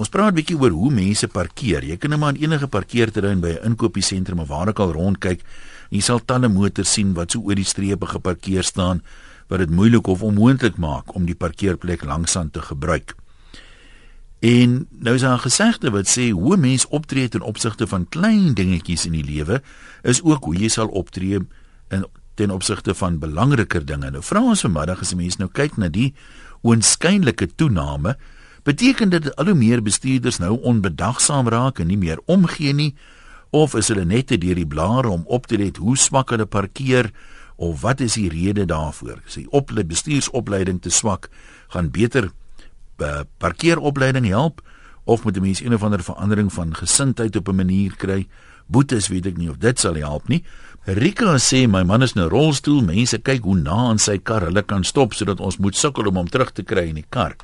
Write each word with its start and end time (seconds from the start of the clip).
Ons 0.00 0.08
praat 0.08 0.32
'n 0.32 0.38
bietjie 0.38 0.56
oor 0.56 0.72
hoe 0.72 0.90
mense 0.90 1.28
parkeer. 1.28 1.84
Jy 1.84 1.96
kan 1.96 2.10
net 2.10 2.18
maar 2.18 2.34
in 2.34 2.42
enige 2.42 2.66
parkeerterrein 2.66 3.40
by 3.40 3.52
'n 3.60 3.64
inkopiesentrum 3.70 4.38
of 4.40 4.48
waar 4.48 4.68
ook 4.68 4.78
al 4.78 4.92
rondkyk. 4.92 5.44
Jy 5.90 6.00
sal 6.00 6.24
talle 6.24 6.48
motors 6.48 6.92
sien 6.92 7.12
wat 7.12 7.30
so 7.30 7.40
oor 7.40 7.54
die 7.54 7.64
strepe 7.64 8.06
geparkeer 8.06 8.62
staan 8.62 9.02
wat 9.48 9.58
dit 9.58 9.70
moeilik 9.70 10.06
of 10.06 10.22
onmoontlik 10.22 10.78
maak 10.78 11.14
om 11.14 11.26
die 11.26 11.34
parkeerplek 11.34 12.04
langsaan 12.04 12.50
te 12.50 12.62
gebruik. 12.62 13.14
En 14.40 14.86
nou 14.90 15.14
is 15.14 15.20
daar 15.20 15.36
'n 15.36 15.48
gesegde 15.50 15.90
wat 15.90 16.06
sê 16.06 16.30
hoe 16.30 16.56
mens 16.56 16.88
optree 16.88 17.28
ten 17.28 17.42
opsigte 17.42 17.86
van 17.86 18.08
klein 18.08 18.54
dingetjies 18.54 19.06
in 19.06 19.12
die 19.12 19.24
lewe 19.24 19.62
is 20.02 20.22
ook 20.22 20.44
hoe 20.44 20.56
jy 20.56 20.68
sal 20.68 20.88
optree 20.88 21.38
in 21.90 22.06
ten 22.34 22.50
opsigte 22.50 22.94
van 22.94 23.18
belangriker 23.18 23.84
dinge. 23.84 24.10
Nou 24.10 24.22
vra 24.22 24.40
ons 24.40 24.60
vanmiddag 24.60 25.00
as 25.00 25.14
mense 25.14 25.38
nou 25.38 25.50
kyk 25.52 25.76
na 25.76 25.88
die 25.88 26.14
oënskynlike 26.62 27.54
toename, 27.54 28.16
beteken 28.62 29.10
dit 29.10 29.22
dat 29.22 29.36
al 29.36 29.44
hoe 29.44 29.54
meer 29.54 29.82
bestuurders 29.82 30.38
nou 30.38 30.60
onbedagsaam 30.62 31.48
raak 31.48 31.78
en 31.78 31.86
nie 31.86 31.98
meer 31.98 32.20
omgee 32.26 32.72
nie 32.72 32.94
of 33.50 33.74
is 33.74 33.88
hulle 33.88 34.04
net 34.04 34.26
te 34.30 34.38
deur 34.38 34.54
die 34.54 34.66
blare 34.66 35.08
om 35.08 35.24
op 35.26 35.46
te 35.46 35.58
let 35.58 35.76
hoe 35.76 35.96
swak 35.96 36.30
hulle 36.30 36.46
parkeer 36.46 37.10
of 37.60 37.80
wat 37.80 38.00
is 38.00 38.16
die 38.16 38.30
rede 38.32 38.64
daarvoor? 38.64 39.20
Is 39.26 39.36
die 39.36 39.50
opleiding 39.50 39.90
bestuursopleiding 39.92 40.78
te 40.80 40.90
swak? 40.90 41.28
Gaan 41.68 41.90
beter 41.92 42.30
uh, 42.98 43.20
parkeeropleiding 43.38 44.26
help 44.26 44.62
of 45.04 45.24
moet 45.24 45.36
'n 45.36 45.42
mens 45.42 45.60
een 45.60 45.74
of 45.74 45.82
ander 45.82 46.02
verandering 46.02 46.52
van 46.52 46.74
gesindheid 46.74 47.36
op 47.36 47.48
'n 47.48 47.54
manier 47.54 47.96
kry? 47.96 48.28
Boetes 48.66 49.08
weet 49.08 49.26
ek 49.26 49.36
nie 49.36 49.50
of 49.50 49.58
dit 49.58 49.78
sal 49.78 49.94
help 49.94 50.28
nie. 50.28 50.44
Rika 50.84 51.36
sê 51.38 51.68
my 51.68 51.82
man 51.82 52.02
is 52.02 52.12
in 52.12 52.22
'n 52.22 52.28
rolstoel, 52.28 52.82
mense 52.82 53.18
kyk 53.18 53.42
hoe 53.42 53.56
na 53.56 53.90
aan 53.90 53.98
sy 53.98 54.18
kar 54.18 54.42
hulle 54.42 54.62
kan 54.62 54.84
stop 54.84 55.12
sodat 55.12 55.40
ons 55.40 55.58
moet 55.58 55.76
sukkel 55.76 56.06
om 56.06 56.16
hom 56.16 56.28
terug 56.28 56.52
te 56.52 56.62
kry 56.62 56.88
in 56.88 56.94
die 56.94 57.06
kar. 57.08 57.36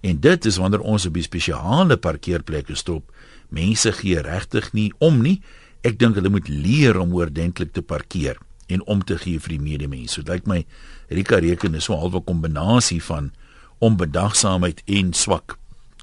En 0.00 0.20
dit 0.20 0.44
is 0.44 0.56
wanneer 0.56 0.80
ons 0.80 1.06
op 1.06 1.16
'n 1.16 1.22
spesiale 1.22 1.96
parkeerplekke 1.96 2.74
stop. 2.74 3.12
Mense 3.48 3.92
gee 3.92 4.20
regtig 4.20 4.72
nie 4.72 4.92
om 4.98 5.22
nie. 5.22 5.42
Ek 5.80 5.98
dink 5.98 6.14
hulle 6.14 6.28
moet 6.28 6.48
leer 6.48 6.98
om 6.98 7.14
oordentlik 7.14 7.72
te 7.72 7.82
parkeer 7.82 8.36
en 8.66 8.86
om 8.86 9.04
te 9.04 9.18
gee 9.18 9.40
vir 9.40 9.48
die 9.48 9.62
medemens. 9.62 10.12
So 10.12 10.22
lyk 10.26 10.46
my 10.46 10.64
Rika 11.08 11.38
reken 11.38 11.74
is 11.74 11.84
so 11.84 11.94
'n 11.94 11.98
halwe 11.98 12.20
kombinasie 12.20 13.02
van 13.02 13.32
onbedagsaamheid 13.78 14.82
en 14.86 15.12
swak 15.12 15.58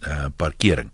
uh, 0.08 0.26
parkering. 0.36 0.92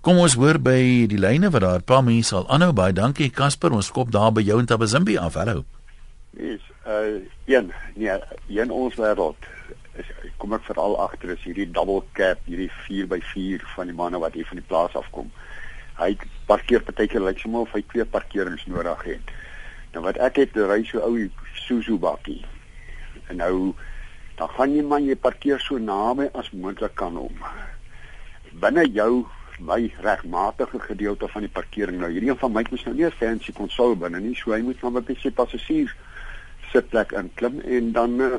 Kom 0.00 0.18
ons 0.18 0.34
hoor 0.34 0.58
by 0.62 1.06
die 1.10 1.18
lyne 1.18 1.50
wat 1.50 1.60
daar 1.60 1.78
'n 1.78 1.84
paar 1.84 2.04
mense 2.04 2.34
al 2.34 2.48
aanhou 2.48 2.72
baie 2.72 2.92
dankie 2.92 3.30
Casper 3.30 3.72
ons 3.72 3.86
skop 3.86 4.10
daar 4.10 4.32
by 4.32 4.40
jou 4.40 4.58
in 4.58 4.66
Tabazimbi 4.66 5.18
af 5.18 5.34
hallo. 5.34 5.64
Is 6.32 6.60
uh 6.86 7.20
een 7.46 7.72
nee 7.96 8.18
een 8.48 8.70
ons 8.70 8.94
wêreld 8.94 9.36
is 9.98 10.32
kom 10.42 10.54
ek 10.56 10.66
veral 10.68 10.96
agter 11.04 11.34
is 11.34 11.44
hierdie 11.46 11.68
double 11.70 12.02
cab 12.18 12.40
hierdie 12.46 12.70
4x4 12.86 13.66
van 13.74 13.90
die 13.90 13.96
manne 13.96 14.20
wat 14.22 14.34
hier 14.38 14.46
van 14.48 14.60
die 14.60 14.68
plaas 14.68 14.96
afkom. 14.98 15.30
Hy 15.98 16.14
parkeer 16.46 16.84
partykeer 16.86 17.24
lyk 17.24 17.42
sommer 17.42 17.66
of 17.66 17.74
hy 17.74 17.82
twee 17.92 18.06
parkerings 18.06 18.66
nodig 18.70 19.02
het. 19.12 19.32
Nou 19.94 20.04
wat 20.06 20.20
ek 20.22 20.42
het 20.44 20.56
ry 20.56 20.82
so 20.86 21.02
ou 21.02 21.28
Suzuki 21.64 21.98
bakkie. 22.00 22.42
En 23.28 23.42
nou 23.42 23.74
dan 24.38 24.54
gaan 24.54 24.76
jy 24.76 24.84
man 24.86 25.06
jy 25.08 25.18
parkeer 25.18 25.58
so 25.62 25.78
naby 25.82 26.28
as 26.38 26.52
moontlik 26.54 26.94
kan 26.98 27.16
om 27.18 27.42
binne 28.62 28.84
jou 28.94 29.26
my 29.58 29.92
regmatige 30.04 30.78
gedeelte 30.80 31.28
van 31.28 31.44
die 31.44 31.52
parkering 31.52 31.98
nou 31.98 32.10
hierdie 32.12 32.30
een 32.30 32.38
van 32.38 32.52
my 32.54 32.62
moet 32.70 32.84
nou 32.86 32.94
nie 32.94 33.06
'n 33.06 33.18
fancy 33.18 33.52
konsol 33.52 33.96
binne 33.96 34.20
nie 34.20 34.34
so 34.34 34.52
hy 34.52 34.60
moet 34.62 34.82
maar 34.82 35.02
net 35.02 35.18
sy 35.22 35.30
passasiers 35.30 35.94
sitplek 36.72 37.12
inklim 37.12 37.60
en 37.60 37.92
dan 37.92 38.20
uh, 38.20 38.38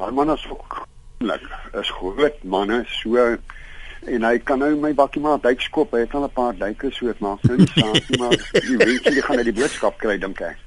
maar 0.00 0.12
man 0.12 0.32
is 0.32 0.46
ook 0.50 0.86
is 1.80 1.90
groot 1.90 2.44
manne 2.44 2.84
so 2.88 3.16
en 4.08 4.24
hy 4.24 4.38
kan 4.38 4.62
nou 4.64 4.70
my 4.80 4.94
bakkie 4.96 5.20
maar 5.20 5.42
duikskop 5.44 5.92
hy 5.92 6.06
het 6.06 6.14
al 6.16 6.24
'n 6.24 6.32
paar 6.36 6.56
duike 6.56 6.90
so 6.96 7.06
dit 7.06 7.20
maak 7.20 7.42
nou 7.44 7.58
nie 7.58 7.68
saak 7.74 8.08
nie 8.08 8.20
maar 8.22 8.36
die 8.68 8.78
mense 8.80 9.22
gaan 9.28 9.42
uit 9.44 9.50
die 9.52 9.58
boodskap 9.60 9.98
kry 9.98 10.16
dink 10.18 10.40
ek 10.40 10.58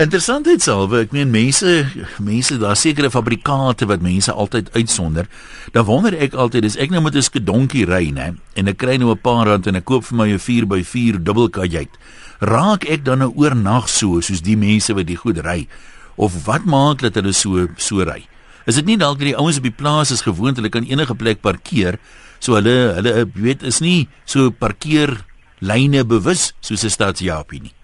Interessant 0.00 0.46
dit 0.48 0.62
selfe, 0.62 1.02
ek 1.04 1.10
meen 1.12 1.28
mense 1.28 1.68
mense 2.16 2.56
daar 2.56 2.78
sekere 2.80 3.10
fabrikate 3.12 3.84
wat 3.90 4.00
mense 4.00 4.32
altyd 4.32 4.70
uitsonder. 4.72 5.28
Dan 5.74 5.84
wonder 5.84 6.16
ek 6.16 6.32
altyd 6.32 6.64
as 6.64 6.78
ek 6.80 6.90
nou 6.90 7.02
met 7.02 7.14
'n 7.14 7.22
skedonkie 7.22 7.84
ry, 7.84 8.08
nê, 8.08 8.32
en 8.56 8.68
ek 8.68 8.78
kry 8.78 8.96
nou 8.96 9.12
'n 9.12 9.20
paar 9.20 9.46
rand 9.46 9.66
en 9.66 9.76
ek 9.76 9.84
koop 9.84 10.04
vir 10.04 10.16
my 10.16 10.28
'n 10.32 10.38
4x4 10.38 11.22
dubbelkajuit. 11.22 11.92
Raak 12.40 12.88
ek 12.88 13.04
dan 13.04 13.18
nou 13.18 13.32
oornag 13.36 13.88
so 13.88 14.20
soos 14.20 14.40
die 14.40 14.56
mense 14.56 14.94
wat 14.94 15.06
die 15.06 15.16
goed 15.16 15.44
ry? 15.44 15.68
Of 16.16 16.46
wat 16.46 16.64
maak 16.64 17.00
dat 17.00 17.14
hulle 17.14 17.32
so 17.32 17.68
so 17.76 18.02
ry? 18.02 18.31
Is 18.66 18.78
dit 18.78 18.86
nie 18.86 18.96
dalk 18.96 19.18
dat 19.18 19.26
die 19.26 19.36
ouens 19.36 19.58
op 19.58 19.66
die 19.66 19.74
plaas 19.74 20.10
is 20.10 20.22
gewoond 20.22 20.56
hulle 20.56 20.70
kan 20.70 20.86
enige 20.86 21.14
plek 21.14 21.40
parkeer, 21.40 21.98
so 22.38 22.54
hulle 22.54 22.94
hulle 22.98 23.26
weet 23.34 23.62
is 23.62 23.80
nie 23.80 24.08
so 24.24 24.50
parkeer 24.50 25.24
lyne 25.60 26.04
bewus 26.04 26.52
soos 26.60 26.84
'n 26.84 26.90
stadsjapie 26.90 27.62
nie. 27.62 27.74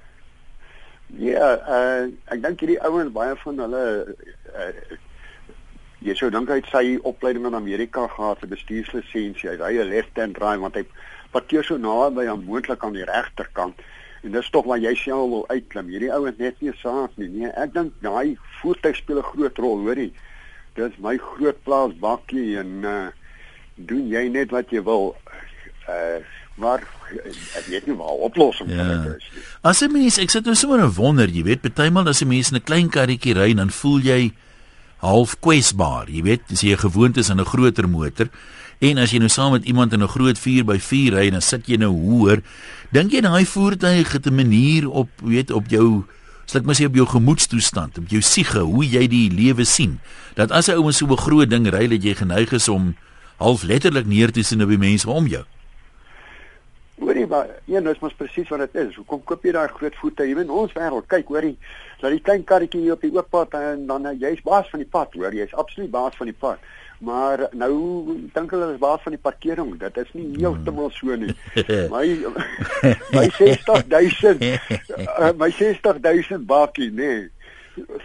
Ja, 1.19 1.57
uh, 1.65 2.07
ek 2.29 2.43
dink 2.43 2.61
hierdie 2.61 2.81
ouens 2.85 3.13
baie 3.13 3.37
van 3.43 3.59
hulle 3.59 3.85
uh, 4.55 4.73
jy 6.05 6.15
sou 6.15 6.31
dink 6.31 6.51
hy 6.51 6.61
het 6.61 6.71
sy 6.71 6.99
opleiding 7.03 7.47
in 7.49 7.59
Amerika 7.59 8.07
gehad 8.13 8.43
vir 8.43 8.53
bestuurslisensie. 8.55 9.51
Hy 9.51 9.57
ry 9.57 9.73
'n 9.83 9.91
left-hand 9.91 10.35
drive 10.39 10.61
want 10.61 10.77
hy 10.77 10.85
parkeer 11.33 11.65
so 11.65 11.77
naby 11.77 12.29
aan 12.29 12.45
moontlik 12.45 12.85
aan 12.85 12.95
die 12.95 13.09
regterkant. 13.09 13.75
En 14.23 14.33
dis 14.33 14.51
tog 14.51 14.67
waar 14.67 14.79
jy 14.79 14.95
self 14.95 15.31
wil 15.31 15.45
uitklim. 15.49 15.89
Hierdie 15.89 16.13
ouens 16.13 16.39
net 16.39 16.61
nie 16.61 16.73
saak 16.83 17.11
nie. 17.17 17.29
Nee, 17.29 17.51
ek 17.55 17.75
dink 17.75 17.93
daai 18.03 18.37
voertuig 18.61 18.97
speel 18.97 19.19
'n 19.19 19.31
groot 19.33 19.59
rol, 19.59 19.79
hoorie. 19.87 20.13
Dis 20.79 20.99
my 21.03 21.17
groot 21.19 21.59
plaas 21.67 21.95
bakkie 21.99 22.59
en 22.61 22.85
uh, 22.87 23.09
doen 23.75 24.07
jy 24.09 24.29
net 24.35 24.55
wat 24.55 24.71
jy 24.75 24.85
wil. 24.87 25.15
Uh 25.89 26.21
maar 26.59 26.83
ek 27.55 27.67
weet 27.71 27.87
nie 27.87 27.95
waar 27.95 28.25
oplossing 28.27 28.71
ja. 28.73 28.83
vir 28.83 28.89
dit 28.91 29.23
is 29.23 29.27
nie. 29.35 29.43
As 29.63 29.83
'n 29.83 29.93
mens, 29.95 30.19
ek 30.19 30.31
sit 30.31 30.45
nou 30.45 30.55
sommer 30.59 30.83
'n 30.83 30.95
wonder, 30.97 31.29
jy 31.31 31.43
weet, 31.47 31.63
partymal 31.63 32.09
as 32.09 32.23
'n 32.23 32.29
mens 32.29 32.51
in 32.51 32.59
'n 32.59 32.67
klein 32.67 32.89
karretjie 32.91 33.35
ry, 33.35 33.55
dan 33.55 33.71
voel 33.71 34.01
jy 34.03 34.33
half 34.99 35.39
kwesbaar. 35.41 36.11
Jy 36.11 36.23
weet, 36.23 36.43
as 36.51 36.61
jy 36.61 36.77
gewoond 36.77 37.17
is 37.17 37.31
aan 37.31 37.41
'n 37.41 37.47
groter 37.47 37.89
motor 37.89 38.29
en 38.81 38.99
as 38.99 39.11
jy 39.11 39.19
nou 39.19 39.29
saam 39.29 39.53
met 39.53 39.65
iemand 39.65 39.93
in 39.93 40.03
'n 40.03 40.09
groot 40.09 40.39
4x4 40.39 41.15
ry, 41.15 41.31
dan 41.31 41.43
sit 41.43 41.67
jy 41.67 41.77
nou 41.77 41.95
hoër. 41.95 42.43
Dink 42.91 43.13
jy 43.13 43.21
daai 43.21 43.45
voertuig 43.47 44.13
het 44.13 44.27
'n 44.27 44.35
manier 44.35 44.91
op, 44.91 45.09
weet, 45.23 45.51
op 45.51 45.69
jou 45.69 46.05
ek 46.57 46.65
maar 46.65 46.79
sê 46.79 46.87
op 46.89 46.95
jou 46.97 47.05
gemoedstoestand, 47.07 47.99
op 47.99 48.09
jou 48.09 48.23
siege, 48.25 48.63
hoe 48.65 48.85
jy 48.87 49.05
die 49.09 49.27
lewe 49.29 49.65
sien. 49.69 49.99
Dat 50.35 50.51
as 50.51 50.69
'n 50.69 50.79
ou 50.81 50.85
met 50.85 50.95
so 50.95 51.07
'n 51.07 51.17
groot 51.17 51.51
ding 51.51 51.69
ry, 51.69 51.89
dat 51.89 52.03
jy 52.03 52.15
geneig 52.15 52.53
is 52.53 52.69
om 52.69 52.97
half 53.37 53.63
letterlik 53.63 54.07
neer 54.07 54.33
te 54.33 54.43
sien 54.43 54.63
op 54.63 54.69
die 54.69 54.79
mense 54.79 55.11
om 55.11 55.27
jou. 55.27 55.45
Hoorie 56.99 57.27
maar, 57.27 57.47
een 57.67 57.87
is 57.87 57.99
mos 57.99 58.15
presies 58.15 58.49
wat 58.49 58.59
dit 58.59 58.75
is. 58.75 58.95
Hoekom 58.95 59.23
koop 59.25 59.45
jy 59.45 59.53
daai 59.53 59.69
groot 59.69 59.95
voertuie 59.95 60.35
in 60.41 60.51
ons 60.51 60.73
wêreld? 60.73 61.07
Kyk, 61.07 61.29
hoorie, 61.29 61.57
dat 62.01 62.11
die 62.11 62.21
klein 62.21 62.45
karretjie 62.45 62.81
hier 62.81 62.93
op 62.93 63.01
die 63.01 63.13
oop 63.15 63.31
pad 63.31 63.55
en 63.55 63.87
dan 63.87 64.09
jy's 64.19 64.43
baas 64.43 64.69
van 64.71 64.83
die 64.83 64.89
pad, 64.89 65.15
hoor, 65.15 65.35
jy's 65.35 65.55
absoluut 65.55 65.91
baas 65.91 66.17
van 66.17 66.27
die 66.27 66.37
pad. 66.39 66.59
Maar 66.99 67.47
nou 67.55 67.73
dink 68.35 68.51
hulle 68.51 68.73
is 68.73 68.81
baas 68.83 69.03
van 69.05 69.15
die 69.15 69.23
parkering. 69.23 69.77
Dit 69.79 69.97
is 70.03 70.13
nie 70.19 70.27
heeltemal 70.41 70.91
so 70.97 71.15
nie. 71.15 71.35
My 71.95 72.05
my 73.15 73.27
60000 73.39 74.43
my 75.43 75.51
60000 75.51 76.47
bakkie, 76.47 76.91
nee 76.91 77.29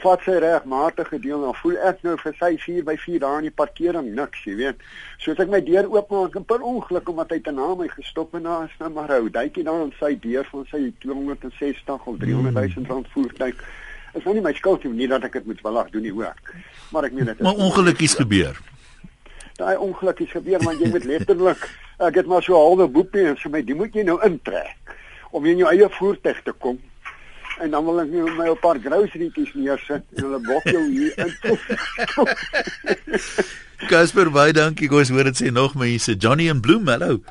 vat 0.04 0.24
sy 0.26 0.36
regmatige 0.42 1.20
deel 1.22 1.44
dan 1.46 1.56
voel 1.58 1.78
ek 1.90 2.02
nou 2.06 2.16
vir 2.22 2.36
sy 2.40 2.50
4 2.62 2.86
by 2.88 2.96
4 3.00 3.22
daar 3.24 3.40
in 3.42 3.48
die 3.48 3.56
parkering 3.62 4.10
niks 4.18 4.44
jy 4.48 4.56
weet. 4.60 4.84
Soos 5.24 5.40
ek 5.42 5.52
my 5.52 5.62
deur 5.66 5.88
oopmaak 5.92 6.36
en 6.40 6.46
per 6.48 6.62
ongeluk 6.62 7.10
omdat 7.14 7.34
hy 7.36 7.40
te 7.46 7.54
na 7.56 7.70
my 7.80 7.88
gestop 7.92 8.36
en 8.38 8.48
daar 8.50 8.68
is 8.68 8.76
nou 8.82 8.92
maar 8.98 9.16
ou 9.18 9.30
duitjie 9.30 9.66
dan 9.68 9.88
in 9.88 9.96
sy 10.00 10.14
deur 10.26 10.48
van 10.52 10.68
sy 10.72 10.84
260 11.06 12.12
of 12.12 12.20
300 12.22 12.68
000 12.76 12.92
rand 12.92 13.10
voertuig. 13.16 13.64
Is 14.14 14.28
nou 14.28 14.36
nie 14.38 14.46
my 14.46 14.54
skuld 14.58 14.86
nie 14.86 15.10
dat 15.10 15.26
ek 15.30 15.40
dit 15.40 15.50
moet 15.50 15.66
belag 15.66 15.90
doen 15.94 16.06
nie 16.06 16.14
hoor. 16.14 16.38
Maar 16.94 17.10
ek 17.10 17.18
meen 17.18 17.32
dit 17.32 17.44
maar 17.46 17.66
ongelukkies 17.70 18.20
gebeur 18.22 18.60
daai 19.64 19.76
ongelukkies 19.88 20.38
gebeur 20.38 20.64
want 20.68 20.84
jy 20.84 20.92
moet 20.94 21.10
letterlik 21.10 21.68
ek 22.04 22.22
het 22.22 22.30
maar 22.30 22.46
so 22.46 22.60
halwe 22.60 22.88
boepie 22.88 23.30
en 23.32 23.38
so 23.40 23.50
my 23.50 23.64
die 23.66 23.78
moet 23.78 23.96
jy 23.96 24.06
nou 24.08 24.20
intrek 24.28 24.98
om 25.34 25.46
in 25.50 25.64
jou 25.64 25.70
eie 25.72 25.90
voertuig 26.00 26.44
te 26.46 26.54
kom 26.66 26.82
en 27.62 27.70
dan 27.72 27.86
wil 27.86 28.02
ek 28.02 28.10
net 28.10 28.38
my 28.38 28.50
'n 28.50 28.60
paar 28.62 28.80
grocerytjies 28.82 29.54
neersit 29.54 30.04
en 30.18 30.24
hulle 30.26 30.40
bok 30.48 30.64
jou 30.64 30.90
hier 30.90 31.14
in. 31.18 31.32
Casper, 33.92 34.32
baie 34.32 34.54
dankie. 34.54 34.88
Ek 34.88 34.92
hoor 34.92 35.24
dit 35.30 35.38
sê 35.38 35.52
nog 35.52 35.76
mense. 35.76 36.16
Johnny 36.18 36.50
en 36.50 36.62
Bloem, 36.62 36.88
hallo. 36.88 37.22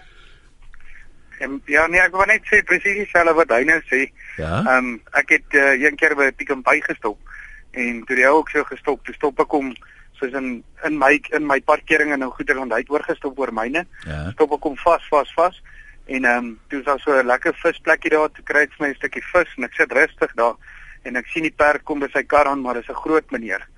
En 1.40 1.62
ja, 1.66 1.86
nee, 1.86 2.00
ek 2.00 2.14
wou 2.14 2.26
net 2.26 2.42
sê 2.46 2.62
presies 2.62 2.96
dieselfde 3.02 3.34
wat 3.34 3.50
hy 3.50 3.64
nou 3.64 3.80
sê. 3.90 4.12
Ja. 4.38 4.62
Ehm 4.62 4.76
um, 4.76 5.00
ek 5.18 5.28
het 5.38 5.48
uh, 5.58 5.72
een 5.74 5.96
keer 5.96 6.14
by 6.14 6.30
Pick 6.30 6.54
n 6.54 6.62
Pay 6.62 6.80
gestop 6.86 7.18
en 7.72 8.04
toe 8.04 8.16
die 8.16 8.26
ou 8.28 8.36
ook 8.42 8.50
so 8.52 8.64
gestop, 8.68 9.04
toe 9.04 9.14
stop 9.14 9.40
ek 9.40 9.50
hom 9.56 9.72
soos 10.22 10.38
in 10.38 10.62
in 10.86 10.98
my 10.98 11.18
in 11.34 11.46
my 11.50 11.60
parkering 11.60 12.14
en 12.14 12.22
nou 12.24 12.30
goeder 12.30 12.62
want 12.62 12.72
hy 12.72 12.84
het 12.84 12.94
oorgestop 12.94 13.38
oor 13.38 13.52
myne. 13.52 13.84
Ja. 14.06 14.24
Stop 14.36 14.54
ek 14.56 14.70
hom 14.70 14.78
vas, 14.86 15.10
vas, 15.10 15.34
vas 15.36 15.62
En 16.04 16.24
ehm 16.24 16.44
um, 16.44 16.58
toe 16.68 16.78
is 16.78 16.84
daar 16.84 17.00
so 17.00 17.12
'n 17.12 17.26
lekker 17.26 17.54
visplekkie 17.54 18.10
daar 18.10 18.30
te 18.30 18.42
kry 18.42 18.66
vir 18.66 18.76
my 18.78 18.88
'n 18.88 18.94
stukkie 18.94 19.22
vis 19.32 19.54
en 19.56 19.64
ek 19.64 19.74
sit 19.74 19.92
rustig 19.92 20.32
daar 20.34 20.54
en 21.02 21.16
ek 21.16 21.26
sien 21.26 21.42
die 21.42 21.54
perd 21.56 21.82
kom 21.82 21.98
by 21.98 22.08
sy 22.12 22.22
kar 22.22 22.46
aan 22.46 22.60
maar 22.60 22.74
dis 22.74 22.88
'n 22.88 23.02
groot 23.04 23.30
meneer. 23.30 23.68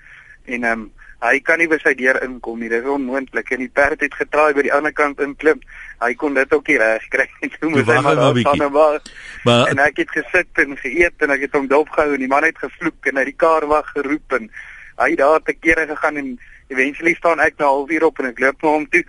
En 0.44 0.64
ehm 0.64 0.81
um, 0.81 0.93
hy 1.20 1.41
kan 1.41 1.58
nie 1.58 1.69
by 1.69 1.79
sy 1.79 1.94
deur 1.94 2.23
inkom 2.23 2.58
nie. 2.58 2.69
Dit 2.69 2.82
is 2.82 2.88
onmoontlik 2.88 3.50
en 3.50 3.58
die 3.58 3.69
perd 3.69 4.00
het 4.00 4.14
getraai 4.14 4.52
by 4.55 4.62
die 4.62 4.73
ander 4.73 4.93
kant 4.93 5.20
inklim 5.20 5.61
hy 6.00 6.14
kon 6.14 6.35
dit 6.35 6.52
ook 6.52 6.67
nie 6.69 6.79
reg 6.79 7.08
kry 7.08 7.29
nie. 7.41 7.50
Toe 7.61 7.70
moet 7.70 7.87
hy 7.87 8.00
maar 8.00 8.37
staan 8.37 8.73
maar. 8.73 9.00
Maar 9.44 9.69
en 9.69 9.79
ek 9.79 9.96
het 9.96 10.11
gesit 10.11 10.58
en 10.58 10.76
geëet 10.76 11.23
en 11.23 11.31
ek 11.31 11.41
het 11.41 11.52
hom 11.52 11.69
dopgehou 11.69 12.14
en 12.14 12.20
die 12.20 12.29
man 12.29 12.44
het 12.44 12.58
gevloek 12.58 13.06
en 13.06 13.17
hy 13.17 13.25
die 13.25 13.37
kar 13.37 13.67
wag 13.67 13.87
geroep 13.93 14.32
en 14.32 14.50
hy 14.99 15.14
daar 15.17 15.43
te 15.43 15.55
kere 15.55 15.87
gegaan 15.87 16.17
en 16.17 16.38
eventually 16.69 17.14
staan 17.14 17.41
ek 17.41 17.58
nou 17.58 17.70
halfuur 17.70 18.08
op 18.08 18.19
en 18.19 18.31
ek 18.31 18.41
loop 18.41 18.62
na 18.62 18.75
hom 18.76 18.88
toe 18.88 19.05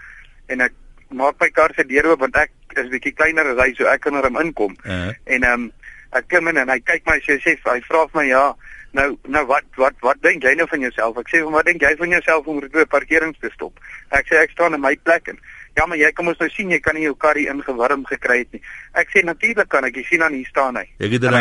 en 0.48 0.62
ek 0.62 0.74
maak 1.10 1.40
my 1.40 1.50
kar 1.50 1.74
se 1.76 1.86
deur 1.88 2.12
oop 2.12 2.24
want 2.26 2.38
ek 2.42 2.52
is 2.82 2.92
bietjie 2.92 3.16
kleiner 3.16 3.48
as 3.54 3.62
hy 3.62 3.74
so 3.78 3.88
ek 3.90 4.02
kan 4.04 4.16
er 4.20 4.28
hom 4.28 4.40
inkom. 4.42 4.76
Uh 4.84 4.92
-huh. 4.92 5.14
En 5.26 5.44
ehm 5.44 5.54
um, 5.54 5.72
ek 6.12 6.30
kom 6.30 6.48
in 6.48 6.58
en 6.58 6.70
hy 6.70 6.80
kyk 6.80 7.06
my 7.06 7.20
sê 7.20 7.38
sê 7.44 7.58
hy 7.64 7.82
vra 7.90 8.08
vir 8.08 8.22
my 8.22 8.28
ja 8.28 8.56
nou 8.96 9.18
nou 9.28 9.46
wat 9.46 9.66
wat 9.76 9.96
wat 10.02 10.22
dink 10.22 10.44
jy 10.44 10.56
nou 10.56 10.68
van 10.68 10.80
jouself? 10.80 11.18
Ek 11.18 11.30
sê 11.30 11.44
wat 11.44 11.66
dink 11.66 11.82
jy 11.82 11.96
van 11.98 12.10
jouself 12.10 12.46
om 12.46 12.58
op 12.58 12.76
'n 12.76 12.88
parkering 12.88 13.36
te 13.40 13.50
stop? 13.54 13.80
Ek 14.10 14.26
sê 14.28 14.36
ek 14.44 14.52
staan 14.52 14.74
in 14.74 14.82
my 14.82 14.96
plek 15.04 15.28
en 15.28 15.40
ja 15.76 15.86
maar 15.86 15.98
jy 15.98 16.12
kom 16.12 16.28
ons 16.28 16.40
nou 16.40 16.50
sien 16.50 16.72
jy 16.72 16.80
kan 16.80 16.96
nie 16.96 17.04
jou 17.04 17.16
kar 17.16 17.36
hier 17.36 17.52
ingewurm 17.54 18.06
gekry 18.06 18.38
het 18.38 18.52
nie. 18.52 18.62
Ek 18.94 19.10
sê 19.10 19.24
natuurlik 19.24 19.70
kan 19.70 19.84
ek. 19.84 19.96
Jy 19.96 20.04
sien 20.04 20.20
dan 20.20 20.34
hier 20.34 20.48
staan 20.48 20.76
hy. 20.76 20.88
Ek 21.00 21.12
het 21.12 21.22
dit 21.22 21.32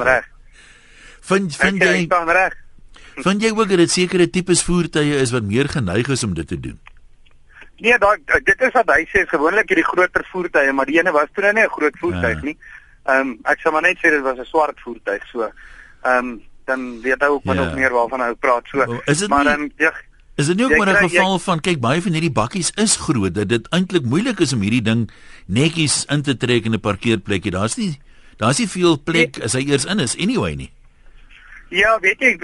reg. 0.00 0.24
Vind 1.20 1.56
vind 1.56 1.82
jy 1.82 2.04
staan 2.04 2.28
reg. 2.28 2.63
Vind 3.22 3.42
jy 3.42 3.50
ook 3.50 3.68
dat 3.68 3.78
dit 3.78 3.90
sekere 3.90 4.30
tipes 4.30 4.62
voertuie 4.62 5.16
is 5.16 5.30
wat 5.30 5.42
meer 5.42 5.68
geneig 5.68 6.08
is 6.08 6.24
om 6.24 6.34
dit 6.34 6.48
te 6.48 6.60
doen? 6.60 6.78
Nee, 7.78 7.98
daai 7.98 8.18
dit 8.44 8.60
is 8.60 8.72
wat 8.72 8.90
hy 8.94 9.04
sê, 9.10 9.26
gewoonlik 9.28 9.68
hierdie 9.68 9.86
groter 9.86 10.24
voertuie, 10.30 10.72
maar 10.72 10.86
die 10.86 10.98
ene 10.98 11.12
was 11.12 11.28
toe 11.34 11.44
nou 11.44 11.52
nie 11.52 11.64
'n 11.64 11.76
groot 11.76 11.98
voertuig 11.98 12.40
ja. 12.40 12.44
nie. 12.44 12.56
Ehm 13.04 13.20
um, 13.20 13.38
ek 13.44 13.60
sal 13.60 13.72
maar 13.72 13.82
net 13.82 13.98
sê 13.98 14.10
dit 14.10 14.22
was 14.22 14.38
'n 14.38 14.44
swart 14.44 14.80
voertuig, 14.80 15.26
so. 15.32 15.50
Ehm 16.02 16.18
um, 16.18 16.42
dan 16.64 17.00
weet 17.02 17.20
hy 17.20 17.28
ook 17.28 17.44
min 17.44 17.56
ja. 17.56 17.66
of 17.66 17.74
meer 17.74 17.92
waarvan 17.92 18.20
hy 18.20 18.34
praat, 18.34 18.64
so. 18.66 18.78
Maar 19.28 19.44
dan 19.44 19.70
ja, 19.76 19.92
is 20.34 20.46
dit 20.46 20.56
nie 20.56 20.64
ook 20.64 20.76
maar 20.76 20.88
'n 20.88 21.08
geval 21.08 21.32
jy, 21.32 21.40
van 21.40 21.60
kyk 21.60 21.80
baie 21.80 22.02
van 22.02 22.12
hierdie 22.12 22.32
bakkies 22.32 22.70
is 22.74 22.96
groot 22.96 23.34
dat 23.34 23.48
dit 23.48 23.68
eintlik 23.68 24.04
moeilik 24.04 24.38
is 24.40 24.52
om 24.52 24.60
hierdie 24.60 24.82
ding 24.82 25.10
netjies 25.46 26.04
in 26.08 26.22
te 26.22 26.36
trek 26.36 26.64
in 26.64 26.74
'n 26.74 26.80
parkeerplekjie. 26.80 27.50
Daar's 27.50 27.76
nie 27.76 27.98
daar's 28.36 28.58
nie 28.58 28.68
veel 28.68 29.02
plek 29.02 29.36
nee. 29.36 29.44
as 29.44 29.52
hy 29.52 29.62
eers 29.68 29.84
in 29.84 29.98
is 29.98 30.16
anyway 30.16 30.54
nie. 30.54 30.70
Ja, 31.74 31.96
weet 31.98 32.20
jy, 32.22 32.36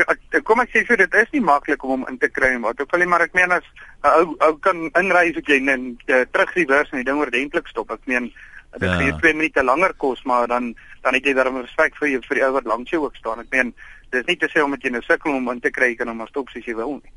kom 0.43 0.63
ek 0.63 0.73
sê 0.73 0.83
vir 0.89 1.05
dit 1.05 1.17
is 1.21 1.29
nie 1.35 1.43
maklik 1.45 1.85
om 1.87 1.93
hom 1.93 2.07
in 2.11 2.17
te 2.19 2.29
kry 2.33 2.51
maar 2.59 2.75
ook 2.75 2.95
al 2.97 3.03
nie 3.03 3.11
maar 3.11 3.23
ek 3.23 3.37
meen 3.39 3.53
as 3.55 3.67
'n 4.03 4.11
ou 4.11 4.35
ou 4.47 4.55
kan 4.59 4.89
inry 4.99 5.31
as 5.31 5.47
jy 5.47 5.61
net 5.61 6.03
uh, 6.11 6.25
terug 6.33 6.55
die 6.55 6.67
vers 6.67 6.91
en 6.91 6.99
die 6.99 7.07
ding 7.07 7.21
ordentlik 7.23 7.69
stop. 7.71 7.93
Ek 7.95 8.03
meen 8.11 8.33
dit 8.79 8.89
ja. 8.89 8.97
gaan 8.97 9.21
2 9.21 9.35
minute 9.35 9.63
langer 9.63 9.95
kos, 9.95 10.23
maar 10.25 10.49
dan 10.49 10.75
dan 11.03 11.15
het 11.15 11.25
jy 11.25 11.35
daarom 11.35 11.61
respek 11.63 11.95
vir 12.01 12.09
jou 12.09 12.21
vir 12.27 12.37
die 12.37 12.45
ou 12.45 12.53
wat 12.53 12.67
langs 12.67 12.91
jou 12.91 13.05
ook 13.05 13.17
staan. 13.17 13.41
Ek 13.41 13.55
meen 13.55 13.75
dis 14.11 14.27
nie 14.27 14.37
te 14.37 14.51
sê 14.51 14.65
om 14.65 14.75
dit 14.75 14.83
jy 14.83 14.91
nou 14.91 15.03
sukkel 15.03 15.35
om 15.35 15.51
in 15.51 15.61
te 15.61 15.71
kry 15.71 15.95
kan 15.95 16.09
hom 16.09 16.17
maar 16.17 16.29
stop 16.29 16.51
soos 16.51 16.67
jy 16.67 16.75
wil 16.75 16.99
nie. 16.99 17.15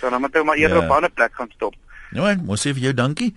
So 0.00 0.08
dan 0.08 0.20
moet 0.20 0.34
jy 0.34 0.44
maar 0.44 0.56
eerder 0.56 0.80
ja. 0.80 0.84
op 0.84 0.90
'n 0.90 0.96
ander 0.96 1.12
plek 1.12 1.34
gaan 1.34 1.52
stop. 1.52 1.74
Nou, 2.10 2.24
ek 2.26 2.40
moet 2.42 2.58
sê 2.58 2.72
vir 2.74 2.88
jou 2.88 2.92
dankie. 2.98 3.28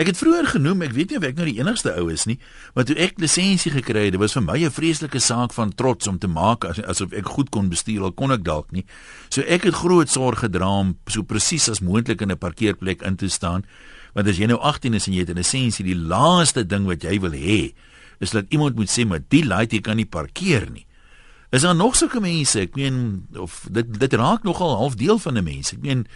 Ek 0.00 0.08
het 0.08 0.16
vroeër 0.16 0.46
genoem, 0.54 0.86
ek 0.86 0.94
weet 0.96 1.10
nie 1.12 1.18
of 1.20 1.24
ek 1.28 1.36
nou 1.36 1.44
die 1.50 1.58
enigste 1.58 1.92
ou 2.00 2.06
is 2.12 2.24
nie, 2.24 2.38
maar 2.72 2.86
toe 2.88 2.96
ek 2.96 3.20
lisensie 3.20 3.72
gekry 3.74 4.06
het, 4.06 4.16
was 4.20 4.32
vir 4.32 4.44
my 4.46 4.56
'n 4.64 4.72
vreeslike 4.72 5.20
saak 5.20 5.52
van 5.52 5.74
trots 5.76 6.08
om 6.08 6.18
te 6.18 6.28
maak 6.28 6.64
as 6.64 6.80
asof 6.80 7.12
ek 7.12 7.28
goed 7.28 7.50
kon 7.50 7.68
bestuur, 7.68 8.02
al 8.02 8.12
kon 8.12 8.32
ek 8.32 8.42
dalk 8.42 8.72
nie. 8.72 8.84
So 9.28 9.42
ek 9.42 9.64
het 9.64 9.74
groot 9.74 10.08
sorg 10.08 10.40
gedra 10.40 10.68
om 10.80 10.96
so 11.06 11.22
presies 11.22 11.68
as 11.68 11.80
moontlik 11.80 12.22
in 12.22 12.30
'n 12.30 12.38
parkeerplek 12.38 13.02
in 13.02 13.16
te 13.16 13.28
staan. 13.28 13.64
Want 14.14 14.28
as 14.28 14.38
jy 14.38 14.46
nou 14.46 14.58
18 14.60 14.94
is 14.94 15.06
en 15.06 15.12
jy 15.12 15.20
het 15.20 15.30
'n 15.30 15.36
lisensie, 15.36 15.84
die 15.84 15.96
laaste 15.96 16.66
ding 16.66 16.86
wat 16.86 17.02
jy 17.02 17.20
wil 17.20 17.32
hê, 17.32 17.74
is 18.20 18.30
dat 18.30 18.46
iemand 18.48 18.76
moet 18.76 18.88
sê, 18.88 19.06
"Maar 19.06 19.20
die 19.28 19.44
laait 19.44 19.72
jy 19.72 19.80
kan 19.80 19.96
nie 19.96 20.06
parkeer 20.06 20.70
nie." 20.70 20.86
Is 21.50 21.62
daar 21.62 21.76
nog 21.76 21.96
sulke 21.96 22.20
mense? 22.20 22.60
Ek 22.60 22.74
meen 22.76 23.26
of 23.36 23.66
dit 23.70 23.98
dit 24.00 24.12
raak 24.12 24.42
nogal 24.42 24.76
half 24.76 24.94
deel 24.94 25.18
van 25.18 25.36
'n 25.36 25.44
mens. 25.44 25.72
Ek 25.72 25.82
meen 25.82 26.06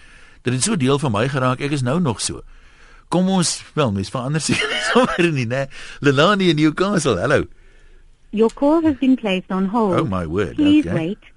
Dit 0.46 0.54
het 0.54 0.62
so 0.62 0.76
deel 0.78 0.98
van 1.02 1.10
my 1.10 1.24
geraak. 1.26 1.58
Ek 1.58 1.72
is 1.74 1.82
nou 1.82 1.98
nog 2.00 2.20
so. 2.22 2.44
Kom 3.10 3.26
ons, 3.34 3.64
wel, 3.74 3.90
mens 3.92 4.10
verander 4.14 4.40
sig 4.46 4.60
sommer 4.92 5.30
nie, 5.34 5.46
né? 5.50 5.64
Lelani 6.00 6.52
in 6.52 6.60
Newcastle. 6.60 7.18
Hallo. 7.18 7.48
Your 8.30 8.52
call 8.54 8.84
has 8.86 8.94
been 9.00 9.16
placed 9.16 9.50
on 9.50 9.66
hold. 9.74 9.98
Oh 9.98 10.04
my 10.06 10.22
word. 10.26 10.54
Please 10.54 10.86
okay. 10.86 10.94
wait. 10.94 11.32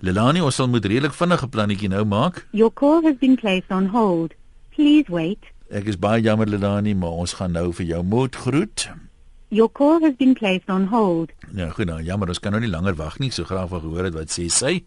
Lelani, 0.00 0.40
ons 0.40 0.56
sal 0.56 0.70
moet 0.72 0.86
redelik 0.88 1.12
vinnige 1.12 1.48
plannetjie 1.52 1.90
nou 1.92 2.06
maak. 2.08 2.46
Your 2.56 2.72
call 2.72 3.02
has 3.04 3.18
been 3.20 3.36
placed 3.36 3.68
on 3.68 3.90
hold. 3.92 4.32
Please 4.72 5.12
wait. 5.12 5.50
Ek 5.68 5.90
is 5.92 6.00
baie 6.00 6.22
jammer 6.24 6.48
Lelani, 6.48 6.94
maar 6.96 7.20
ons 7.20 7.36
gaan 7.36 7.52
nou 7.52 7.66
vir 7.76 7.90
jou 7.90 8.00
moed 8.14 8.38
groet. 8.46 8.86
Your 9.52 9.68
call 9.68 10.00
has 10.06 10.16
been 10.16 10.32
placed 10.32 10.72
on 10.72 10.88
hold. 10.88 11.36
Ja, 11.52 11.68
goed 11.76 11.92
nou. 11.92 12.00
Jammer, 12.00 12.32
ons 12.32 12.40
kan 12.40 12.56
nou 12.56 12.62
nie 12.64 12.72
langer 12.72 12.96
wag 12.96 13.20
nie. 13.20 13.28
So 13.28 13.44
graag 13.44 13.68
wil 13.74 13.84
gehoor 13.84 14.08
het 14.08 14.16
wat 14.16 14.32
sê 14.32 14.48
sy. 14.48 14.78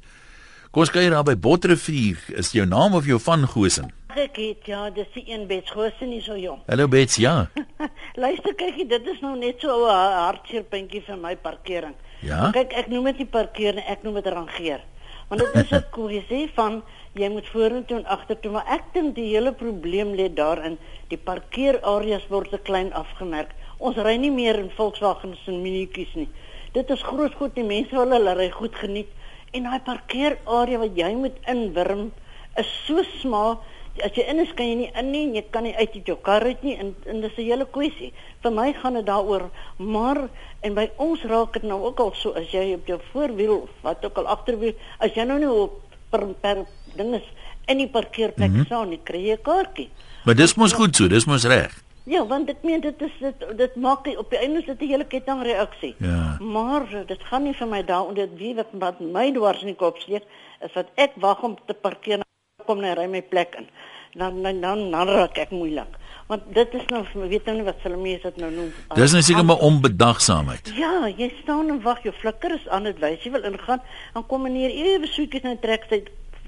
Kom 0.72 0.86
ons 0.86 0.92
kyk 0.96 1.10
daar 1.12 1.26
by 1.28 1.34
Botrefuur. 1.36 2.20
Is 2.40 2.54
jou 2.56 2.64
naam 2.64 2.94
of 2.96 3.04
jou 3.04 3.18
van 3.20 3.42
Gosen? 3.44 3.90
Ek 4.16 4.38
het 4.40 4.70
ja, 4.72 4.86
dis 4.96 5.10
die 5.12 5.26
een 5.28 5.42
Bets 5.50 5.74
Gosen 5.76 6.14
is 6.16 6.24
so 6.30 6.38
jong. 6.40 6.62
Hallo 6.70 6.88
Bets, 6.88 7.18
ja. 7.20 7.50
Luister 8.24 8.56
kyk, 8.56 8.80
dit 8.88 9.10
is 9.12 9.20
nou 9.20 9.34
net 9.36 9.60
so 9.60 9.76
'n 9.84 10.16
hartseer 10.16 10.64
puntjie 10.64 11.04
vir 11.04 11.20
my 11.20 11.36
parkering. 11.36 11.98
Ja. 12.24 12.54
Kyk, 12.56 12.72
ek 12.72 12.88
noem 12.88 13.12
dit 13.12 13.20
nie 13.26 13.28
parkeer 13.36 13.76
nie, 13.76 13.84
ek 13.84 14.08
noem 14.08 14.22
dit 14.22 14.32
rangeer. 14.32 14.80
Want 15.28 15.44
dit 15.44 15.60
is 15.60 15.76
'n 15.76 15.84
kwessie 15.98 16.48
van 16.56 16.82
jy 17.20 17.28
moet 17.28 17.52
vorentoe 17.52 17.98
en 18.00 18.08
agtertoe, 18.08 18.56
maar 18.56 18.72
ek 18.72 18.94
dink 18.94 19.16
die 19.20 19.28
hele 19.36 19.52
probleem 19.52 20.16
lê 20.16 20.32
daarin 20.32 20.80
die 21.10 21.20
parkeerareas 21.20 22.32
word 22.32 22.50
te 22.50 22.64
klein 22.64 22.94
afgemerk. 22.94 23.52
Ons 23.78 24.00
ry 24.00 24.16
nie 24.16 24.32
meer 24.32 24.56
in 24.56 24.72
Volkswagens 24.72 25.48
en 25.48 25.62
Mini's 25.62 26.16
nie. 26.16 26.30
Dit 26.72 26.90
is 26.90 27.04
groot 27.04 27.36
goed, 27.36 27.56
die 27.56 27.68
mense 27.68 27.92
wil 27.92 28.16
hulle 28.16 28.40
ry 28.40 28.50
goed 28.50 28.76
geniet. 28.76 29.12
En 29.52 29.68
daai 29.68 29.80
parkeerarea 29.84 30.80
wat 30.80 30.96
jy 30.96 31.12
moet 31.16 31.38
inwurm 31.52 32.12
is 32.60 32.70
so 32.86 33.04
smal. 33.20 33.60
As 34.00 34.16
jy 34.16 34.24
in 34.32 34.40
is 34.40 34.54
kan 34.56 34.70
jy 34.70 34.76
nie 34.80 34.92
in 34.96 35.12
nie, 35.12 35.26
jy 35.36 35.44
kan 35.52 35.66
nie 35.68 35.74
uit 35.76 35.98
uit 35.98 36.08
jou 36.08 36.16
kar 36.24 36.46
uit 36.48 36.64
nie 36.64 36.78
en 36.80 36.94
en 37.06 37.22
dis 37.22 37.38
'n 37.38 37.44
hele 37.44 37.66
kwessie. 37.66 38.14
Vir 38.42 38.52
my 38.52 38.74
gaan 38.74 38.94
dit 38.94 39.06
daaroor, 39.06 39.50
maar 39.78 40.30
en 40.62 40.74
by 40.74 40.90
ons 40.98 41.24
raak 41.24 41.54
dit 41.54 41.64
nou 41.64 41.82
ook 41.84 42.00
al 42.00 42.14
so 42.16 42.32
as 42.32 42.52
jy 42.52 42.74
op 42.74 42.88
jou 42.88 43.00
voorwiel 43.12 43.68
wat 43.82 44.06
ook 44.06 44.18
al 44.18 44.28
agterwiel, 44.28 44.74
as 45.00 45.12
jy 45.14 45.24
nou 45.24 45.40
nie 45.40 45.52
op 45.52 45.82
per, 46.10 46.28
per 46.42 46.66
ding 46.96 47.16
is 47.16 47.28
in 47.68 47.78
die 47.78 47.88
parkeerplek 47.88 48.50
mm 48.50 48.56
-hmm. 48.56 48.66
staan 48.66 48.90
nie, 48.90 49.00
kry 49.04 49.22
jy 49.28 49.34
'n 49.34 49.42
kaartjie. 49.42 49.90
Maar 50.26 50.36
dis 50.36 50.56
mos 50.56 50.74
goed 50.74 50.96
so, 50.96 51.08
dis 51.08 51.26
mos 51.26 51.44
reg. 51.44 51.84
Ja, 52.10 52.24
want 52.26 52.50
ek 52.50 52.64
meen 52.66 52.82
dit 52.82 53.02
is 53.06 53.14
dit 53.22 53.44
dit 53.58 53.76
maak 53.78 54.08
op 54.18 54.30
die 54.34 54.40
einde 54.42 54.62
sit 54.66 54.82
'n 54.82 54.90
hele 54.90 55.06
kettingreaksie. 55.06 55.96
Ja. 56.00 56.38
Maar 56.40 57.06
dit 57.06 57.24
gaan 57.24 57.44
nie 57.44 57.54
vir 57.54 57.68
my 57.68 57.84
daaroor 57.84 58.14
dit 58.14 58.30
wie 58.38 58.56
wat, 58.56 58.68
wat 58.72 59.00
my 59.00 59.32
dwars 59.32 59.62
in 59.62 59.68
die 59.68 59.76
kop 59.76 59.98
steek 59.98 60.24
is 60.62 60.74
dat 60.74 60.88
ek 60.96 61.12
wag 61.16 61.44
om 61.44 61.58
te 61.66 61.74
parkeer 61.74 62.22
kom 62.66 62.82
net 62.82 62.98
ry 62.98 63.06
my 63.06 63.22
plek 63.22 63.56
in. 63.56 63.68
Dan 64.14 64.42
dan 64.42 64.62
dan, 64.62 64.92
dan 64.92 65.08
raak 65.08 65.38
ek 65.38 65.50
moeilik. 65.50 66.00
Want 66.28 66.42
dit 66.54 66.74
is 66.74 66.86
nou 66.88 67.06
weet 67.14 67.46
nou 67.46 67.56
nie 67.56 67.66
wat 67.68 67.82
hulle 67.84 67.98
mense 67.98 68.24
dit 68.24 68.38
nou 68.38 68.52
noem. 68.52 68.74
Dis 68.96 69.14
net 69.14 69.24
seker 69.24 69.46
maar 69.46 69.60
onbedagsaamheid. 69.60 70.72
Ja, 70.76 71.08
jy 71.08 71.34
staan 71.42 71.70
en 71.70 71.82
wag, 71.82 72.04
jou 72.04 72.14
flikker 72.14 72.54
is 72.56 72.68
aan 72.68 72.84
dit 72.84 73.00
wys 73.00 73.24
jy 73.24 73.32
wil 73.32 73.44
ingaan, 73.44 73.82
dan 74.14 74.26
kom 74.26 74.42
meneer 74.42 74.70
ewe 74.70 75.08
soetjies 75.08 75.44
net 75.44 75.62
trek 75.62 75.86
sy 75.90 76.04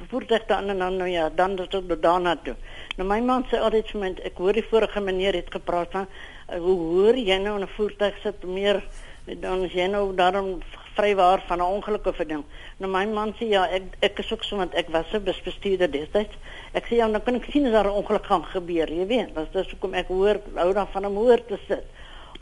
voertuig 0.10 0.45
dan 0.48 0.69
en 0.69 0.77
dan 0.77 0.98
nou 0.98 1.10
ja, 1.10 1.29
dan 1.29 1.55
tot 1.55 2.01
daarna 2.01 2.36
toe. 2.43 2.55
Nou 2.98 3.07
my 3.07 3.19
man 3.22 3.45
sê 3.50 3.60
altyd 3.60 3.91
vir 3.91 4.01
my, 4.01 4.12
ek 4.29 4.38
hoor 4.38 4.53
die 4.53 4.65
vorige 4.69 5.01
meneer 5.01 5.33
het 5.33 5.51
gepraat 5.51 5.91
van 5.91 6.07
uh, 6.07 6.60
hoe 6.60 6.77
hoor 6.91 7.17
jy 7.17 7.38
nou 7.41 7.55
in 7.60 7.65
'n 7.65 7.75
voertuig 7.77 8.15
sit 8.24 8.43
meer 8.43 8.83
dan 9.25 9.67
jy 9.72 9.88
nou 9.88 10.15
daarom 10.15 10.62
vrywaar 10.95 11.43
van 11.48 11.60
'n 11.60 11.74
ongeluk 11.77 12.05
of 12.05 12.19
'n 12.19 12.27
ding. 12.27 12.43
Nou 12.77 12.91
my 12.91 13.05
man 13.05 13.33
sê 13.39 13.48
ja, 13.48 13.67
ek 13.69 13.83
ek 14.00 14.19
is 14.19 14.33
ook 14.33 14.43
so 14.43 14.57
want 14.57 14.74
ek 14.74 14.89
was 14.89 15.13
'n 15.13 15.24
busbestuurder 15.24 15.91
destyds. 15.91 16.36
Ek 16.74 16.86
sê 16.86 16.95
ja, 16.95 17.07
dan 17.07 17.24
kan 17.24 17.36
ek 17.36 17.51
sien 17.51 17.65
as 17.65 17.72
daar 17.72 17.88
'n 17.88 18.00
ongeluk 18.01 18.25
gaan 18.25 18.45
gebeur, 18.45 18.89
jy 18.89 19.07
weet. 19.07 19.36
Dit 19.36 19.55
is 19.55 19.72
hoekom 19.72 19.93
ek 19.93 20.07
hoor 20.07 20.41
hou 20.55 20.74
dan 20.74 20.88
van 20.88 21.05
om 21.05 21.15
hoor 21.15 21.45
te 21.45 21.57
sit 21.67 21.83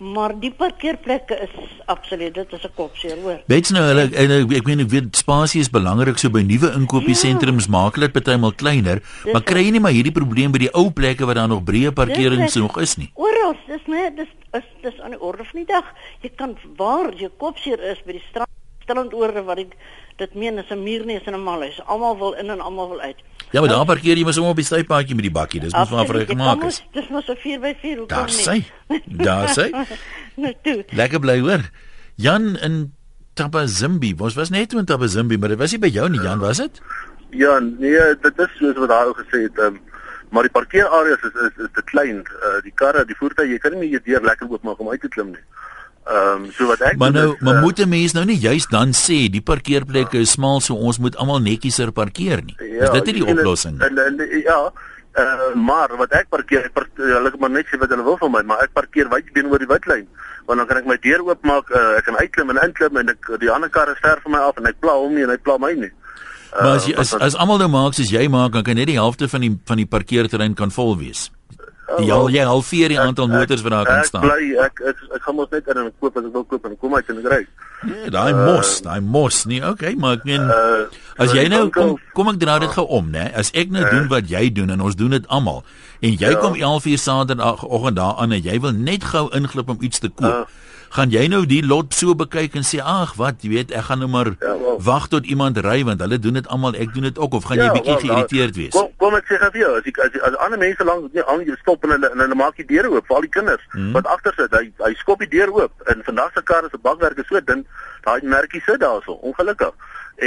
maar 0.01 0.33
die 0.41 0.49
parkeerplekke 0.57 1.37
is 1.45 1.53
absoluut 1.85 2.33
dit 2.33 2.53
is 2.53 2.63
'n 2.65 2.73
kopseer 2.75 3.17
hoor. 3.21 3.41
Weet 3.45 3.67
jy 3.67 3.73
nou 3.75 3.85
hulle 3.85 4.03
en 4.15 4.31
ek 4.57 4.65
meen 4.65 4.79
ek 4.79 4.89
weet 4.89 5.15
spasie 5.15 5.61
is 5.61 5.69
belangrik 5.69 6.17
so 6.17 6.29
by 6.29 6.41
nuwe 6.41 6.73
inkopiesentrums 6.73 7.65
ja. 7.65 7.71
maak 7.71 7.95
hulle 7.95 8.09
dit 8.09 8.13
partymal 8.13 8.53
kleiner, 8.53 9.01
dis 9.23 9.33
maar 9.33 9.43
kry 9.43 9.65
jy 9.65 9.71
nie 9.71 9.79
maar 9.79 9.93
hierdie 9.93 10.11
probleem 10.11 10.51
by 10.51 10.57
die 10.57 10.73
ou 10.73 10.89
plekke 10.89 11.25
waar 11.25 11.35
daar 11.35 11.47
nog 11.47 11.63
breë 11.63 11.91
parkerings 11.93 12.55
nog 12.55 12.79
is 12.81 12.97
nie. 12.97 13.11
Oral, 13.13 13.55
dis 13.67 13.85
net 13.85 14.17
dis 14.17 14.31
is 14.53 14.65
dis 14.81 15.01
aan 15.01 15.11
die 15.11 15.21
orde 15.21 15.43
van 15.43 15.59
die 15.63 15.73
dag. 15.73 15.85
Jy 16.21 16.31
kan 16.35 16.57
waar 16.77 17.13
jy 17.13 17.29
kopseer 17.37 17.79
is 17.91 18.01
by 18.05 18.11
die 18.11 18.25
straat 18.29 18.60
stilend 18.91 19.13
oor 19.15 19.31
wat 19.47 19.61
ek 19.63 19.75
dit 20.19 20.33
meen 20.35 20.59
is 20.59 20.69
'n 20.69 20.83
muurneus 20.83 21.25
en 21.25 21.33
'n 21.33 21.43
malhuis. 21.43 21.79
Almal 21.85 22.17
wil 22.17 22.33
in 22.33 22.49
en 22.49 22.59
almal 22.59 22.89
wil 22.89 22.99
uit. 22.99 23.15
Ja, 23.51 23.59
maar 23.59 23.69
daar 23.69 23.85
parkeer 23.85 24.17
jy 24.17 24.23
mos 24.23 24.37
om 24.37 24.47
op 24.47 24.55
die 24.55 24.65
stypaadjie 24.65 25.15
met 25.15 25.23
die 25.23 25.31
bakkie. 25.31 25.59
Dis 25.59 25.73
mos 25.73 25.89
maar 25.89 26.05
vir 26.05 26.25
gemaak 26.25 26.63
is. 26.63 26.83
Dis 26.91 27.07
mos 27.09 27.25
so 27.25 27.35
4 27.35 27.59
by 27.59 27.75
4 27.81 27.97
hoekom 27.97 28.25
nie? 28.25 28.45
Daar 28.45 28.47
sê. 28.47 28.65
Daar 29.05 29.49
sê. 29.49 29.69
nou 30.43 30.53
toe. 30.63 30.85
Lekker 30.89 31.19
bly 31.19 31.39
hoor. 31.39 31.69
Jan 32.15 32.57
in 32.57 32.93
Tabazimbi. 33.33 34.15
Was 34.17 34.35
was 34.35 34.49
net 34.49 34.73
in 34.73 34.85
Tabazimbi, 34.85 35.37
maar 35.37 35.49
dit 35.49 35.57
was 35.57 35.71
nie 35.71 35.79
by 35.79 35.87
jou 35.87 36.09
nie, 36.09 36.21
Jan, 36.21 36.39
was 36.39 36.57
dit? 36.57 36.81
Ja, 37.29 37.59
nee, 37.59 38.15
dit 38.21 38.39
is 38.39 38.57
soos 38.57 38.75
wat 38.75 38.89
daai 38.89 39.05
ou 39.07 39.13
gesê 39.15 39.47
het, 39.47 39.57
um, 39.59 39.79
maar 40.29 40.43
die 40.43 40.51
parkeerareas 40.51 41.23
is 41.23 41.35
is 41.47 41.63
is 41.63 41.71
te 41.73 41.83
klein. 41.83 42.23
Uh, 42.43 42.61
die 42.63 42.73
karre, 42.75 43.05
die 43.05 43.15
voertuie, 43.15 43.53
jy 43.53 43.57
kan 43.57 43.71
nie 43.71 43.89
meer 43.89 44.03
deur 44.03 44.21
lekker 44.21 44.51
oopmaak 44.51 44.79
om 44.79 44.89
uit 44.89 45.01
te 45.01 45.07
klim 45.07 45.31
nie. 45.31 45.43
Ehm 46.01 46.45
um, 46.45 46.51
so 46.51 46.65
wat 46.65 46.81
ek 46.81 46.97
Maar 46.97 47.11
nou, 47.13 47.27
is, 47.33 47.41
maar 47.45 47.59
uh, 47.59 47.61
moet 47.61 47.79
'n 47.79 47.89
mens 47.89 48.13
nou 48.17 48.25
nie 48.25 48.39
juist 48.39 48.71
dan 48.71 48.89
sê 48.89 49.29
die 49.29 49.41
parkeerplekke 49.41 50.17
is 50.17 50.31
smal 50.31 50.59
so 50.59 50.73
ons 50.73 50.97
moet 50.97 51.15
almal 51.15 51.39
netjieser 51.39 51.91
parkeer 51.91 52.41
nie. 52.43 52.55
Ja, 52.57 52.83
is 52.83 52.89
dit 52.89 53.05
nie 53.05 53.13
die 53.21 53.27
oplossing? 53.35 53.81
En, 53.81 53.97
en 53.97 54.17
ja, 54.43 54.71
Uh, 55.11 55.55
maar 55.59 55.91
wat 55.99 56.13
ek 56.15 56.29
parkeer, 56.31 56.69
ek 56.69 56.71
parkeer, 56.73 57.09
hulle 57.17 57.31
maar 57.35 57.51
net 57.51 57.67
sê 57.67 57.75
wat 57.75 57.91
hulle 57.91 58.03
wil 58.05 58.15
van 58.15 58.31
my, 58.31 58.41
maar 58.47 58.61
ek 58.63 58.71
parkeer 58.71 59.09
wyd 59.11 59.33
binne 59.35 59.51
oor 59.51 59.59
die 59.59 59.67
witlyn. 59.67 60.05
Want 60.47 60.61
dan 60.61 60.69
kan 60.69 60.79
ek 60.79 60.87
my 60.87 60.95
deur 61.03 61.25
oopmaak, 61.27 61.67
uh, 61.75 61.97
ek 61.99 62.07
kan 62.07 62.15
uitklim 62.15 62.53
en 62.53 62.61
inklim 62.63 62.99
en 63.01 63.11
ek 63.11 63.27
die 63.41 63.51
ander 63.51 63.67
kar 63.69 63.91
is 63.91 63.99
ver 63.99 64.21
van 64.23 64.31
my 64.37 64.39
af 64.39 64.61
en 64.61 64.69
ek 64.71 64.79
pla 64.79 64.95
hom 64.95 65.11
nie 65.17 65.25
en 65.27 65.33
hy 65.33 65.35
pla 65.43 65.57
my 65.59 65.73
nie. 65.75 65.91
Uh, 66.55 66.61
maar 66.61 66.77
as 66.79 66.87
jy, 66.87 66.95
as, 67.03 67.11
as 67.27 67.35
almal 67.35 67.59
nou 67.59 67.67
maak 67.73 67.99
soos 67.99 68.13
jy 68.13 68.23
maak, 68.31 68.55
dan 68.55 68.63
kan 68.63 68.79
net 68.79 68.87
die 68.87 68.95
helfte 68.95 69.27
van 69.27 69.43
die 69.43 69.51
van 69.67 69.83
die 69.83 69.89
parkeerterrein 69.97 70.55
kan 70.55 70.71
vol 70.71 70.95
wees. 71.03 71.27
Uh, 71.91 72.11
al 72.15 72.29
jy 72.31 72.43
halveer 72.47 72.93
die 72.93 72.99
aantal 72.99 73.27
motors 73.27 73.63
wat 73.65 73.73
daar 73.75 73.89
kan 73.89 74.05
staan. 74.07 74.23
Ek 74.23 74.31
bly 74.31 74.63
ek 74.63 74.79
ek, 74.79 74.81
ek, 74.91 75.01
ek 75.17 75.25
gaan 75.25 75.35
mos 75.35 75.49
net 75.51 75.67
in 75.73 75.81
en 75.81 75.89
koop 75.99 76.17
as 76.17 76.27
ek 76.27 76.33
wil 76.37 76.45
koop 76.53 76.67
en 76.69 76.77
kom 76.79 76.95
uit 76.95 77.11
en 77.11 77.21
ek 77.21 77.29
ry. 77.33 77.41
Nee, 77.81 78.11
daai 78.13 78.31
mos, 78.37 78.71
uh, 78.77 78.83
daai 78.85 79.01
mos 79.01 79.41
nie. 79.49 79.59
Okay, 79.71 79.93
maar 79.99 80.19
ek 80.19 80.25
meen 80.29 80.45
uh, 80.45 80.85
as 81.21 81.35
jy 81.35 81.47
nou 81.51 81.63
kom 81.73 81.95
kom 82.15 82.31
ek 82.31 82.39
draai 82.43 82.59
dit 82.63 82.75
gou 82.77 82.85
om, 82.99 83.11
né? 83.13 83.27
As 83.35 83.51
ek 83.57 83.73
nou 83.73 83.83
uh, 83.83 83.91
doen 83.91 84.07
wat 84.13 84.31
jy 84.31 84.47
doen 84.55 84.71
en 84.75 84.85
ons 84.87 84.97
doen 84.97 85.17
dit 85.17 85.27
almal 85.27 85.63
en 86.01 86.15
jy 86.15 86.33
ja. 86.33 86.39
kom 86.41 86.55
11 86.57 86.89
uur 86.93 87.01
Saterdagoggend 87.01 87.99
daar 87.99 88.21
aan 88.21 88.37
en 88.37 88.43
jy 88.45 88.59
wil 88.63 88.75
net 88.77 89.05
gou 89.11 89.27
inglip 89.37 89.73
om 89.73 89.81
iets 89.81 90.03
te 90.03 90.09
koop. 90.09 90.45
Uh, 90.45 90.69
gaan 90.91 91.11
jy 91.11 91.27
nou 91.31 91.45
die 91.47 91.61
lot 91.63 91.95
so 91.95 92.13
bekyk 92.19 92.57
en 92.59 92.65
sê 92.67 92.81
ag 92.83 93.13
wat 93.19 93.45
jy 93.45 93.51
weet 93.53 93.69
ek 93.71 93.85
gaan 93.87 94.01
nou 94.03 94.09
maar 94.11 94.33
ja, 94.33 94.55
well, 94.59 94.75
wag 94.83 95.07
tot 95.13 95.27
iemand 95.33 95.59
ry 95.63 95.77
want 95.87 96.03
hulle 96.03 96.19
doen 96.19 96.39
dit 96.39 96.49
almal 96.51 96.75
ek 96.75 96.91
doen 96.95 97.07
dit 97.07 97.21
ook 97.21 97.37
of 97.39 97.47
gaan 97.47 97.61
ja, 97.61 97.69
jy 97.69 97.77
bietjie 97.77 97.93
well, 97.93 98.01
geïrriteerd 98.03 98.59
wees? 98.59 98.75
kom, 98.75 98.89
kom 98.99 99.15
ek 99.15 99.31
sê 99.31 99.39
vir 99.39 99.61
jou 99.61 99.71
as 99.77 99.87
ek 99.87 100.01
as, 100.03 100.17
as 100.29 100.35
ander 100.47 100.59
mense 100.59 100.87
langs 100.89 101.15
nie 101.15 101.23
aan 101.23 101.45
jou 101.47 101.55
stop 101.61 101.87
en 101.87 101.95
hulle 101.95 102.11
en 102.11 102.25
hulle 102.25 102.39
maak 102.41 102.59
die 102.59 102.67
deure 102.73 102.91
oop 102.91 103.07
vir 103.07 103.19
al 103.19 103.27
die 103.27 103.33
kinders 103.37 103.63
hmm. 103.71 103.93
wat 103.95 104.11
agter 104.15 104.35
sit 104.41 104.57
hy 104.59 104.65
hy 104.83 104.91
skop 104.99 105.23
die 105.23 105.31
deur 105.31 105.53
oop. 105.55 105.87
En 105.93 106.03
vandag 106.09 106.35
se 106.35 106.43
kar 106.51 106.67
is 106.67 106.75
'n 106.75 106.83
bakwerk 106.83 107.23
is 107.23 107.31
so 107.31 107.39
dun 107.39 107.63
daai 108.03 108.19
merkie 108.35 108.63
sit 108.65 108.83
daarso 108.83 109.15
ongelukkig. 109.31 109.71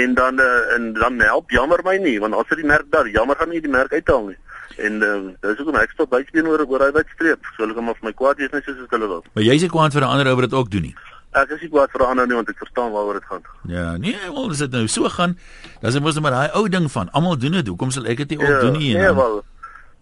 En 0.00 0.14
dan 0.14 0.40
uh, 0.40 0.74
en 0.74 0.92
dan 0.96 1.20
help 1.20 1.50
jammer 1.50 1.84
my 1.84 1.96
nie 2.00 2.16
want 2.20 2.34
as 2.34 2.48
dit 2.48 2.64
die 2.64 2.70
merk 2.72 2.88
daar 2.90 3.08
jammer 3.08 3.36
gaan 3.36 3.52
nie 3.52 3.60
die 3.60 3.76
merk 3.76 3.92
uithaal 3.92 4.32
nie 4.32 4.40
En 4.76 5.02
uh, 5.02 5.16
dis 5.40 5.58
hoekom 5.60 5.76
ek 5.78 5.92
stop 5.94 6.10
baie 6.10 6.26
teenoor 6.30 6.64
oor 6.66 6.86
wat 6.92 7.10
streep. 7.14 7.44
So 7.54 7.62
hulle 7.62 7.74
kom 7.76 7.88
af 7.92 8.00
my 8.02 8.12
kwaad 8.12 8.40
is 8.42 8.50
net 8.50 8.66
soos 8.66 8.80
hulle 8.90 9.08
wil. 9.10 9.24
Maar 9.34 9.46
jy 9.46 9.54
is 9.60 9.66
kwaad 9.70 9.94
vir 9.94 10.02
'n 10.02 10.10
ander 10.10 10.30
ou 10.30 10.36
wat 10.40 10.50
dit 10.50 10.58
ook 10.58 10.70
doen 10.70 10.82
nie. 10.88 10.94
Ek 11.34 11.50
is 11.50 11.60
nie 11.62 11.70
kwaad 11.70 11.90
vir 11.90 12.02
'n 12.02 12.10
ander 12.10 12.26
nie 12.26 12.34
want 12.34 12.48
ek 12.48 12.58
verstaan 12.58 12.90
waaroor 12.90 13.20
dit 13.20 13.28
gaan. 13.30 13.42
Ja, 13.68 13.96
nee, 13.96 14.18
wel 14.18 14.50
as 14.50 14.58
dit 14.58 14.70
nou 14.70 14.86
so 14.86 15.08
gaan, 15.08 15.38
dan 15.80 15.90
is 15.90 16.00
mos 16.00 16.14
net 16.14 16.22
maar 16.22 16.36
daai 16.38 16.50
ou 16.54 16.68
ding 16.68 16.90
van 16.90 17.10
almal 17.10 17.38
doen 17.38 17.52
dit. 17.52 17.66
Hoekom 17.66 17.90
sal 17.90 18.06
ek 18.06 18.16
dit 18.16 18.30
nie 18.30 18.38
ook 18.38 18.54
ja, 18.54 18.60
doen 18.60 18.78
nie? 18.78 18.94
Nee, 18.94 19.14
wel. 19.14 19.42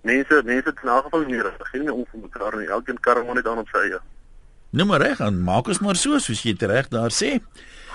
Mense, 0.02 0.42
mense 0.44 0.68
het 0.68 0.78
in 0.82 0.88
elk 0.88 1.04
geval 1.04 1.24
nie 1.26 1.42
reg. 1.42 1.56
Geen 1.58 1.82
nie 1.82 1.92
om 1.92 2.04
vir 2.10 2.20
mekaar 2.20 2.56
nie. 2.56 2.66
Elkeen 2.66 3.00
kar 3.00 3.24
moet 3.24 3.34
net 3.34 3.46
aan 3.46 3.58
op 3.58 3.68
sy 3.68 3.78
eie. 3.78 4.00
Nou 4.70 4.86
maar 4.86 5.00
reg, 5.00 5.18
dan 5.18 5.42
maak 5.42 5.68
ons 5.68 5.78
maar 5.78 5.96
so 5.96 6.18
soos 6.18 6.42
jy 6.42 6.56
reg 6.58 6.88
daar 6.88 7.12
sê. 7.12 7.40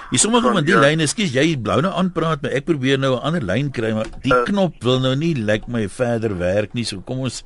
Jy 0.07 0.21
sommige 0.23 0.53
van 0.55 0.63
die 0.63 0.71
ja. 0.71 0.79
lyne, 0.79 1.03
skus, 1.11 1.33
jy 1.35 1.57
blou 1.59 1.81
nou 1.83 1.91
aanpraat, 1.99 2.39
maar 2.43 2.53
ek 2.55 2.67
probeer 2.69 2.99
nou 2.99 3.17
'n 3.17 3.23
ander 3.27 3.43
lyn 3.43 3.71
kry, 3.75 3.91
maar 3.91 4.07
die 4.23 4.31
uh, 4.31 4.45
knop 4.47 4.79
wil 4.83 5.01
nou 5.03 5.15
nie 5.15 5.33
lyk 5.35 5.67
like 5.67 5.71
my 5.71 5.87
verder 5.91 6.37
werk 6.39 6.73
nie. 6.73 6.85
So 6.87 7.01
kom 7.03 7.25
ons 7.27 7.43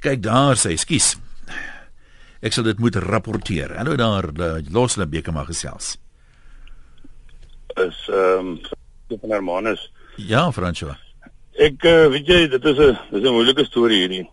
kyk 0.00 0.22
daar 0.24 0.56
sê, 0.56 0.78
skus. 0.80 1.16
Ek 2.40 2.52
sal 2.52 2.64
dit 2.64 2.80
moet 2.80 2.96
rapporteer. 2.96 3.76
Hallo 3.76 3.96
daar, 3.96 4.30
los 4.72 4.96
hulle 4.96 5.06
beker 5.06 5.32
maar 5.32 5.48
gesels. 5.48 5.98
Is 7.76 8.08
ehm 8.08 8.56
um, 8.56 9.18
van 9.20 9.30
Hermanus. 9.30 9.90
Ja, 10.16 10.50
François. 10.52 10.96
Ek 11.60 11.84
uh, 11.84 12.08
weet 12.08 12.26
jy, 12.26 12.48
dit 12.48 12.64
is 12.64 12.78
'n 12.78 12.96
dis 13.12 13.22
'n 13.28 13.32
moeilike 13.32 13.64
storie 13.64 14.00
hierdie. 14.04 14.24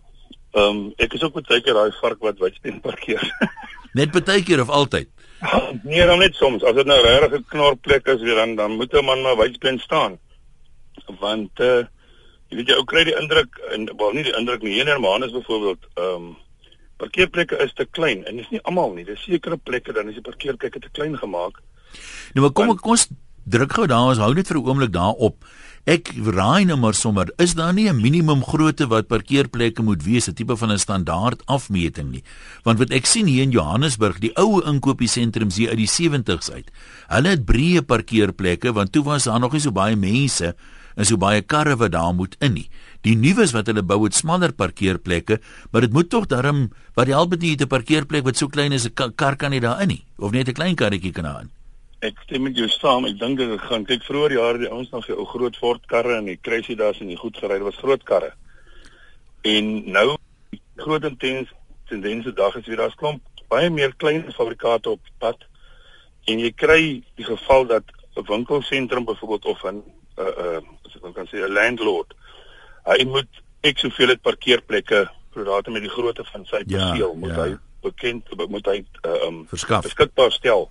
Ehm 0.56 0.64
um, 0.64 0.94
ek 0.98 1.14
is 1.14 1.24
ook 1.24 1.34
baie 1.34 1.62
keer 1.62 1.74
daai 1.74 1.92
vark 2.00 2.20
wat 2.20 2.40
wydsteen 2.40 2.80
parkeer. 2.80 3.22
Net 4.00 4.12
baie 4.12 4.44
keer 4.44 4.62
of 4.62 4.70
altyd? 4.70 5.08
Nee, 5.84 6.06
dan 6.06 6.20
net 6.20 6.36
soms. 6.36 6.64
As 6.64 6.76
dit 6.78 6.86
nou 6.86 7.00
regtig 7.02 7.40
'n 7.40 7.50
knorplek 7.50 8.08
is 8.08 8.22
weer 8.22 8.36
dan 8.36 8.56
dan 8.56 8.76
moet 8.76 8.94
'n 8.94 9.06
man 9.06 9.22
maar 9.22 9.38
wydspeen 9.38 9.80
staan. 9.80 10.20
Want 11.20 11.60
uh, 11.60 11.84
jy 12.50 12.56
weet 12.58 12.68
jy 12.68 12.76
ou 12.76 12.86
kry 12.86 13.04
die 13.04 13.18
indruk 13.18 13.58
en 13.72 13.90
wel 13.98 14.12
nie 14.12 14.24
die 14.24 14.38
indruk 14.38 14.62
nie. 14.62 14.74
Hier 14.74 14.86
in 14.86 14.94
Hermanus 14.94 15.32
byvoorbeeld, 15.32 15.88
ehm 15.96 16.16
um, 16.16 16.38
parkeerplekke 16.98 17.58
is 17.58 17.74
te 17.74 17.86
klein 17.86 18.26
en 18.26 18.38
dis 18.38 18.50
nie 18.50 18.62
almal 18.62 18.94
nie. 18.94 19.06
Dis 19.06 19.24
sekere 19.24 19.58
plekke 19.58 19.94
dan 19.94 20.10
is 20.10 20.20
die 20.20 20.30
parkeerplekke 20.30 20.80
te 20.80 20.92
klein 20.92 21.18
gemaak. 21.18 21.62
Nou 22.34 22.46
maar 22.46 22.54
kom 22.54 22.68
Want, 22.68 22.82
kom 22.82 22.92
ons 22.92 23.08
druk 23.44 23.74
gou 23.74 23.88
daar 23.88 24.14
ons 24.14 24.22
hou 24.22 24.34
net 24.34 24.48
vir 24.48 24.58
'n 24.58 24.68
oomblik 24.68 24.94
daarop. 24.94 25.36
Ek 25.90 26.12
raai 26.14 26.68
nou 26.70 26.76
maar 26.78 26.94
sommer, 26.94 27.32
is 27.42 27.56
daar 27.58 27.74
nie 27.74 27.90
'n 27.90 28.02
minimum 28.02 28.44
grootte 28.46 28.88
wat 28.88 29.08
parkeerplekke 29.08 29.82
moet 29.82 30.04
wees, 30.04 30.28
'n 30.30 30.34
tipe 30.34 30.56
van 30.56 30.72
'n 30.72 30.78
standaard 30.78 31.42
afmeting 31.48 32.12
nie? 32.12 32.24
Want 32.64 32.78
wat 32.78 32.92
ek 32.92 33.06
sien 33.06 33.26
hier 33.26 33.42
in 33.42 33.52
Johannesburg, 33.52 34.20
die 34.20 34.36
ou 34.38 34.62
inkopiesentrums 34.62 35.58
hier 35.58 35.70
uit 35.70 35.78
die 35.78 35.88
70's 35.88 36.52
uit. 36.52 36.70
Hulle 37.08 37.30
het 37.30 37.46
breë 37.46 37.82
parkeerplekke 37.82 38.74
want 38.74 38.92
toe 38.92 39.04
was 39.04 39.24
daar 39.24 39.40
nog 39.40 39.54
nie 39.54 39.62
so 39.62 39.72
baie 39.72 39.96
mense 39.96 40.56
en 40.96 41.06
so 41.06 41.18
baie 41.18 41.42
karre 41.42 41.76
wat 41.76 41.92
daar 41.92 42.14
moet 42.14 42.36
in 42.40 42.54
nie. 42.54 42.70
Die 43.02 43.16
nuus 43.16 43.52
wat 43.52 43.66
hulle 43.66 43.82
bou 43.82 44.04
het 44.04 44.14
smaller 44.14 44.54
parkeerplekke, 44.54 45.40
maar 45.72 45.82
dit 45.82 45.94
moet 45.94 46.10
tog 46.10 46.28
darm 46.28 46.70
wat 46.94 47.08
help 47.08 47.32
dit 47.32 47.42
nie 47.42 47.56
te 47.56 47.66
parkeerplek 47.66 48.24
wat 48.24 48.38
so 48.38 48.48
klein 48.48 48.72
is 48.72 48.86
'n 48.86 49.14
kar 49.16 49.36
kan 49.36 49.50
nie 49.50 49.60
daar 49.60 49.82
in 49.82 49.88
nie 49.88 50.06
of 50.20 50.32
net 50.32 50.48
'n 50.48 50.54
klein 50.54 50.76
karretjie 50.76 51.12
kan 51.12 51.24
daar 51.24 51.42
in. 51.42 51.61
Ek 52.02 52.18
stem 52.26 52.48
met 52.48 52.58
jou 52.58 52.68
saam. 52.70 53.06
Ek 53.06 53.20
dink 53.20 53.38
dit 53.38 53.62
gaan 53.70 53.86
kyk 53.86 54.04
vroeër 54.08 54.38
jare 54.38 54.62
die 54.64 54.72
ouens 54.72 54.90
nog 54.90 55.10
ou 55.14 55.26
groot 55.30 55.58
Ford 55.58 55.86
karre 55.88 56.18
en 56.18 56.30
die 56.30 56.40
crazy 56.42 56.76
daas 56.76 57.00
en 57.00 57.12
die 57.14 57.20
goed 57.20 57.38
gery 57.38 57.60
was 57.62 57.78
groot 57.78 58.04
karre. 58.04 58.34
En 59.46 59.72
nou 59.92 60.08
groot 60.82 61.04
intens 61.06 61.50
tendense 61.92 62.34
dag 62.34 62.56
is 62.56 62.68
weer 62.68 62.78
daar's 62.78 62.96
klomp 62.96 63.22
baie 63.52 63.70
meer 63.70 63.94
klein 64.00 64.24
fabrikate 64.32 64.90
op 64.90 65.10
pad. 65.20 65.42
En 66.32 66.40
jy 66.40 66.52
kry 66.56 66.82
die 67.20 67.28
geval 67.28 67.68
dat 67.68 67.84
'n 68.16 68.26
winkelsentrum 68.28 69.06
byvoorbeeld 69.06 69.46
of 69.46 69.64
'n 69.64 69.84
uh 70.18 70.26
uh 70.26 70.62
as 70.86 70.96
ek 70.96 71.14
kan 71.16 71.28
sê 71.28 71.38
'n 71.44 71.54
landlord 71.54 72.14
hy 72.86 73.04
moet 73.06 73.30
ek 73.62 73.78
soveel 73.78 74.14
het 74.14 74.22
parkeerplekke 74.22 75.10
prorate 75.34 75.72
met 75.72 75.86
die 75.86 75.94
grootte 75.94 76.26
van 76.32 76.46
sy 76.46 76.64
ja, 76.66 76.66
perseel 76.66 77.14
ja, 77.14 77.20
moet 77.24 77.36
ja. 77.36 77.44
hy 77.44 77.52
bekend 77.82 78.50
moet 78.50 78.66
hy 78.66 78.80
uh, 79.06 79.28
um 79.28 79.46
beskikbaar 79.50 80.32
stel 80.32 80.70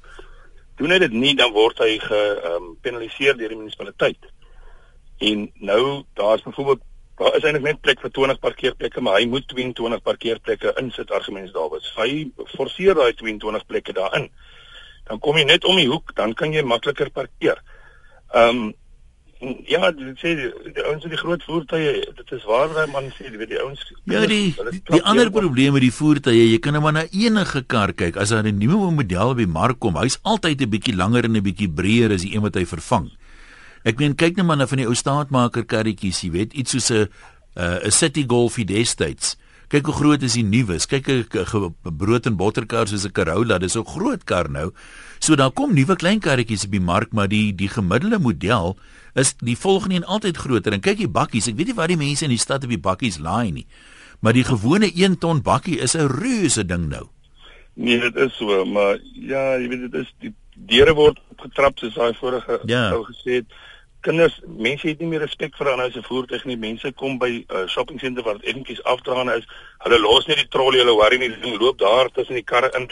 doen 0.81 0.95
hy 0.95 1.01
dit 1.03 1.13
nie 1.13 1.35
dan 1.37 1.53
word 1.53 1.81
hy 1.85 1.99
gepenaliseer 2.01 3.35
um, 3.35 3.41
deur 3.41 3.53
die 3.53 3.59
munisipaliteit. 3.59 4.31
En 5.31 5.51
nou 5.61 5.83
daar's 6.17 6.45
byvoorbeeld 6.47 6.87
daar 7.21 7.35
is 7.37 7.45
eintlik 7.45 7.67
net 7.67 7.81
plek 7.85 8.01
vir 8.01 8.13
20 8.17 8.39
parkeerplekke, 8.41 9.03
maar 9.05 9.19
hy 9.21 9.27
moet 9.29 9.45
22 9.53 10.01
parkeerplekke 10.07 10.73
insit 10.81 11.11
argumente 11.13 11.67
was. 11.69 11.91
Hy 11.99 12.31
forceer 12.55 12.97
daai 12.97 13.13
22 13.13 13.67
plekke 13.69 13.93
daarin. 13.93 14.31
Dan 15.11 15.21
kom 15.21 15.37
jy 15.37 15.45
net 15.45 15.67
om 15.69 15.77
die 15.77 15.89
hoek, 15.91 16.15
dan 16.17 16.33
kan 16.39 16.55
jy 16.57 16.65
makliker 16.65 17.13
parkeer. 17.13 17.61
Ehm 18.33 18.63
um, 18.63 18.71
Ja, 19.41 19.89
dit 19.97 20.19
sê 20.21 20.35
die, 20.37 20.49
ouens 20.85 21.05
met 21.07 21.15
die 21.15 21.19
groot 21.21 21.45
voertuie, 21.49 21.93
dit 22.17 22.33
is 22.37 22.43
waar 22.45 22.75
daai 22.77 22.91
man 22.93 23.07
sê, 23.17 23.31
weet 23.33 23.49
die 23.49 23.61
ouens 23.63 23.81
Ja, 24.05 24.21
die 24.29 24.51
die, 24.91 25.01
ander 25.01 25.31
probleem 25.33 25.73
met 25.73 25.85
die 25.87 25.95
voertuie, 25.97 26.51
jy 26.51 26.59
kan 26.61 26.77
nou 26.77 26.83
maar 26.85 26.99
na 26.99 27.07
enige 27.09 27.63
kar 27.65 27.95
kyk. 27.97 28.19
As 28.21 28.35
daar 28.35 28.45
'n 28.45 28.59
nuwe 28.61 28.91
model 28.93 29.33
op 29.33 29.41
die 29.41 29.49
mark 29.49 29.81
kom, 29.81 29.97
hy's 29.97 30.19
altyd 30.23 30.61
'n 30.61 30.71
bietjie 30.71 30.97
langer 30.97 31.25
en 31.25 31.37
'n 31.37 31.43
bietjie 31.43 31.73
breër 31.73 32.13
as 32.13 32.23
die 32.23 32.35
een 32.35 32.43
wat 32.43 32.55
hy 32.55 32.67
vervang. 32.67 33.11
Ek 33.83 33.99
meen 33.99 34.15
kyk 34.15 34.37
net 34.37 34.47
maar 34.47 34.57
na 34.57 34.67
van 34.67 34.79
die 34.79 34.87
ou 34.87 34.95
staatmaker 34.95 35.65
karretjies, 35.65 36.21
jy 36.21 36.31
weet, 36.31 36.53
iets 36.53 36.71
soos 36.71 36.91
'n 36.91 37.09
'n 37.57 37.91
City 37.91 38.25
Golf 38.27 38.57
destyds. 38.57 39.37
Kyk 39.71 39.87
hoe 39.87 39.95
groot 39.95 40.23
is 40.27 40.35
die 40.35 40.43
nuwe. 40.43 40.79
Kyk 40.83 41.09
'n 41.09 41.75
brood 41.97 42.27
en 42.27 42.37
botterkar 42.37 42.89
soos 42.89 43.05
'n 43.07 43.13
Corolla, 43.13 43.59
dis 43.59 43.77
'n 43.77 43.87
groot 43.87 44.25
kar 44.25 44.51
nou. 44.51 44.73
So 45.21 45.37
daar 45.37 45.53
kom 45.53 45.75
nuwe 45.75 45.97
klein 45.97 46.19
karretjies 46.19 46.65
op 46.65 46.73
die 46.73 46.81
mark, 46.81 47.13
maar 47.13 47.29
die 47.29 47.55
die 47.55 47.69
gemiddelde 47.69 48.19
model 48.19 48.77
is 49.15 49.35
die 49.39 49.57
volgende 49.57 49.95
en 49.95 50.05
altyd 50.05 50.37
groter. 50.37 50.73
En 50.73 50.81
kyk 50.81 50.97
die 50.97 51.09
bakkies, 51.09 51.47
ek 51.47 51.57
weet 51.57 51.67
nie 51.67 51.75
wat 51.75 51.89
die 51.89 51.97
mense 51.97 52.25
in 52.25 52.31
die 52.31 52.39
stad 52.39 52.65
op 52.65 52.71
die 52.71 52.79
bakkies 52.79 53.19
laai 53.19 53.53
nie. 53.53 53.67
Maar 54.21 54.33
die 54.33 54.45
gewone 54.45 54.91
1 54.95 55.19
ton 55.19 55.43
bakkie 55.43 55.79
is 55.79 55.95
'n 55.95 56.09
reuse 56.09 56.67
ding 56.67 56.89
nou. 56.89 57.07
Nee, 57.75 58.01
dit 58.01 58.17
is 58.17 58.37
so, 58.37 58.65
maar 58.65 58.99
ja, 59.15 59.57
jy 59.57 59.69
weet 59.69 59.91
dit 59.91 59.95
is 59.95 60.15
die 60.21 60.35
deure 60.55 60.95
word 60.95 61.19
opgetrap 61.31 61.79
soos 61.79 61.95
daai 61.95 62.15
vorige 62.15 62.61
ja. 62.67 62.91
ou 62.93 63.05
gesê 63.05 63.41
het. 63.41 63.47
Kinders, 64.01 64.41
mense 64.47 64.89
het 64.89 65.01
nie 65.03 65.11
meer 65.11 65.21
respek 65.21 65.57
vir 65.59 65.69
ander 65.73 65.91
se 65.93 66.01
voertuig 66.03 66.45
nie. 66.49 66.57
Mense 66.57 66.93
kom 66.97 67.19
by 67.21 67.31
uh, 67.43 67.67
shopping 67.69 68.01
center 68.01 68.25
waar 68.25 68.39
dit 68.39 68.49
eenetjies 68.49 68.81
afdraande 68.89 69.35
is. 69.43 69.49
Hulle 69.85 69.99
los 70.01 70.29
net 70.31 70.41
die 70.41 70.49
trolley, 70.49 70.81
hulle 70.81 70.95
worry 70.97 71.19
nie, 71.21 71.29
hulle 71.35 71.61
loop 71.61 71.79
daar 71.83 72.09
tussen 72.15 72.39
die 72.39 72.47
karre 72.47 72.71
in. 72.79 72.89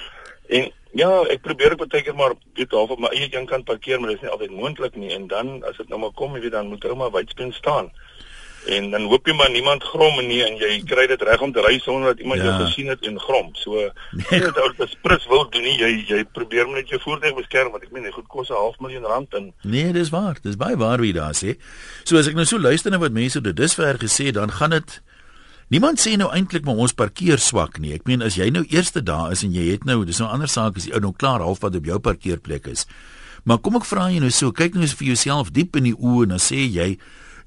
En 0.59 0.69
ja, 1.01 1.09
ek 1.33 1.41
probeer 1.45 1.77
ek 1.77 1.85
baie 1.85 2.05
keer 2.05 2.17
maar 2.19 2.37
weet 2.59 2.77
half 2.77 2.93
op 2.93 3.01
my 3.01 3.13
eie 3.17 3.45
kant 3.49 3.65
parkeer, 3.69 4.01
maar 4.01 4.13
dit 4.13 4.21
is 4.21 4.27
nie 4.27 4.35
altyd 4.35 4.53
moontlik 4.57 5.01
nie. 5.01 5.15
En 5.17 5.27
dan 5.33 5.59
as 5.69 5.81
dit 5.81 5.89
nou 5.89 6.01
maar 6.05 6.13
kom, 6.17 6.37
jy 6.37 6.45
weet 6.45 6.57
dan 6.57 6.69
moet 6.69 6.85
ou 6.85 6.97
maar 7.01 7.15
wydspeen 7.17 7.53
staan. 7.57 7.89
En 8.67 8.91
dan 8.91 9.03
hoop 9.03 9.27
jy 9.27 9.35
maar 9.35 9.51
niemand 9.51 9.83
grom 9.83 10.19
nie 10.27 10.43
en 10.45 10.57
jy 10.61 10.83
kry 10.85 11.07
dit 11.07 11.23
reg 11.23 11.41
om 11.41 11.53
te 11.53 11.63
ry 11.65 11.79
sonder 11.79 12.13
dat 12.13 12.21
iemand 12.21 12.41
ja. 12.41 12.47
jou 12.47 12.67
gesien 12.67 12.89
het 12.89 13.07
en 13.07 13.21
grom. 13.21 13.51
So 13.55 13.91
nee. 14.13 14.41
dit 14.41 14.59
ou 14.59 14.73
dit 14.77 14.91
sprits 14.91 15.27
wil 15.27 15.49
doen 15.51 15.63
nie. 15.63 15.77
Jy 15.79 16.05
jy 16.09 16.25
probeer 16.33 16.69
net 16.69 16.89
jou 16.89 17.01
voertuig 17.01 17.35
beskerm 17.39 17.71
want 17.73 17.87
ek 17.87 17.93
meen 17.93 18.09
dit 18.09 18.15
goed 18.15 18.29
kos 18.29 18.51
'n 18.51 18.59
half 18.59 18.79
miljoen 18.79 19.05
rand 19.05 19.35
in. 19.35 19.53
Nee, 19.63 19.93
dis 19.93 20.11
waar. 20.11 20.37
Dis 20.43 20.57
baie 20.57 20.77
waar 20.77 21.01
wie 21.01 21.13
daar 21.13 21.35
sê. 21.35 21.57
So 22.05 22.19
as 22.19 22.29
ek 22.29 22.35
nou 22.35 22.45
so 22.45 22.59
luister 22.59 22.91
na 22.91 22.99
wat 22.99 23.13
mense 23.13 23.41
dit 23.41 23.57
dusver 23.57 23.97
gesê, 23.99 24.33
dan 24.33 24.51
gaan 24.51 24.71
dit 24.71 25.01
Niemand 25.69 26.01
sê 26.01 26.15
nou 26.17 26.31
eintlik 26.33 26.65
maar 26.65 26.79
ons 26.81 26.95
parkeer 26.97 27.37
swak 27.39 27.77
nie. 27.79 27.93
Ek 27.93 28.07
meen 28.09 28.23
as 28.25 28.39
jy 28.41 28.49
nou 28.49 28.63
eerste 28.73 29.03
daar 29.05 29.35
is 29.35 29.43
en 29.45 29.53
jy 29.53 29.67
het 29.75 29.85
nou, 29.85 30.01
dis 30.05 30.19
nou 30.19 30.29
'n 30.29 30.33
ander 30.33 30.49
saak 30.49 30.77
as 30.77 30.87
jy 30.87 30.97
nou 30.97 31.13
klaar 31.13 31.45
halfpad 31.45 31.77
op 31.77 31.85
jou 31.85 31.99
parkeerplek 31.99 32.67
is. 32.67 32.87
Maar 33.45 33.59
kom 33.59 33.77
ek 33.77 33.85
vra 33.85 34.09
jou 34.11 34.21
nou 34.21 34.31
so, 34.31 34.51
kyk 34.51 34.75
nou 34.75 34.83
eens 34.83 34.95
vir 34.95 35.07
jouself 35.07 35.53
diep 35.53 35.77
in 35.77 35.85
die 35.85 35.95
oë 35.95 36.23
en 36.23 36.29
dan 36.29 36.39
sê 36.39 36.65
jy 36.65 36.99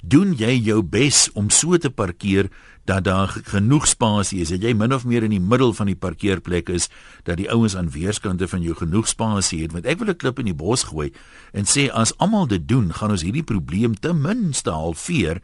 doen 0.02 0.34
jy 0.34 0.58
jou 0.66 0.82
bes 0.84 1.30
om 1.38 1.50
so 1.50 1.78
te 1.78 1.90
parkeer 1.90 2.50
dat 2.90 3.04
daar 3.06 3.30
genoeg 3.46 3.88
spasie 3.88 4.42
is. 4.42 4.50
Dat 4.50 4.64
jy 4.66 4.74
min 4.74 4.94
of 4.94 5.06
meer 5.06 5.24
in 5.24 5.36
die 5.36 5.42
middel 5.42 5.74
van 5.78 5.86
die 5.92 5.96
parkeerplek 5.96 6.70
is 6.74 6.90
dat 7.24 7.38
die 7.38 7.50
ouens 7.52 7.76
aan 7.78 7.92
weerskante 7.94 8.48
van 8.48 8.66
jou 8.66 8.76
genoeg 8.76 9.08
spasie 9.08 9.62
het. 9.62 9.72
Want 9.72 9.86
ek 9.86 10.00
wil 10.00 10.10
'n 10.10 10.18
klip 10.18 10.40
in 10.40 10.46
die 10.46 10.58
bos 10.58 10.84
gooi 10.84 11.12
en 11.54 11.66
sê 11.66 11.90
as 11.92 12.18
almal 12.18 12.48
dit 12.48 12.68
doen, 12.68 12.94
gaan 12.94 13.12
ons 13.12 13.22
hierdie 13.22 13.44
probleem 13.44 13.96
ten 14.00 14.22
minste 14.22 14.72
halveer 14.72 15.42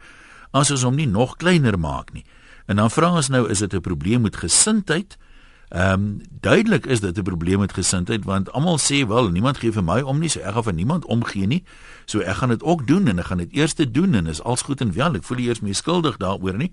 as 0.52 0.70
ons 0.70 0.82
hom 0.82 0.96
nie 0.96 1.06
nog 1.06 1.36
kleiner 1.36 1.78
maak 1.78 2.12
nie. 2.12 2.24
En 2.66 2.76
dan 2.76 2.90
vra 2.90 3.14
ons 3.16 3.28
nou, 3.28 3.48
is 3.48 3.58
dit 3.58 3.74
'n 3.74 3.80
probleem 3.80 4.22
met 4.22 4.36
gesindheid? 4.36 5.16
Ehm 5.68 5.92
um, 5.92 6.20
duidelik 6.40 6.86
is 6.86 7.00
dit 7.00 7.18
'n 7.18 7.22
probleem 7.22 7.58
met 7.58 7.72
gesindheid 7.72 8.24
want 8.24 8.52
almal 8.52 8.78
sê 8.78 9.06
wel 9.06 9.28
niemand 9.28 9.58
gee 9.58 9.72
vir 9.72 9.84
my 9.84 10.00
om 10.00 10.18
nie, 10.18 10.28
so 10.28 10.40
ek 10.40 10.52
gaan 10.52 10.62
vir 10.62 10.74
niemand 10.74 11.04
omgee 11.04 11.46
nie. 11.46 11.64
So 12.04 12.20
ek 12.20 12.36
gaan 12.36 12.48
dit 12.48 12.62
ook 12.62 12.86
doen 12.86 13.08
en 13.08 13.18
ek 13.18 13.24
gaan 13.24 13.38
dit 13.38 13.52
eers 13.52 13.74
doen 13.74 14.14
en 14.14 14.26
is 14.26 14.42
alles 14.42 14.62
goed 14.62 14.80
en 14.80 14.92
wel. 14.92 15.14
Ek 15.14 15.24
voel 15.24 15.38
eers 15.38 15.60
meer 15.60 15.74
skuldig 15.74 16.16
daaroor 16.16 16.56
nie. 16.56 16.72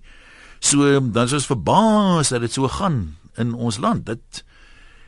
So 0.59 0.99
dan 0.99 1.23
is 1.23 1.33
ons 1.33 1.45
verbaas 1.45 2.29
dat 2.29 2.41
dit 2.41 2.53
so 2.53 2.67
gaan 2.67 3.17
in 3.35 3.53
ons 3.53 3.77
land. 3.77 4.05
Dit 4.05 4.45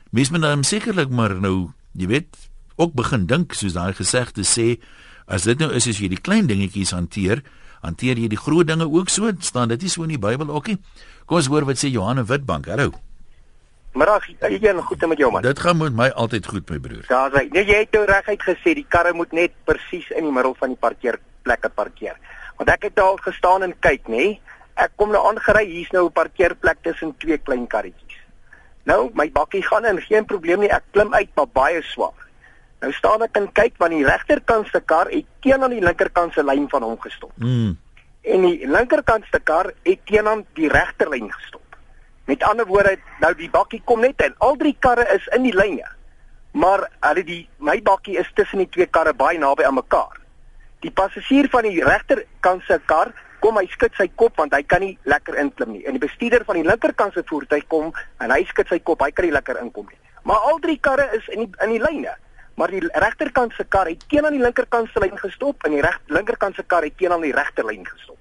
mense 0.10 0.32
moet 0.32 0.42
dan 0.42 0.64
sekerlik 0.64 1.10
maar 1.10 1.40
nou, 1.42 1.72
jy 1.92 2.08
weet, 2.08 2.36
ook 2.76 2.94
begin 2.94 3.26
dink 3.26 3.54
soos 3.54 3.74
daai 3.74 3.94
gesegde 3.94 4.44
sê, 4.44 4.78
as 5.26 5.44
dit 5.44 5.60
nou 5.60 5.72
is 5.72 5.88
as 5.88 5.98
jy 5.98 6.08
die 6.08 6.22
klein 6.22 6.48
dingetjies 6.48 6.92
hanteer, 6.92 7.44
hanteer 7.82 8.18
jy 8.18 8.28
die 8.28 8.40
groot 8.40 8.68
dinge 8.68 8.88
ook 8.90 9.10
so? 9.10 9.32
staan 9.40 9.70
dit 9.70 9.82
nie 9.82 9.90
so 9.90 10.04
in 10.04 10.16
die 10.16 10.22
Bybel 10.22 10.50
ook 10.50 10.68
nie? 10.68 10.78
Kom 11.26 11.38
ons 11.38 11.52
hoor 11.52 11.66
wat 11.66 11.80
sê 11.80 11.92
Johannes 11.92 12.28
Witbank. 12.28 12.68
Hallo. 12.68 13.07
Middag, 13.94 14.28
jy 14.28 14.60
gaan 14.60 14.82
goed 14.82 15.08
met 15.08 15.18
jou 15.18 15.32
man. 15.32 15.42
Dit 15.42 15.60
gaan 15.60 15.78
met 15.78 15.94
my 15.94 16.10
altyd 16.10 16.46
goed 16.46 16.70
my 16.70 16.80
broer. 16.80 17.06
Daar's 17.08 17.34
hy. 17.34 17.48
Nee, 17.52 17.66
jy 17.66 17.80
het 17.86 17.92
nou 17.92 18.06
reguit 18.06 18.44
gesê 18.44 18.74
die 18.78 18.86
karre 18.90 19.14
moet 19.14 19.32
net 19.32 19.56
presies 19.64 20.10
in 20.12 20.28
die 20.28 20.34
middel 20.34 20.56
van 20.60 20.70
die 20.70 20.80
parkeerplekke 20.80 21.70
parkeer. 21.70 22.20
Want 22.58 22.70
ek 22.70 22.90
het 22.90 22.96
daar 22.96 23.18
gestaan 23.22 23.64
en 23.64 23.74
kyk, 23.80 24.08
nê? 24.08 24.40
Ek 24.78 24.94
kom 24.96 25.10
nou 25.12 25.24
aangery, 25.30 25.66
hier's 25.66 25.92
nou 25.92 26.06
'n 26.06 26.12
parkeerplek 26.14 26.84
tussen 26.84 27.16
twee 27.18 27.38
klein 27.38 27.68
karretjies. 27.68 28.22
Nou, 28.84 29.10
my 29.14 29.32
bakkie 29.32 29.64
gaan 29.64 29.86
in, 29.86 30.02
geen 30.02 30.26
probleem 30.26 30.60
nie. 30.60 30.70
Ek 30.72 30.84
klim 30.92 31.14
uit, 31.14 31.30
maar 31.36 31.48
baie 31.48 31.82
swak. 31.82 32.28
Nou 32.82 32.92
staan 32.94 33.24
ek 33.26 33.38
en 33.40 33.50
kyk 33.58 33.78
want 33.82 33.96
die 33.96 34.06
regterkant 34.06 34.70
se 34.70 34.80
kar 34.86 35.10
het 35.10 35.26
teen 35.42 35.64
aan 35.64 35.74
die 35.74 35.82
linkerkant 35.82 36.34
se 36.34 36.44
lyn 36.46 36.68
van 36.70 36.86
hom 36.86 36.98
gestop. 37.02 37.34
Mm. 37.42 37.78
En 38.22 38.42
die 38.46 38.68
linkerkant 38.70 39.26
se 39.32 39.40
kar 39.40 39.72
het 39.84 40.04
teen 40.06 40.28
aan 40.28 40.46
die 40.54 40.70
regterlyn 40.70 41.32
gestop. 41.34 41.64
Met 42.28 42.44
ander 42.44 42.68
woorde, 42.68 42.98
nou 43.24 43.32
die 43.40 43.50
bakkie 43.50 43.82
kom 43.88 44.04
net 44.04 44.22
in. 44.26 44.36
Al 44.44 44.58
drie 44.60 44.76
karre 44.84 45.06
is 45.16 45.28
in 45.36 45.46
die 45.48 45.56
lyne. 45.56 45.86
Maar 46.52 46.88
hulle 47.06 47.24
die 47.24 47.42
my 47.64 47.78
bakkie 47.82 48.18
is 48.20 48.30
tussen 48.36 48.60
die 48.64 48.70
twee 48.74 48.88
karre 48.92 49.14
baie 49.16 49.40
naby 49.40 49.64
aan 49.64 49.78
mekaar. 49.78 50.20
Die 50.84 50.92
passasier 50.92 51.48
van 51.54 51.66
die 51.68 51.84
regterkant 51.84 52.68
se 52.68 52.80
kar 52.86 53.14
kom 53.40 53.58
hy 53.60 53.66
skud 53.72 53.96
sy 53.98 54.10
kop 54.20 54.38
want 54.42 54.54
hy 54.54 54.64
kan 54.64 54.84
nie 54.84 54.98
lekker 55.08 55.38
inklim 55.40 55.76
nie. 55.78 55.86
En 55.88 55.96
die 55.96 56.04
bestuurder 56.04 56.44
van 56.46 56.60
die 56.60 56.68
linkerkant 56.68 57.16
se 57.16 57.24
voertuig 57.30 57.68
kom 57.72 57.92
en 58.24 58.34
hy 58.34 58.44
skud 58.50 58.70
sy 58.74 58.80
kop, 58.80 59.02
hy 59.06 59.12
kan 59.16 59.28
nie 59.28 59.36
lekker 59.36 59.62
inkom 59.62 59.88
nie. 59.88 60.00
Maar 60.28 60.50
al 60.52 60.60
drie 60.64 60.80
karre 60.84 61.08
is 61.16 61.28
in 61.32 61.46
die 61.46 61.52
in 61.64 61.78
die 61.78 61.84
lyne 61.84 62.18
maar 62.58 62.72
die 62.74 62.82
regterkant 62.82 63.54
se 63.54 63.64
kar 63.70 63.86
het 63.86 64.04
teen 64.10 64.26
aan 64.26 64.34
die 64.34 64.42
linkerkant 64.42 64.90
se 64.90 65.00
lyn 65.00 65.18
gestop 65.22 65.66
en 65.68 65.76
die 65.76 65.82
reg 65.86 66.00
linkerkant 66.10 66.58
se 66.58 66.64
kar 66.66 66.86
het 66.88 66.96
teen 66.98 67.14
aan 67.14 67.22
die 67.22 67.36
regterlyn 67.36 67.86
gestop. 67.86 68.17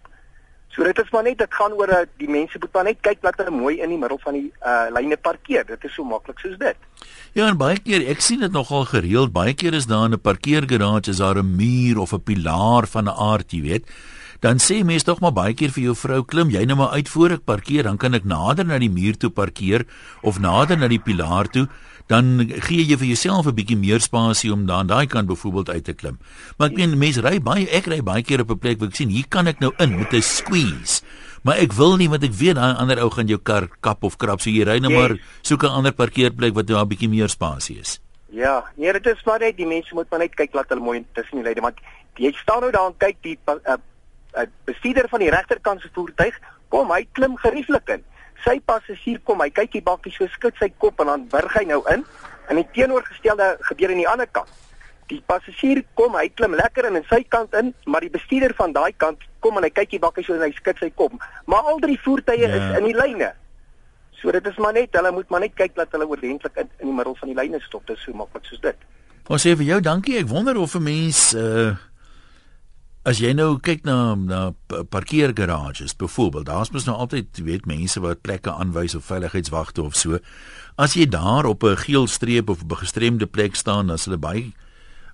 So 0.77 0.85
dit 0.85 0.99
is 1.01 1.09
maar 1.11 1.25
net 1.25 1.39
dit 1.41 1.55
gaan 1.57 1.73
oor 1.73 1.89
dat 1.89 2.11
die 2.21 2.29
mense 2.29 2.59
moet 2.61 2.73
maar 2.77 2.85
net 2.85 2.99
kyk 3.01 3.23
dat 3.25 3.39
hulle 3.41 3.55
mooi 3.55 3.79
in 3.81 3.95
die 3.95 4.01
middel 4.01 4.19
van 4.21 4.37
die 4.37 4.51
uh 4.61 4.91
lyne 4.93 5.17
parkeer. 5.17 5.65
Dit 5.65 5.85
is 5.89 5.95
so 5.97 6.05
maklik 6.05 6.43
soos 6.45 6.59
dit. 6.61 6.77
Ja, 7.33 7.47
en 7.49 7.57
baie 7.57 7.79
keer 7.81 8.05
ek 8.13 8.21
sien 8.21 8.45
dit 8.45 8.53
nogal 8.53 8.85
gereeld. 8.91 9.33
Baie 9.33 9.55
keer 9.57 9.73
is 9.73 9.89
daar 9.89 10.05
in 10.11 10.19
'n 10.19 10.21
parkeergarage 10.21 11.11
is 11.11 11.25
daar 11.25 11.41
'n 11.41 11.57
muur 11.57 11.99
of 11.99 12.13
'n 12.13 12.21
pilaar 12.21 12.87
van 12.87 13.09
'n 13.09 13.17
aard, 13.17 13.53
jy 13.53 13.63
weet. 13.63 13.89
Dan 14.41 14.61
sê 14.61 14.85
mense 14.85 15.05
tog 15.05 15.21
maar 15.21 15.33
baie 15.33 15.55
keer 15.55 15.71
vir 15.71 15.83
jou 15.83 15.95
vrou 15.97 16.23
klim 16.25 16.51
jy 16.51 16.65
nou 16.65 16.77
maar 16.77 16.93
uit 16.93 17.09
voor 17.09 17.31
ek 17.31 17.45
parkeer, 17.45 17.83
dan 17.83 17.97
kan 17.97 18.15
ek 18.15 18.25
nader 18.25 18.67
na 18.67 18.79
die 18.79 18.91
muur 18.91 19.17
toe 19.17 19.31
parkeer 19.31 19.87
of 20.23 20.39
nader 20.39 20.77
na 20.77 20.89
die 20.89 21.01
pilaar 21.01 21.49
toe 21.49 21.69
dan 22.07 22.47
gee 22.69 22.85
jy 22.87 22.97
vir 22.97 23.07
jouself 23.07 23.47
'n 23.47 23.55
bietjie 23.55 23.77
meer 23.77 24.01
spasie 24.01 24.53
om 24.53 24.67
daar 24.67 24.79
aan 24.79 24.87
daai 24.87 25.07
kant 25.07 25.27
byvoorbeeld 25.27 25.71
uit 25.71 25.85
te 25.85 25.93
klim. 25.93 26.19
Maar 26.59 26.71
ek 26.71 26.77
meen 26.77 26.99
mense 26.99 27.21
ry 27.21 27.41
baie 27.41 27.69
ek 27.69 27.87
ry 27.87 28.03
baie 28.03 28.23
keer 28.23 28.41
op 28.41 28.51
'n 28.51 28.59
plek 28.59 28.79
waar 28.79 28.89
ek 28.89 28.95
sien 28.97 29.09
hier 29.09 29.27
kan 29.29 29.47
ek 29.47 29.61
nou 29.61 29.73
in 29.79 29.99
met 29.99 30.13
'n 30.13 30.23
squeeze. 30.23 31.03
Maar 31.43 31.57
ek 31.59 31.73
wil 31.73 31.97
nie 31.97 32.09
want 32.09 32.23
ek 32.23 32.33
weet 32.33 32.55
daai 32.55 32.75
ander 32.75 33.03
ou 33.03 33.11
gaan 33.11 33.27
jou 33.27 33.39
kar 33.39 33.69
kap 33.81 34.05
of 34.05 34.17
krap 34.17 34.41
so 34.41 34.51
jy 34.51 34.63
ry 34.63 34.79
nou 34.79 34.93
maar 34.93 35.19
soek 35.43 35.63
'n 35.63 35.77
ander 35.79 35.93
parkeerplek 35.93 36.55
wat 36.55 36.67
daar 36.67 36.85
'n 36.85 36.89
bietjie 36.89 37.09
meer 37.09 37.29
spasie 37.29 37.79
is. 37.79 38.01
Ja, 38.31 38.65
nee, 38.77 38.93
dit 38.93 39.07
is 39.07 39.25
maar 39.25 39.39
net 39.39 39.57
die 39.57 39.67
mense 39.67 39.95
moet 39.95 40.11
maar 40.11 40.21
net 40.21 40.35
kyk 40.35 40.55
laat 40.55 40.69
hulle 40.69 40.83
mooi 40.83 41.05
tussen 41.13 41.37
die 41.37 41.45
leide 41.45 41.61
want 41.61 41.79
jy 42.17 42.33
staan 42.33 42.61
nou 42.61 42.71
daar 42.71 42.87
en 42.87 42.97
kyk 42.97 43.17
die 43.23 43.39
uh, 43.47 43.77
uh, 44.37 44.47
bestuurder 44.65 45.09
van 45.09 45.21
die 45.21 45.31
regterkant 45.31 45.81
se 45.81 45.89
voertuig 45.93 46.35
kom 46.69 46.91
hy 46.91 47.07
klim 47.13 47.37
gerieflik 47.37 47.89
in 47.89 48.05
sy 48.45 48.59
passasier 48.65 49.21
kom, 49.25 49.41
hy 49.41 49.51
kyk 49.51 49.73
die 49.73 49.85
bakkie 49.85 50.13
so 50.15 50.29
skud 50.35 50.55
sy 50.61 50.69
kop 50.83 51.01
en 51.01 51.11
dan 51.13 51.27
burg 51.33 51.55
hy 51.59 51.65
nou 51.69 51.83
in. 51.93 52.05
En 52.51 52.61
die 52.61 52.67
teenoorgestelde 52.77 53.57
gebeur 53.71 53.95
aan 53.95 54.03
die 54.03 54.09
ander 54.09 54.31
kant. 54.31 54.51
Die 55.11 55.23
passasier 55.27 55.83
kom, 55.99 56.17
hy 56.19 56.29
klim 56.35 56.55
lekker 56.59 56.89
in 56.89 56.99
aan 56.99 57.09
sy 57.11 57.23
kant 57.31 57.55
in, 57.55 57.73
maar 57.87 58.03
die 58.03 58.11
bestuurder 58.11 58.55
van 58.59 58.75
daai 58.75 58.93
kant 58.99 59.23
kom 59.45 59.59
en 59.59 59.67
hy 59.67 59.71
kyk 59.71 59.95
die 59.95 60.03
bakkie 60.03 60.25
so 60.27 60.35
en 60.35 60.43
hy 60.47 60.53
skud 60.57 60.83
sy 60.83 60.91
kop. 60.99 61.15
Maar 61.47 61.73
al 61.73 61.83
drie 61.83 61.99
voertuie 62.03 62.43
ja. 62.43 62.55
is 62.59 62.79
in 62.81 62.89
die 62.91 62.97
lyne. 62.97 63.33
So 64.21 64.33
dit 64.33 64.47
is 64.47 64.59
maar 64.63 64.75
net, 64.75 64.95
hulle 64.97 65.13
moet 65.15 65.31
maar 65.31 65.45
net 65.45 65.55
kyk 65.55 65.77
dat 65.77 65.93
hulle 65.95 66.09
oordentlik 66.09 66.57
in, 66.63 66.71
in 66.81 66.91
die 66.91 66.97
middel 66.97 67.15
van 67.21 67.31
die 67.31 67.39
lyne 67.39 67.61
stop. 67.63 67.87
Dit 67.87 68.01
is 68.01 68.07
so 68.09 68.17
maklik 68.17 68.49
soos 68.49 68.63
dit. 68.65 68.87
Ons 69.27 69.43
sê 69.43 69.53
vir 69.59 69.67
jou 69.67 69.81
dankie. 69.83 70.17
Ek 70.21 70.31
wonder 70.31 70.59
of 70.59 70.75
'n 70.75 70.83
mens 70.83 71.35
uh 71.35 71.75
As 73.07 73.21
jy 73.23 73.29
nou 73.39 73.53
kyk 73.63 73.85
na 73.87 74.17
na 74.19 74.39
parkeergarages 74.91 75.93
byvoorbeeld, 75.95 76.49
daar's 76.49 76.73
mos 76.75 76.89
nou 76.89 76.97
altyd, 76.99 77.29
jy 77.39 77.45
weet, 77.47 77.67
mense 77.71 78.01
wat 78.03 78.25
plekke 78.27 78.51
aanwys 78.51 78.97
of 78.99 79.07
veiligheidswagte 79.07 79.85
of 79.85 79.95
so. 79.95 80.19
As 80.75 80.97
jy 80.99 81.07
daar 81.07 81.47
op 81.47 81.63
'n 81.63 81.77
geel 81.87 82.09
streep 82.11 82.51
of 82.51 82.65
'n 82.65 82.77
gestremde 82.83 83.27
plek 83.27 83.55
staan, 83.55 83.87
dan 83.87 83.95
is 83.95 84.05
hulle 84.05 84.19
baie 84.19 84.53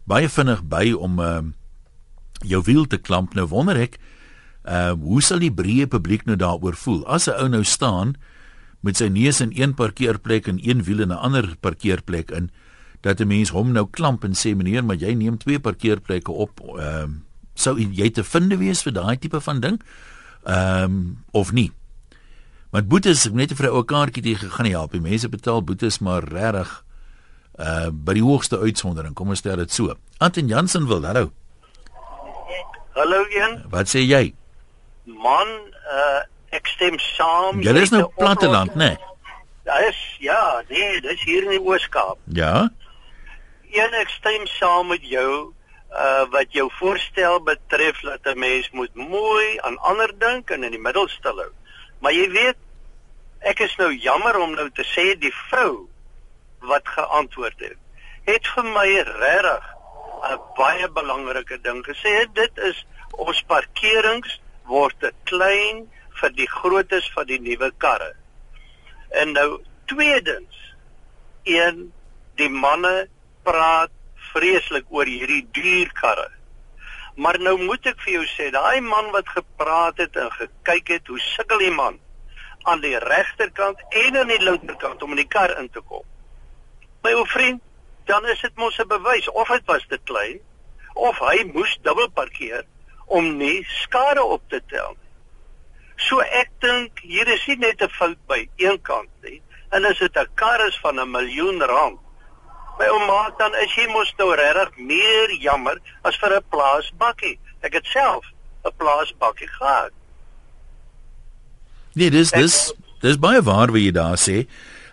baie 0.07 0.29
vinnig 0.29 0.63
by 0.65 0.93
om 0.93 1.21
uh, 1.21 1.43
jou 2.41 2.63
wiel 2.65 2.87
te 2.87 2.97
klamp. 2.97 3.35
Nou 3.35 3.47
wonder 3.47 3.77
ek, 3.77 3.99
uh 4.65 4.93
hoe 4.93 5.23
sal 5.23 5.39
die 5.39 5.53
breë 5.53 5.87
publiek 5.87 6.25
nou 6.25 6.37
daaroor 6.37 6.75
voel? 6.75 7.07
As 7.07 7.29
'n 7.29 7.37
ou 7.37 7.49
nou 7.49 7.65
staan 7.65 8.15
met 8.81 8.97
sy 8.97 9.09
neus 9.09 9.41
in 9.41 9.53
een 9.55 9.75
parkeerplek 9.75 10.49
en 10.49 10.59
een 10.63 10.83
wiel 10.83 11.01
in 11.01 11.13
'n 11.13 11.21
ander 11.21 11.57
parkeerplek 11.61 12.31
in, 12.31 12.51
dat 13.03 13.21
'n 13.21 13.29
mens 13.29 13.51
hom 13.51 13.73
nou 13.73 13.87
klamp 13.91 14.25
en 14.25 14.33
sê 14.33 14.57
meneer, 14.57 14.85
maar 14.85 14.97
jy 14.97 15.13
neem 15.13 15.39
twee 15.39 15.61
parkeerplekke 15.61 16.33
op, 16.33 16.61
ehm 16.61 17.11
uh, 17.11 17.32
sou 17.55 17.79
jy 17.79 18.11
te 18.11 18.25
vind 18.25 18.55
wees 18.59 18.83
vir 18.83 18.93
daai 18.93 19.17
tipe 19.19 19.41
van 19.41 19.61
ding? 19.61 19.81
Ehm 20.45 20.85
um, 20.85 21.25
of 21.33 21.53
nie? 21.53 21.71
Want 22.73 22.89
boetes, 22.89 23.27
ek 23.29 23.35
net 23.37 23.53
vir 23.53 23.69
'n 23.69 23.77
ou 23.77 23.85
kaartjie 23.85 24.23
te 24.23 24.49
gaan 24.49 24.67
help. 24.67 24.93
Die 24.93 25.01
mense 25.01 25.29
betaal 25.29 25.63
boetes 25.63 25.99
maar 26.01 26.25
regtig 26.25 26.85
uh 27.59 27.91
by 27.93 28.15
die 28.15 28.25
hoogste 28.25 28.59
uitsondering. 28.59 29.15
Kom 29.15 29.29
ons 29.29 29.39
stel 29.39 29.57
dit 29.57 29.71
so. 29.71 29.95
Anton 30.19 30.49
Jansen 30.49 30.87
wil, 30.87 31.05
hallo. 31.05 31.33
Hallo 32.95 33.25
een. 33.29 33.65
Wat 33.71 33.89
sê 33.89 34.01
jy? 34.01 34.35
Man, 35.05 35.49
uh 35.93 36.21
ek 36.51 36.67
stem 36.67 36.99
saam. 36.99 37.61
Jy 37.61 37.77
is 37.81 37.91
nou 37.91 38.09
platteland, 38.17 38.75
né? 38.75 38.97
Nee? 38.97 38.99
Ja, 39.65 39.79
is 39.89 40.01
ja, 40.19 40.63
nee, 40.69 41.01
dis 41.01 41.23
hier 41.25 41.45
in 41.45 41.51
die 41.55 41.61
Ooskaap. 41.61 42.19
Ja. 42.25 42.71
Een 43.71 43.95
ek 44.01 44.09
stem 44.09 44.47
saam 44.47 44.89
met 44.89 45.05
jou 45.07 45.53
uh 45.93 46.25
wat 46.31 46.53
jou 46.53 46.71
voorstel 46.79 47.41
betref 47.43 48.01
dat 48.01 48.25
'n 48.25 48.39
mens 48.39 48.71
moet 48.71 48.95
mooi 48.95 49.59
aan 49.61 49.79
ander 49.79 50.19
dink 50.19 50.51
en 50.51 50.65
in 50.65 50.71
die 50.71 50.81
middel 50.81 51.09
stil 51.09 51.37
hou. 51.37 51.53
Maar 52.01 52.13
jy 52.13 52.31
weet 52.31 52.57
ek 53.41 53.61
is 53.61 53.77
nou 53.77 53.93
jammer 53.95 54.39
om 54.39 54.55
nou 54.55 54.71
te 54.71 54.85
sê 54.85 55.19
die 55.19 55.35
vrou 55.49 55.89
wat 56.61 56.89
geantwoord 56.89 57.61
het 57.61 57.79
het 58.25 58.47
vir 58.55 58.65
my 58.65 58.89
regtig 59.03 59.65
'n 60.31 60.39
baie 60.57 60.89
belangrike 60.89 61.59
ding 61.61 61.85
gesê. 61.85 62.33
Dit 62.33 62.59
is 62.59 62.87
ons 63.11 63.43
parkerings 63.43 64.41
word 64.65 64.95
te 65.01 65.11
klein 65.25 65.91
vir 66.21 66.31
die 66.31 66.49
grootes 66.49 67.11
van 67.15 67.27
die 67.27 67.41
nuwe 67.41 67.73
karre. 67.79 68.15
En 69.11 69.33
nou 69.33 69.61
tweedens 69.85 70.75
een 71.43 71.93
die 72.37 72.49
manne 72.49 73.09
praat 73.43 73.91
vreeslik 74.35 74.85
oor 74.89 75.07
hierdie 75.07 75.47
duur 75.53 75.93
karre. 76.01 76.31
Maar 77.17 77.39
nou 77.39 77.59
moet 77.61 77.87
ek 77.87 78.01
vir 78.05 78.13
jou 78.13 78.25
sê, 78.27 78.49
daai 78.55 78.81
man 78.81 79.11
wat 79.13 79.29
gepraat 79.29 79.99
het 80.01 80.17
en 80.17 80.31
gekyk 80.39 80.95
het 80.97 81.13
hoe 81.13 81.21
sukkel 81.21 81.59
die 81.59 81.75
man 81.75 81.99
aan 82.63 82.81
die 82.81 82.97
regterkant 82.99 83.83
en 83.91 84.17
aan 84.17 84.31
die 84.33 84.41
linkerkant 84.43 85.03
om 85.03 85.13
in 85.13 85.23
die 85.25 85.29
kar 85.29 85.53
in 85.59 85.69
te 85.69 85.83
kom. 85.85 86.05
My 87.03 87.13
ou 87.19 87.27
vriend, 87.27 87.61
dan 88.07 88.27
is 88.31 88.41
dit 88.41 88.57
mos 88.57 88.79
'n 88.79 88.89
bewys 88.89 89.29
of 89.31 89.49
dit 89.49 89.65
was 89.67 89.87
te 89.89 89.99
klein 90.05 90.41
of 90.95 91.19
hy 91.19 91.45
moes 91.53 91.79
dubbel 91.83 92.11
parkeer 92.11 92.65
om 93.07 93.37
nie 93.37 93.65
skade 93.83 94.23
op 94.23 94.43
te 94.49 94.61
tel 94.69 94.97
nie. 94.97 95.11
So 95.97 96.21
ek 96.21 96.51
dink 96.61 96.99
hier 97.07 97.29
is 97.29 97.47
nie 97.47 97.57
net 97.57 97.83
'n 97.83 97.89
fout 97.89 98.21
by 98.27 98.49
een 98.57 98.81
kant 98.83 99.11
nie. 99.23 99.43
En 99.71 99.85
as 99.85 99.99
dit 99.99 100.17
'n 100.17 100.35
kar 100.35 100.67
is 100.67 100.79
van 100.83 101.01
'n 101.01 101.11
miljoen 101.11 101.63
rand, 101.63 102.01
My 102.83 102.89
ouma 102.91 103.31
dan 103.39 103.55
is 103.63 103.71
hy 103.79 103.85
mos 103.95 104.09
nou 104.19 104.33
regtig 104.35 104.79
meer 104.91 105.31
jammer 105.39 105.79
as 106.03 106.17
vir 106.19 106.35
'n 106.35 106.43
plaasbakkie. 106.51 107.39
Ek 107.63 107.75
het 107.79 107.87
self 107.87 108.25
'n 108.67 108.75
plaasbakkie 108.77 109.47
gehad. 109.59 109.93
Nee, 111.95 112.11
dis 112.11 112.31
dis 112.31 112.75
dis 113.01 113.19
baie 113.19 113.43
waar 113.43 113.71
wat 113.71 113.81
jy 113.81 113.93
daar 113.93 114.19
sê. 114.19 114.47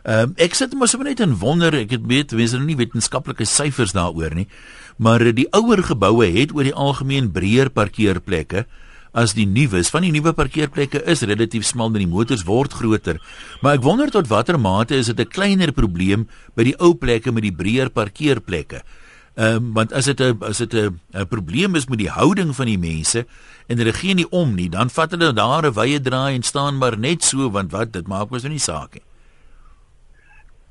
Ehm 0.06 0.30
um, 0.30 0.34
ek 0.38 0.54
sit 0.54 0.74
mos 0.74 0.94
net 0.94 1.20
in 1.20 1.40
wonder, 1.40 1.74
ek 1.74 1.90
het 1.90 2.06
weet 2.06 2.32
mense 2.32 2.58
nou 2.58 2.66
nie 2.66 2.78
wetenskaplike 2.78 3.46
syfers 3.46 3.92
daaroor 3.92 4.36
nie, 4.36 4.48
maar 4.98 5.20
die 5.34 5.50
ouer 5.52 5.84
geboue 5.84 6.30
het 6.30 6.54
oor 6.54 6.64
die 6.64 6.76
algemeen 6.76 7.32
breër 7.32 7.70
parkeerplekke 7.70 8.66
as 9.14 9.34
die 9.34 9.48
nuwes. 9.50 9.90
Van 9.90 10.06
die 10.06 10.12
nuwe 10.14 10.34
parkeerplekke 10.38 11.02
is 11.10 11.24
relatief 11.26 11.66
smal 11.66 11.92
en 11.94 12.04
die 12.04 12.10
motors 12.10 12.46
word 12.48 12.74
groter. 12.74 13.20
Maar 13.62 13.80
ek 13.80 13.86
wonder 13.86 14.12
tot 14.14 14.30
watter 14.30 14.60
mate 14.60 14.96
is 14.96 15.08
dit 15.08 15.20
'n 15.20 15.30
kleiner 15.30 15.72
probleem 15.72 16.28
by 16.56 16.64
die 16.64 16.76
ou 16.80 16.94
plekke 16.94 17.32
met 17.32 17.44
die 17.44 17.56
breër 17.56 17.90
parkeerplekke. 17.90 18.84
Ehm 19.36 19.56
um, 19.56 19.74
want 19.74 19.94
as 19.94 20.06
dit 20.06 20.20
'n 20.20 20.44
as 20.44 20.58
dit 20.58 20.74
'n 20.74 21.28
probleem 21.28 21.76
is 21.76 21.88
met 21.88 22.00
die 22.00 22.10
houding 22.10 22.56
van 22.56 22.66
die 22.66 22.78
mense 22.78 23.26
en 23.68 23.78
hulle 23.78 23.94
gee 23.94 24.14
nie 24.14 24.30
om 24.30 24.56
nie, 24.56 24.70
dan 24.70 24.90
vat 24.90 25.12
hulle 25.12 25.34
daar 25.34 25.66
'n 25.66 25.74
wye 25.74 26.00
draai 26.00 26.36
en 26.36 26.44
staan 26.44 26.78
maar 26.78 26.98
net 26.98 27.24
so 27.24 27.50
want 27.50 27.72
wat 27.72 27.92
dit 27.94 28.08
maak 28.08 28.30
mos 28.30 28.44
nou 28.44 28.52
nie 28.52 28.60
saak 28.60 28.94
nie. 28.94 29.04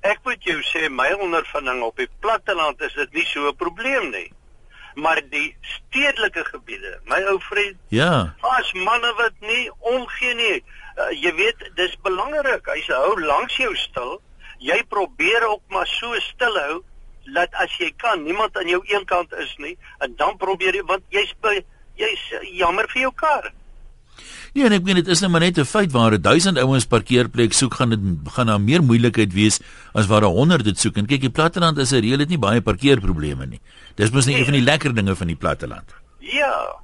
Ek 0.01 0.19
moet 0.25 0.43
jou 0.43 0.61
sê 0.63 0.89
my 0.91 1.13
ondervinding 1.21 1.83
op 1.83 1.97
die 1.97 2.09
platteland 2.21 2.81
is 2.81 2.95
dit 2.95 3.13
nie 3.15 3.25
so 3.25 3.49
'n 3.49 3.57
probleem 3.57 4.11
nie 4.11 4.31
maar 4.99 5.21
die 5.31 5.55
stedelike 5.63 6.45
gebiede, 6.51 6.99
my 7.11 7.21
ou 7.31 7.39
vriend. 7.47 7.79
Ja. 7.95 8.35
As 8.59 8.73
manne 8.75 9.13
wat 9.21 9.37
nie 9.41 9.69
omgee 9.79 10.35
nie. 10.35 10.57
Uh, 10.99 11.11
jy 11.15 11.33
weet, 11.39 11.63
dis 11.79 11.95
belangrik. 12.03 12.67
Hy 12.67 12.81
se 12.87 12.97
hou 12.99 13.15
langs 13.23 13.57
jou 13.61 13.71
stil. 13.79 14.19
Jy 14.59 14.83
probeer 14.91 15.47
ook 15.47 15.63
maar 15.71 15.87
so 15.87 16.19
stil 16.33 16.59
hou 16.65 16.81
dat 17.35 17.55
as 17.63 17.73
jy 17.81 17.91
kan, 18.01 18.23
niemand 18.25 18.57
aan 18.57 18.71
jou 18.71 18.81
een 18.89 19.05
kant 19.09 19.33
is 19.37 19.53
nie 19.61 19.77
en 20.05 20.15
dan 20.17 20.37
probeer 20.41 20.79
jy 20.79 20.85
want 20.89 21.05
jy's 21.13 21.35
jy's 21.99 22.25
jammer 22.57 22.89
vir 22.93 23.09
jou 23.09 23.13
kar. 23.15 23.51
Ja, 24.57 24.67
en 24.67 24.75
ek 24.75 24.87
meen 24.87 24.99
dit 24.99 25.11
is 25.13 25.21
nou 25.23 25.31
maar 25.31 25.45
net 25.45 25.59
'n 25.59 25.65
feit 25.65 25.93
waar 25.93 26.17
1000 26.19 26.59
ouens 26.59 26.87
parkeerplek 26.87 27.53
soek 27.53 27.75
gaan 27.75 27.91
dit 27.91 28.33
gaan 28.33 28.47
daar 28.47 28.61
meer 28.61 28.83
moeilikheid 28.83 29.33
wees 29.33 29.61
as 29.93 30.07
waar 30.07 30.23
100 30.23 30.65
dit 30.65 30.79
soek. 30.79 30.97
En 30.97 31.07
kyk, 31.07 31.21
die 31.21 31.31
platteland 31.31 31.79
is 31.79 31.93
'n 31.93 32.01
reël 32.01 32.19
het 32.19 32.29
nie 32.29 32.39
baie 32.39 32.61
parkeerprobleme 32.61 33.47
nie. 33.47 33.61
Dis 33.99 34.13
mos 34.15 34.29
net 34.29 34.35
nee. 34.35 34.39
een 34.39 34.51
van 34.51 34.59
die 34.61 34.67
lekker 34.67 34.95
dinge 34.95 35.15
van 35.19 35.27
die 35.27 35.37
platteland. 35.37 35.95
Ja. 36.23 36.77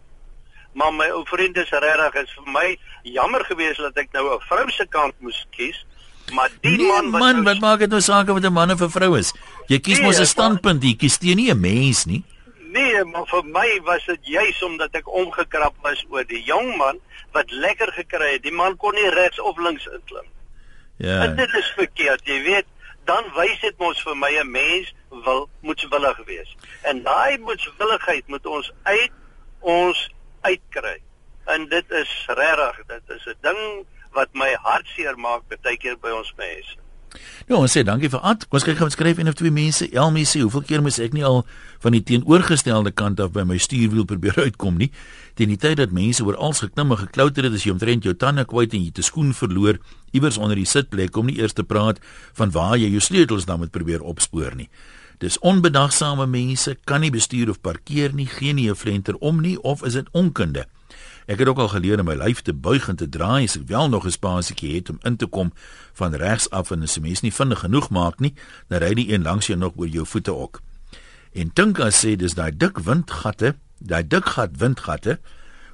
Maar 0.74 0.94
my 0.94 1.06
ou 1.14 1.22
vriend 1.30 1.56
is 1.62 1.70
regtig 1.70 2.22
is 2.24 2.32
vir 2.38 2.52
my 2.52 2.68
jammer 3.16 3.44
geweest 3.46 3.82
dat 3.86 4.00
ek 4.02 4.10
nou 4.12 4.24
'n 4.34 4.40
vrou 4.48 4.70
se 4.70 4.86
kant 4.90 5.14
moes 5.18 5.46
kies. 5.50 5.84
Maar 6.32 6.50
die 6.60 6.76
nee, 6.76 6.86
man 6.86 7.10
wat 7.10 7.20
man, 7.20 7.34
nou 7.34 7.44
wat 7.44 7.60
maak 7.60 7.78
dit 7.78 7.90
nou 7.90 8.00
saak 8.00 8.28
of 8.28 8.40
dit 8.40 8.50
'n 8.50 8.52
man 8.52 8.70
of 8.70 8.82
'n 8.82 8.90
vrou 8.90 9.18
is? 9.18 9.32
Jy 9.66 9.78
kies 9.78 9.98
nee, 9.98 10.06
mos 10.06 10.18
'n 10.18 10.26
standpunt, 10.26 10.82
jy 10.82 10.96
kies 10.96 11.18
teen 11.18 11.36
nie 11.36 11.50
'n 11.52 11.60
mens 11.60 12.04
nie. 12.04 12.24
Nee, 12.74 13.04
maar 13.04 13.26
vir 13.26 13.44
my 13.44 13.80
was 13.84 14.04
dit 14.06 14.26
juis 14.26 14.62
omdat 14.62 14.94
ek 14.94 15.06
omgekrap 15.06 15.74
was 15.82 16.04
oor 16.10 16.24
die 16.26 16.42
jong 16.42 16.76
man 16.76 16.98
wat 17.32 17.50
lekker 17.50 17.92
gekry 17.92 18.32
het. 18.32 18.42
Die 18.42 18.52
man 18.52 18.76
kon 18.76 18.94
nie 18.94 19.10
regs 19.10 19.40
of 19.40 19.58
links 19.58 19.86
inklim. 19.86 20.26
Ja. 20.96 21.22
En 21.22 21.36
dit 21.36 21.54
is 21.54 21.72
verkeerd, 21.76 22.26
jy 22.26 22.42
weet. 22.42 22.66
Dan 23.04 23.24
wys 23.36 23.60
dit 23.60 23.78
mos 23.78 24.02
vir 24.02 24.16
my 24.16 24.32
'n 24.40 24.50
mens 24.50 24.94
wil 25.24 25.48
moetswillig 25.60 26.24
wees. 26.26 26.56
En 26.82 27.02
daai 27.02 27.38
moetswilligheid 27.38 28.26
moet 28.26 28.46
ons 28.46 28.72
uit 28.82 29.12
ons 29.60 30.10
uitkry. 30.40 31.00
En 31.44 31.68
dit 31.68 31.90
is 31.90 32.24
regtig, 32.26 32.80
dit 32.86 33.16
is 33.16 33.26
'n 33.26 33.36
ding 33.40 33.86
wat 34.12 34.28
my 34.32 34.56
hartseer 34.62 35.18
maak 35.18 35.42
baie 35.48 35.76
keer 35.76 35.98
by 35.98 36.10
ons 36.10 36.32
mense. 36.36 36.76
Nou, 37.46 37.60
ons 37.60 37.76
sê 37.76 37.84
dankie 37.86 38.10
vir. 38.10 38.20
Kom 38.20 38.58
ons 38.58 38.66
kyk 38.66 38.80
gou 38.80 38.88
skryf 38.90 39.18
een 39.18 39.30
of 39.30 39.34
twee 39.38 39.54
mense. 39.54 39.88
Elmie 39.92 40.26
sê, 40.26 40.40
"Hoeveel 40.40 40.62
keer 40.62 40.82
moes 40.82 40.98
ek 40.98 41.12
nie 41.12 41.24
al 41.24 41.46
van 41.84 41.92
die 41.92 42.02
teenoorgestelde 42.02 42.94
kant 42.96 43.20
af 43.20 43.34
by 43.34 43.44
my 43.44 43.58
stuurwiel 43.60 44.06
probeer 44.08 44.38
uitkom 44.46 44.78
nie? 44.80 44.90
Teen 45.36 45.52
die 45.52 45.60
tyd 45.60 45.76
dat 45.82 45.92
mense 45.92 46.24
oor 46.24 46.38
als 46.40 46.64
geklim 46.64 46.94
en 46.96 47.02
geklouter 47.04 47.44
het, 47.44 47.52
as 47.52 47.66
jy 47.66 47.74
omtrent 47.76 48.08
jou 48.08 48.14
tande 48.16 48.46
kwyt 48.48 48.72
en 48.72 48.84
jy 48.86 48.90
te 48.96 49.04
skoen 49.04 49.34
verloor 49.36 49.78
iewers 50.16 50.40
onder 50.40 50.56
die 50.56 50.68
sitplek 50.68 51.16
om 51.20 51.28
nie 51.28 51.36
eers 51.42 51.52
te 51.52 51.64
praat 51.64 52.00
van 52.38 52.54
waar 52.54 52.78
jy 52.80 52.88
jou 52.94 53.02
sleutels 53.04 53.44
dan 53.44 53.60
moet 53.60 53.74
probeer 53.74 54.00
opspoor 54.00 54.56
nie." 54.56 54.70
Dis 55.22 55.38
onbedagsame 55.38 56.26
mense 56.26 56.74
kan 56.84 57.00
nie 57.00 57.12
bestuur 57.14 57.52
of 57.52 57.60
parkeer 57.62 58.12
nie, 58.12 58.26
geen 58.26 58.56
nie 58.56 58.70
'n 58.70 58.74
flenter 58.74 59.14
om 59.20 59.40
nie 59.40 59.60
of 59.62 59.84
is 59.84 59.92
dit 59.92 60.08
onkunde? 60.12 60.66
Ek 61.26 61.38
het 61.38 61.48
ook 61.48 61.58
al 61.58 61.68
geleer 61.68 62.00
om 62.00 62.06
my 62.06 62.14
lyf 62.14 62.42
te 62.42 62.52
buig 62.52 62.88
en 62.88 62.96
te 62.96 63.08
draai 63.08 63.44
as 63.44 63.56
ek 63.56 63.68
wel 63.68 63.88
nog 63.88 64.04
'n 64.04 64.10
spasietjie 64.10 64.74
het 64.74 64.90
om 64.90 64.98
in 65.02 65.16
te 65.16 65.26
kom 65.26 65.52
van 65.92 66.14
regs 66.14 66.50
af 66.50 66.70
en 66.70 66.82
as 66.82 66.96
'n 66.98 67.02
mens 67.02 67.20
nie 67.20 67.32
vinnig 67.32 67.60
genoeg 67.60 67.90
maak 67.90 68.20
nie, 68.20 68.34
dan 68.68 68.80
ry 68.80 68.94
die 68.94 69.12
een 69.12 69.22
langs 69.22 69.46
jou 69.46 69.58
nog 69.58 69.72
oor 69.76 69.88
jou 69.88 70.06
voete 70.06 70.34
ook. 70.34 70.60
En 71.34 71.50
Tinka 71.50 71.88
sê 71.90 72.14
dis 72.14 72.36
daai 72.38 72.52
dik 72.54 72.78
windgatte, 72.86 73.56
daai 73.82 74.04
dik 74.06 74.28
gat 74.36 74.52
windgatte. 74.60 75.18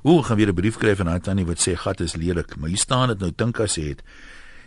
Hoe 0.00 0.22
gaan 0.24 0.36
weer 0.36 0.48
'n 0.48 0.54
brief 0.54 0.74
skryf 0.74 0.96
van 0.96 1.06
haar 1.06 1.20
tannie 1.20 1.46
wat 1.46 1.60
sê 1.60 1.76
gat 1.76 2.00
is 2.00 2.16
lelik, 2.16 2.56
maar 2.56 2.68
hier 2.68 2.78
staan 2.78 3.08
dit 3.08 3.18
nou 3.18 3.32
Tinka 3.32 3.66
sê 3.66 3.84
dit. 3.92 4.02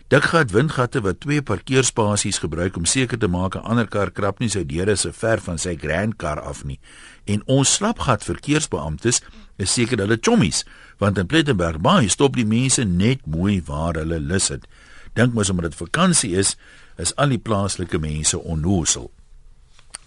Dik 0.07 0.23
gat 0.23 0.51
windgatte 0.51 1.01
wat 1.01 1.19
twee 1.19 1.41
parkeerspasies 1.41 2.37
gebruik 2.37 2.75
om 2.77 2.85
seker 2.85 3.17
te 3.17 3.27
maak 3.27 3.55
'n 3.55 3.65
ander 3.65 3.87
kar 3.87 4.11
krap 4.11 4.39
nie 4.39 4.49
sy 4.49 4.63
deure 4.63 4.95
se 4.95 5.11
ver 5.11 5.41
van 5.41 5.57
sy 5.57 5.75
grand 5.75 6.17
kar 6.17 6.39
af 6.41 6.63
nie. 6.63 6.79
En 7.25 7.41
ons 7.45 7.73
slapgat 7.73 8.23
verkeersbeamptes 8.23 9.21
is 9.57 9.73
seker 9.73 9.97
hulle 9.97 10.17
chommies, 10.21 10.65
want 10.99 11.17
in 11.17 11.25
Plettenberg 11.25 11.81
Bay 11.81 12.07
stop 12.07 12.35
die 12.35 12.45
mense 12.45 12.83
net 12.83 13.25
mooi 13.25 13.61
waar 13.65 13.93
hulle 13.93 14.19
lus 14.19 14.47
het. 14.47 14.67
Dink 15.13 15.33
mos 15.33 15.49
omdat 15.49 15.71
dit 15.71 15.79
vakansie 15.89 16.35
is, 16.35 16.57
is 16.97 17.15
al 17.15 17.29
die 17.29 17.39
plaaslike 17.39 17.97
mense 17.97 18.39
onnoosel. 18.39 19.11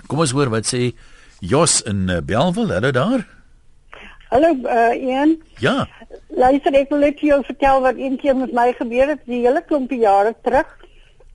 Kom 0.06 0.22
ons 0.22 0.34
hoor 0.36 0.50
wat 0.52 0.68
sê 0.68 0.92
Jos 1.40 1.80
in 1.82 2.08
eh, 2.08 2.22
Belwel, 2.22 2.70
hulle 2.72 2.92
daar? 2.92 3.26
Hallo, 4.30 4.50
uh, 4.66 4.94
Ian. 4.94 5.36
Ja. 5.62 5.86
Luister, 6.28 6.74
ek 6.74 6.90
wil 6.90 7.04
net 7.04 7.20
jou 7.20 7.38
vertel 7.46 7.82
wat 7.84 7.98
een 8.00 8.16
keer 8.18 8.36
met 8.36 8.54
my 8.56 8.72
gebeur 8.78 9.12
het, 9.12 9.22
die 9.26 9.44
hele 9.44 9.62
klompie 9.66 10.00
jare 10.02 10.34
terug. 10.42 10.70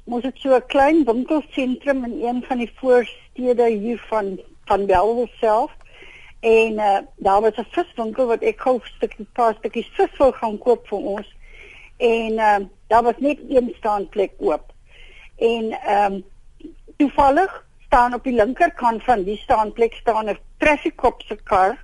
Moes 0.09 0.25
ek 0.27 0.41
so 0.41 0.55
'n 0.55 0.67
klein 0.67 1.03
winkelsentrum 1.05 2.03
in 2.09 2.15
een 2.23 2.41
van 2.47 2.57
die 2.57 2.71
voorstede 2.81 3.69
hier 3.69 4.01
van 4.09 4.39
van 4.65 4.85
Belwel 4.85 5.27
self 5.39 5.71
En 6.41 6.73
uh, 6.73 6.97
daar 7.15 7.41
was 7.41 7.55
'n 7.55 7.67
viswinkel 7.69 8.25
wat 8.25 8.41
ek 8.41 8.61
gou 8.61 8.75
'n 8.75 8.81
stukkie 8.95 9.27
paar 9.33 9.55
stukkies 9.55 9.89
vis 9.93 10.17
wou 10.17 10.33
gaan 10.33 10.57
koop 10.57 10.87
vir 10.87 10.97
ons. 10.97 11.35
En 11.97 12.31
uh, 12.31 12.59
daar 12.87 13.03
was 13.03 13.17
net 13.17 13.37
een 13.49 13.73
staanplek 13.77 14.31
oop. 14.37 14.73
En 15.37 15.71
ehm 15.71 16.13
um, 16.13 16.23
toevallig 16.97 17.65
staan 17.91 18.13
op 18.15 18.23
die 18.23 18.37
linkerkant 18.37 19.03
van 19.03 19.25
die 19.27 19.35
staanplek 19.43 19.93
staan 19.99 20.29
'n 20.29 20.37
traffic-cop 20.63 21.21
se 21.27 21.35
kar, 21.43 21.75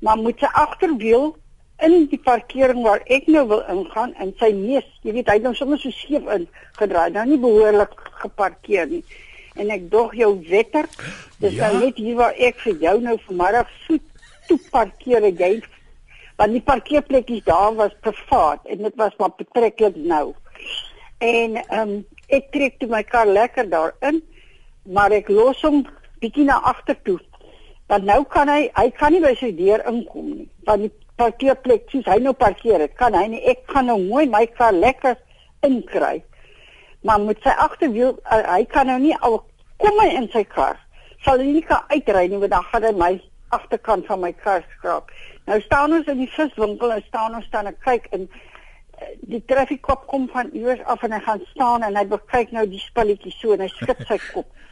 maar 0.00 0.18
met 0.18 0.38
sy 0.38 0.48
agterwiel 0.52 1.36
in 1.84 2.06
die 2.08 2.18
parkering 2.24 2.80
waar 2.82 3.02
ek 3.04 3.26
nou 3.26 3.44
wil 3.48 3.62
ingaan 3.68 4.14
en 4.14 4.32
sy 4.40 4.48
neus, 4.52 4.86
jy 5.02 5.12
weet, 5.12 5.28
hy 5.28 5.34
het 5.36 5.42
nou 5.42 5.54
sommer 5.54 5.78
so 5.78 5.90
skief 5.90 6.24
in 6.32 6.48
gedraai, 6.78 7.10
nou 7.12 7.26
nie 7.26 7.38
behoorlik 7.38 7.92
geparkeer 8.22 8.88
nie 8.88 9.02
en 9.56 9.70
ek 9.70 9.90
dog 9.90 10.14
jou 10.16 10.30
wetter. 10.48 10.88
Dis 11.40 11.52
ja? 11.52 11.68
nou 11.68 11.84
net 11.84 11.96
hier 12.00 12.16
waar 12.16 12.32
ek 12.32 12.60
vir 12.64 12.80
jou 12.80 13.00
nou 13.00 13.16
vanmiddag 13.26 13.68
so 13.84 13.98
toe 14.48 14.58
parkeer 14.70 15.24
en 15.24 15.36
jy 15.36 15.52
want 16.36 16.52
die 16.52 16.64
parkeerplekkies 16.64 17.44
daar 17.44 17.74
was 17.76 17.92
privaat 18.00 18.64
en 18.64 18.88
dit 18.88 18.96
was 18.96 19.12
maar 19.18 19.36
betreklik 19.36 19.96
nou. 19.96 20.32
En 21.18 21.60
ehm 21.60 21.80
um, 21.80 22.04
ek 22.28 22.48
trek 22.52 22.80
toe 22.80 22.88
my 22.88 23.04
kar 23.06 23.28
lekker 23.28 23.68
daarin, 23.70 24.22
maar 24.86 25.12
ek 25.12 25.28
los 25.32 25.62
hom 25.66 25.82
bietjie 26.20 26.46
na 26.48 26.60
agter 26.70 26.96
toe. 27.04 27.18
Want 27.90 28.04
nou 28.04 28.22
kan 28.30 28.48
hy 28.50 28.70
hy 28.74 28.88
kan 28.98 29.12
nie 29.12 29.22
by 29.22 29.34
sy 29.38 29.52
deur 29.56 29.84
inkom 29.90 30.30
nie. 30.32 30.48
Want 30.66 30.86
die 30.86 30.92
parkeerplek, 31.16 31.86
soos 31.90 32.08
hy 32.10 32.18
nou 32.20 32.34
parkeer 32.36 32.82
het, 32.84 32.96
kan 32.98 33.14
hy 33.14 33.26
nie 33.32 33.44
ek 33.48 33.66
kan 33.70 33.86
nou 33.88 33.98
mooi 34.02 34.26
my 34.28 34.44
kar 34.58 34.74
lekker 34.76 35.16
inkry 35.66 36.22
maar 37.06 37.20
met 37.20 37.38
sy 37.42 37.54
agterwiel 37.62 38.16
uh, 38.16 38.42
hy 38.50 38.64
kan 38.72 38.90
nou 38.90 38.98
nie 39.02 39.14
al 39.26 39.38
kom 39.82 40.02
hy 40.02 40.10
in 40.18 40.28
sy 40.32 40.42
kar 40.48 40.78
sal 41.24 41.40
hy 41.42 41.52
nie 41.58 41.64
kan 41.66 41.86
uitry 41.92 42.26
nie 42.30 42.40
want 42.42 42.54
dan 42.54 42.66
gaan 42.72 42.86
hy 42.88 42.92
my 42.98 43.12
agterkant 43.56 44.08
van 44.10 44.22
my 44.24 44.32
kar 44.42 44.64
skraap 44.74 45.12
nou 45.46 45.60
staan 45.64 45.94
ons 45.96 46.10
in 46.12 46.22
die 46.24 46.30
viswinkel 46.34 46.94
en 46.96 47.04
staan 47.06 47.38
ons 47.38 47.46
staan 47.50 47.70
en 47.70 47.78
kyk 47.86 48.08
en 48.16 48.26
uh, 48.26 49.12
die 49.32 49.42
traffiekop 49.52 50.06
kom 50.10 50.26
van 50.34 50.50
iewers 50.52 50.82
af 50.94 51.04
en 51.06 51.14
hy 51.14 51.22
gaan 51.28 51.44
staan 51.52 51.86
en 51.86 51.98
hy 52.00 52.06
kyk 52.34 52.54
nou 52.56 52.66
die 52.70 52.82
spulletjie 52.82 53.34
so 53.38 53.54
en 53.54 53.66
hy 53.66 53.70
skud 53.76 54.02
sy 54.08 54.18
kop 54.32 54.50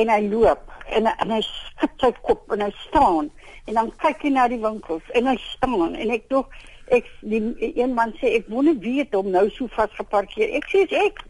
en 0.00 0.12
hy 0.12 0.20
loop 0.28 0.70
en, 0.90 1.08
en 1.08 1.34
hy 1.36 1.40
skud 1.48 1.98
sy 2.04 2.12
kop 2.26 2.54
en 2.54 2.64
hy 2.66 2.70
staan 2.84 3.30
en 3.66 3.80
dan 3.80 3.92
kyk 4.04 4.26
hy 4.26 4.34
na 4.34 4.48
die 4.52 4.62
winkels 4.62 5.12
en 5.18 5.30
hy 5.32 5.36
staan 5.48 5.94
en 5.94 6.14
ek 6.18 6.26
dog 6.32 6.50
ek 6.92 7.06
die 7.24 7.40
een 7.72 7.94
man 7.96 8.12
sê 8.20 8.34
ek 8.38 8.50
wonder 8.52 8.76
wie 8.82 8.98
het 9.00 9.14
hom 9.16 9.30
nou 9.32 9.46
so 9.54 9.70
vas 9.76 9.92
geparkeer 9.96 10.52
ek 10.58 10.68
sê 10.72 10.84
ek 11.04 11.22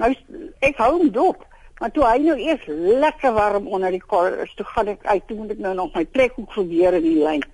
Nou 0.00 0.12
ek 0.64 0.80
hou 0.82 0.92
hom 0.98 1.10
dop. 1.12 1.44
Maar 1.80 1.92
toe 1.92 2.04
hy 2.08 2.16
nou 2.24 2.36
eers 2.40 2.64
lekker 3.02 3.34
warm 3.36 3.66
onder 3.68 3.92
die 3.92 4.00
kar 4.00 4.38
is, 4.44 4.52
toe 4.56 4.64
gaan 4.72 4.92
ek 4.94 5.02
uit, 5.04 5.24
toe 5.28 5.36
moet 5.42 5.52
ek 5.52 5.60
nou 5.64 5.74
nog 5.76 5.96
my 5.96 6.04
plek 6.08 6.38
ook 6.40 6.48
probeer 6.54 6.96
in 6.96 7.04
die 7.04 7.18
lyn. 7.20 7.44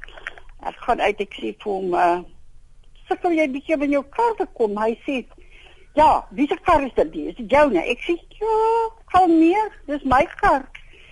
Ek 0.63 0.79
gaan 0.87 1.03
uit 1.03 1.23
ek 1.25 1.35
sê 1.35 1.51
vir 1.65 1.73
hom, 1.73 1.95
uh, 1.99 2.21
"Sukkel 3.09 3.35
jy 3.35 3.49
bietjie 3.51 3.79
by 3.79 3.89
jou 3.91 4.05
kar 4.15 4.37
te 4.39 4.47
kom?" 4.55 4.79
Hy 4.79 4.95
sê, 5.07 5.25
"Ja, 5.95 6.27
wie 6.31 6.47
se 6.47 6.57
kar 6.65 6.83
is 6.83 6.95
dit? 6.95 7.15
Is 7.15 7.37
dit 7.37 7.51
joune?" 7.51 7.83
Ek 7.85 8.01
sê, 8.01 8.17
"Ja, 8.39 8.89
kom 9.13 9.39
meer, 9.39 9.71
dis 9.87 10.03
my 10.03 10.27
kar." 10.41 10.69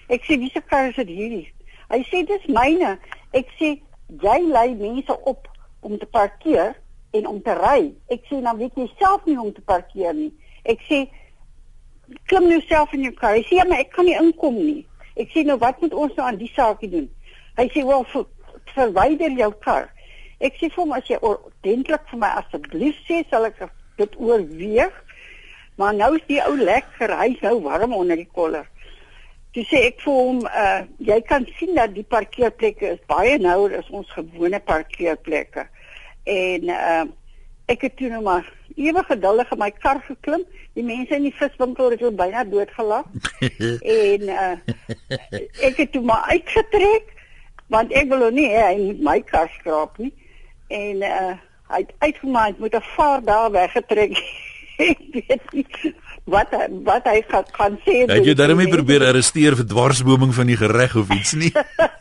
Ek 0.08 0.22
sê, 0.24 0.38
"Wie 0.38 0.50
se 0.50 0.60
kar 0.60 0.88
is 0.88 0.96
dit 0.96 1.08
hierdie?" 1.08 1.52
Hy 1.88 2.02
sê, 2.02 2.26
"Dis 2.26 2.46
myne." 2.46 2.98
Ek 3.32 3.46
sê, 3.58 3.80
"Jy 4.06 4.38
lei 4.46 4.74
mense 4.74 5.24
op 5.24 5.48
om 5.80 5.98
te 5.98 6.06
parkeer 6.06 6.74
en 7.10 7.26
om 7.26 7.42
te 7.42 7.54
ry. 7.54 7.94
Ek 8.08 8.24
sê 8.28 8.40
dan 8.42 8.58
weet 8.60 8.76
jy 8.78 8.86
self 8.98 9.24
nie 9.26 9.38
om 9.40 9.52
te 9.52 9.62
parkeer 9.66 10.14
nie. 10.14 10.30
Ek 10.68 10.82
sê 10.88 11.06
klim 12.30 12.48
nou 12.50 12.60
self 12.68 12.92
in 12.96 13.06
jou 13.06 13.14
kar. 13.18 13.36
Hy 13.38 13.44
sê 13.48 13.58
ja, 13.60 13.66
maar 13.68 13.82
ek 13.84 13.92
kan 13.94 14.06
nie 14.06 14.18
inkom 14.18 14.58
nie. 14.58 14.84
Ek 15.20 15.32
sê 15.34 15.44
nou 15.46 15.58
wat 15.62 15.80
moet 15.82 15.94
ons 15.94 16.14
nou 16.16 16.26
aan 16.26 16.38
die 16.40 16.50
saakie 16.54 16.90
doen? 16.90 17.08
Hy 17.58 17.66
sê 17.74 17.84
wel 17.86 18.04
ver, 18.12 18.26
verwyder 18.74 19.34
jou 19.38 19.50
kar. 19.64 19.90
Ek 20.40 20.56
sê 20.56 20.70
vir 20.70 20.82
hom 20.82 20.94
as 20.96 21.08
jy 21.10 21.18
ordentlik 21.26 22.06
vir 22.12 22.22
my 22.22 22.30
asseblief 22.40 23.00
sê 23.08 23.20
sal 23.30 23.48
ek 23.48 23.58
dit 24.00 24.18
oorweeg. 24.18 24.96
Maar 25.80 25.94
nou 25.96 26.14
is 26.18 26.26
die 26.28 26.40
ou 26.44 26.56
lekker, 26.58 27.12
hy's 27.22 27.40
nou 27.44 27.56
warm 27.64 27.94
onder 27.96 28.18
die 28.20 28.28
koller. 28.28 28.66
Toe 29.54 29.64
sê 29.66 29.80
ek 29.88 30.02
vir 30.04 30.14
hom, 30.14 30.42
uh 30.46 30.82
jy 31.02 31.16
kan 31.26 31.46
sien 31.58 31.72
dat 31.74 31.94
die 31.94 32.06
parkeerplekke 32.06 32.92
is 32.94 33.00
baie 33.10 33.38
nouer 33.40 33.78
as 33.80 33.88
ons 33.90 34.10
gewone 34.14 34.60
parkeerplekke. 34.66 35.64
En 36.28 36.68
uh 36.76 37.06
ek 37.70 37.86
het 37.86 37.96
toe 37.98 38.10
nou 38.10 38.20
maar 38.26 38.46
ewig 38.76 39.06
geduldig 39.06 39.50
in 39.54 39.62
my 39.62 39.70
kar 39.70 40.02
geklim. 40.06 40.44
Die 40.78 40.84
mense 40.86 41.16
in 41.16 41.26
die 41.26 41.34
viswinkel 41.34 41.94
het 41.94 42.02
hulle 42.04 42.18
byna 42.18 42.44
doodgelag. 42.46 43.08
en 44.04 44.28
uh 44.36 44.54
ek 45.66 45.82
het 45.82 45.92
toe 45.96 46.04
maar 46.04 46.28
uitgetrek 46.30 47.16
want 47.70 47.92
ek 47.94 48.08
wil 48.10 48.26
nie 48.34 48.48
hê 48.50 48.62
hy 48.66 48.78
moet 48.82 49.04
my 49.06 49.20
kar 49.26 49.50
skraap 49.58 49.98
nie. 50.02 50.12
En 50.68 51.06
uh 51.06 51.36
hy 51.70 51.82
het 51.84 51.92
uitgemaak 51.98 52.58
met 52.58 52.74
'n 52.74 52.86
vaar 52.96 53.24
daar 53.24 53.50
weggetrek. 53.50 54.16
ek 54.90 54.98
weet 55.12 55.52
nie 55.52 55.66
wat 56.24 56.52
wat 56.84 57.04
hy 57.04 57.22
gaan 57.28 57.46
kan 57.56 57.78
sê. 57.84 58.04
Het 58.06 58.24
jy 58.24 58.34
daarmee 58.34 58.68
probeer 58.68 59.04
arresteer 59.06 59.56
vir 59.56 59.66
dwarsboming 59.66 60.34
van 60.34 60.46
die 60.46 60.56
gereg 60.56 60.96
of 60.96 61.10
iets 61.10 61.32
nie? 61.32 61.52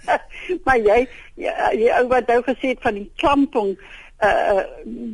maar 0.66 0.78
jy 0.78 1.08
jy, 1.36 1.54
jy 1.80 2.04
wat 2.12 2.28
nou 2.28 2.42
gesê 2.46 2.74
het 2.74 2.84
van 2.86 3.00
die 3.00 3.10
klamping 3.16 3.74
uh 4.20 4.64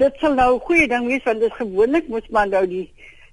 dit 0.02 0.14
sal 0.20 0.34
nou 0.34 0.56
'n 0.56 0.66
goeie 0.68 0.88
ding 0.88 1.08
wees 1.08 1.24
want 1.24 1.40
dit 1.40 1.54
gewoonlik 1.54 2.08
moet 2.08 2.30
man 2.30 2.50
nou 2.50 2.66
die 2.68 2.88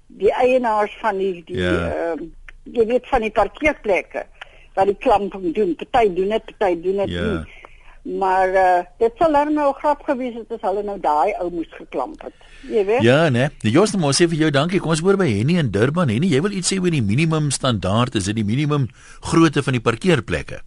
die 0.07 0.31
eienaars 0.31 0.93
van 1.01 1.17
die 1.17 1.43
die 1.45 1.57
ja. 1.57 2.13
uh, 2.13 2.27
jy 2.63 2.85
weet 2.85 3.07
van 3.09 3.21
die 3.21 3.33
parkeerplekke 3.33 4.25
wat 4.73 4.89
die 4.89 4.97
klamping 4.97 5.53
doen. 5.53 5.75
Party 5.91 6.13
doen 6.13 6.29
dit, 6.29 6.57
party 6.57 6.81
doen 6.81 6.97
dit 7.03 7.09
ja. 7.09 7.25
nie. 7.25 7.61
Maar 8.03 8.49
uh, 8.49 8.79
dit 8.99 9.11
sal 9.17 9.31
nou 9.31 9.69
grap 9.79 10.01
gewees 10.03 10.35
het 10.35 10.49
as 10.51 10.63
hulle 10.67 10.81
nou 10.83 10.97
daai 10.99 11.31
ou 11.39 11.47
moes 11.53 11.69
geklamp 11.71 12.25
het. 12.27 12.33
Jy 12.67 12.83
weet? 12.85 13.01
Ja, 13.05 13.29
nee. 13.31 13.47
Die 13.63 13.71
Jooste 13.71 13.97
moet 13.97 14.17
sê 14.17 14.27
vir 14.27 14.41
jou 14.41 14.49
dankie. 14.51 14.81
Kom 14.83 14.91
ons 14.91 15.03
hoor 15.03 15.15
by 15.19 15.29
Henny 15.29 15.55
in 15.61 15.71
Durban. 15.71 16.11
Henny, 16.11 16.27
jy 16.27 16.41
wil 16.43 16.51
iets 16.51 16.73
sê 16.73 16.81
oor 16.83 16.91
die 16.91 17.03
minimum 17.03 17.47
standaard, 17.55 18.15
is 18.19 18.27
dit 18.27 18.35
die 18.35 18.47
minimum 18.47 18.89
grootte 19.23 19.63
van 19.63 19.77
die 19.79 19.83
parkeerplekke? 19.83 20.59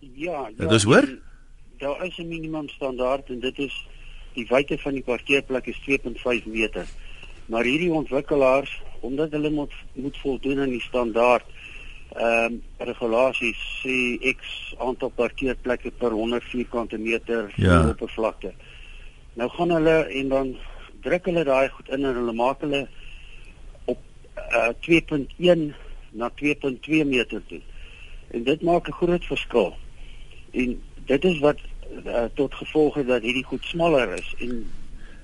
Ja, 0.00 0.48
ja. 0.48 0.56
Dit 0.56 0.72
is 0.78 0.88
hoor? 0.88 1.08
Daar 1.80 2.04
is 2.06 2.16
'n 2.18 2.28
minimum 2.28 2.68
standaard 2.68 3.28
en 3.28 3.40
dit 3.40 3.58
is 3.58 3.86
die 4.34 4.46
wyte 4.48 4.78
van 4.78 4.92
die 4.92 5.04
parkeerplek 5.04 5.66
is 5.66 5.80
2.5 5.84 6.46
meter. 6.46 6.86
Maar 7.46 7.64
hierdie 7.64 7.92
ontwikkelaars, 7.92 8.82
omdat 9.00 9.32
hulle 9.32 9.50
moet 9.50 9.72
moet 9.92 10.16
voldoen 10.18 10.60
aan 10.60 10.72
die 10.72 10.80
standaard 10.80 11.44
ehm 12.10 12.44
um, 12.44 12.62
regulasies 12.78 13.58
sê 13.82 13.96
X 14.32 14.74
aantal 14.78 15.12
parkeerplekke 15.14 15.90
per 15.98 16.10
100 16.10 16.44
vierkante 16.50 16.98
meter 16.98 17.52
ja. 17.56 17.88
oppervlakte. 17.88 18.52
Nou 19.34 19.50
gaan 19.50 19.70
hulle 19.70 19.96
en 20.20 20.28
dan 20.28 20.56
druk 21.00 21.24
hulle 21.30 21.44
daai 21.44 21.68
goed 21.68 21.88
in 21.88 22.04
en 22.04 22.18
hulle 22.18 22.32
maak 22.32 22.60
hulle 22.66 22.88
op 23.84 23.98
uh, 24.36 24.72
2.1 24.88 25.70
na 26.10 26.30
2.2 26.42 27.06
meter 27.06 27.42
toe. 27.46 27.60
En 28.30 28.42
dit 28.44 28.62
maak 28.62 28.88
'n 28.88 28.98
groot 29.02 29.24
verskil. 29.24 29.76
En 30.50 30.82
dit 31.06 31.24
is 31.24 31.38
wat 31.38 31.58
uh, 32.04 32.24
tot 32.34 32.54
gevolg 32.54 32.94
het 32.94 33.06
dat 33.06 33.22
hierdie 33.22 33.44
goed 33.44 33.64
smaller 33.64 34.18
is 34.18 34.34
en 34.38 34.70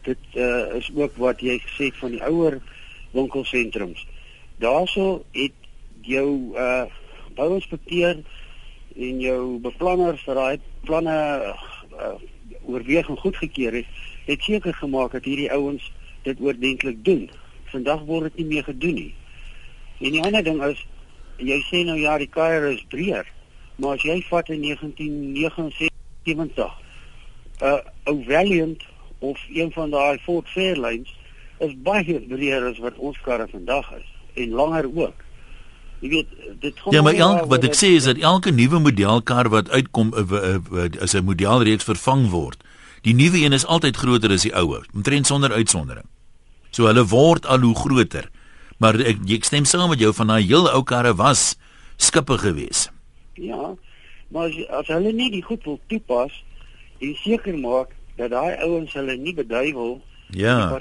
dit 0.03 0.18
uh, 0.35 0.75
is 0.75 0.90
ook 0.94 1.16
wat 1.16 1.40
jy 1.40 1.59
gesê 1.59 1.90
het 1.90 1.99
van 1.99 2.11
die 2.11 2.22
ouer 2.22 2.61
winkelsentrums. 3.11 4.07
Daarso 4.62 5.25
het 5.33 5.66
jou 6.07 6.55
uh 6.55 6.87
bouinspekteur 7.37 8.23
en 8.97 9.21
jou 9.21 9.59
beplanner 9.61 10.16
vir 10.25 10.38
daai 10.38 10.59
planne 10.88 11.16
uh, 11.53 12.14
oorweging 12.64 13.19
goedgekeur 13.21 13.75
het, 13.77 13.88
het 14.25 14.42
seker 14.42 14.75
gemaak 14.75 15.12
dat 15.12 15.25
hierdie 15.29 15.51
ouens 15.53 15.92
dit 16.25 16.40
oordentlik 16.40 17.05
doen. 17.05 17.29
Vandag 17.73 18.07
word 18.09 18.31
dit 18.31 18.37
nie 18.40 18.55
meer 18.55 18.64
gedoen 18.64 18.95
nie. 18.95 19.14
En 20.01 20.16
die 20.16 20.23
ander 20.25 20.45
ding 20.45 20.62
is 20.64 20.81
jy 21.37 21.61
sê 21.69 21.85
nou 21.85 21.99
ja, 22.01 22.16
die 22.19 22.31
kuier 22.33 22.71
is 22.71 22.85
breër, 22.88 23.29
maar 23.77 24.01
as 24.01 24.05
jy 24.09 24.16
vat 24.31 24.49
in 24.49 24.64
1979 24.64 25.92
'n 26.27 26.51
uh, 27.62 27.81
ou 28.05 28.25
Valiant 28.25 28.83
of 29.19 29.40
een 29.49 29.73
van 29.73 29.90
daai 29.90 30.19
Ford 30.19 30.49
Fairlanes 30.49 31.12
is 31.59 31.77
baie 31.83 32.21
breër 32.21 32.66
as 32.71 32.79
wat 32.85 32.97
ons 32.97 33.21
karre 33.25 33.49
vandag 33.49 33.92
is 33.97 34.09
en 34.35 34.51
langer 34.51 34.88
ook. 34.95 35.26
Jy 36.01 36.09
weet, 36.13 36.33
dit 36.61 36.81
kom 36.81 36.93
Ja, 36.93 37.03
maar 37.03 37.15
elk 37.15 37.47
wat 37.51 37.65
ek 37.65 37.77
sê 37.77 37.95
is 37.97 38.05
dat 38.05 38.21
elke 38.21 38.53
nuwe 38.53 38.81
modelkar 38.85 39.49
wat 39.49 39.71
uitkom 39.71 40.13
is 41.01 41.15
'n 41.15 41.25
modelreeks 41.25 41.85
vervang 41.85 42.29
word. 42.31 42.63
Die 43.03 43.15
nuwe 43.15 43.39
een 43.39 43.53
is 43.53 43.67
altyd 43.67 43.97
groter 43.97 44.31
as 44.31 44.43
die 44.43 44.55
ou, 44.55 44.83
omtrent 44.95 45.27
sonder 45.27 45.53
uitsondering. 45.53 46.07
So 46.71 46.87
hulle 46.87 47.07
word 47.07 47.47
al 47.47 47.61
hoe 47.61 47.75
groter. 47.75 48.31
Maar 48.79 49.01
ek 49.01 49.23
ek 49.31 49.45
stem 49.45 49.65
saam 49.65 49.89
met 49.89 50.01
jou 50.01 50.13
van 50.13 50.27
daai 50.27 50.43
heel 50.43 50.69
ou 50.69 50.83
karre 50.83 51.15
was 51.15 51.57
skippe 51.97 52.39
gewees. 52.39 52.91
Ja. 53.35 53.75
Maar 54.29 54.51
as, 54.51 54.57
as 54.69 54.87
hulle 54.87 55.13
nie 55.13 55.31
die 55.31 55.43
goed 55.43 55.65
wil 55.65 55.81
toepas 55.87 56.33
en 56.99 57.15
seker 57.23 57.57
maak 57.59 57.95
dat 58.17 58.31
daai 58.31 58.57
ouens 58.65 58.93
hulle 58.93 59.17
nie 59.17 59.35
beduiwel 59.35 60.01
Ja. 60.31 60.81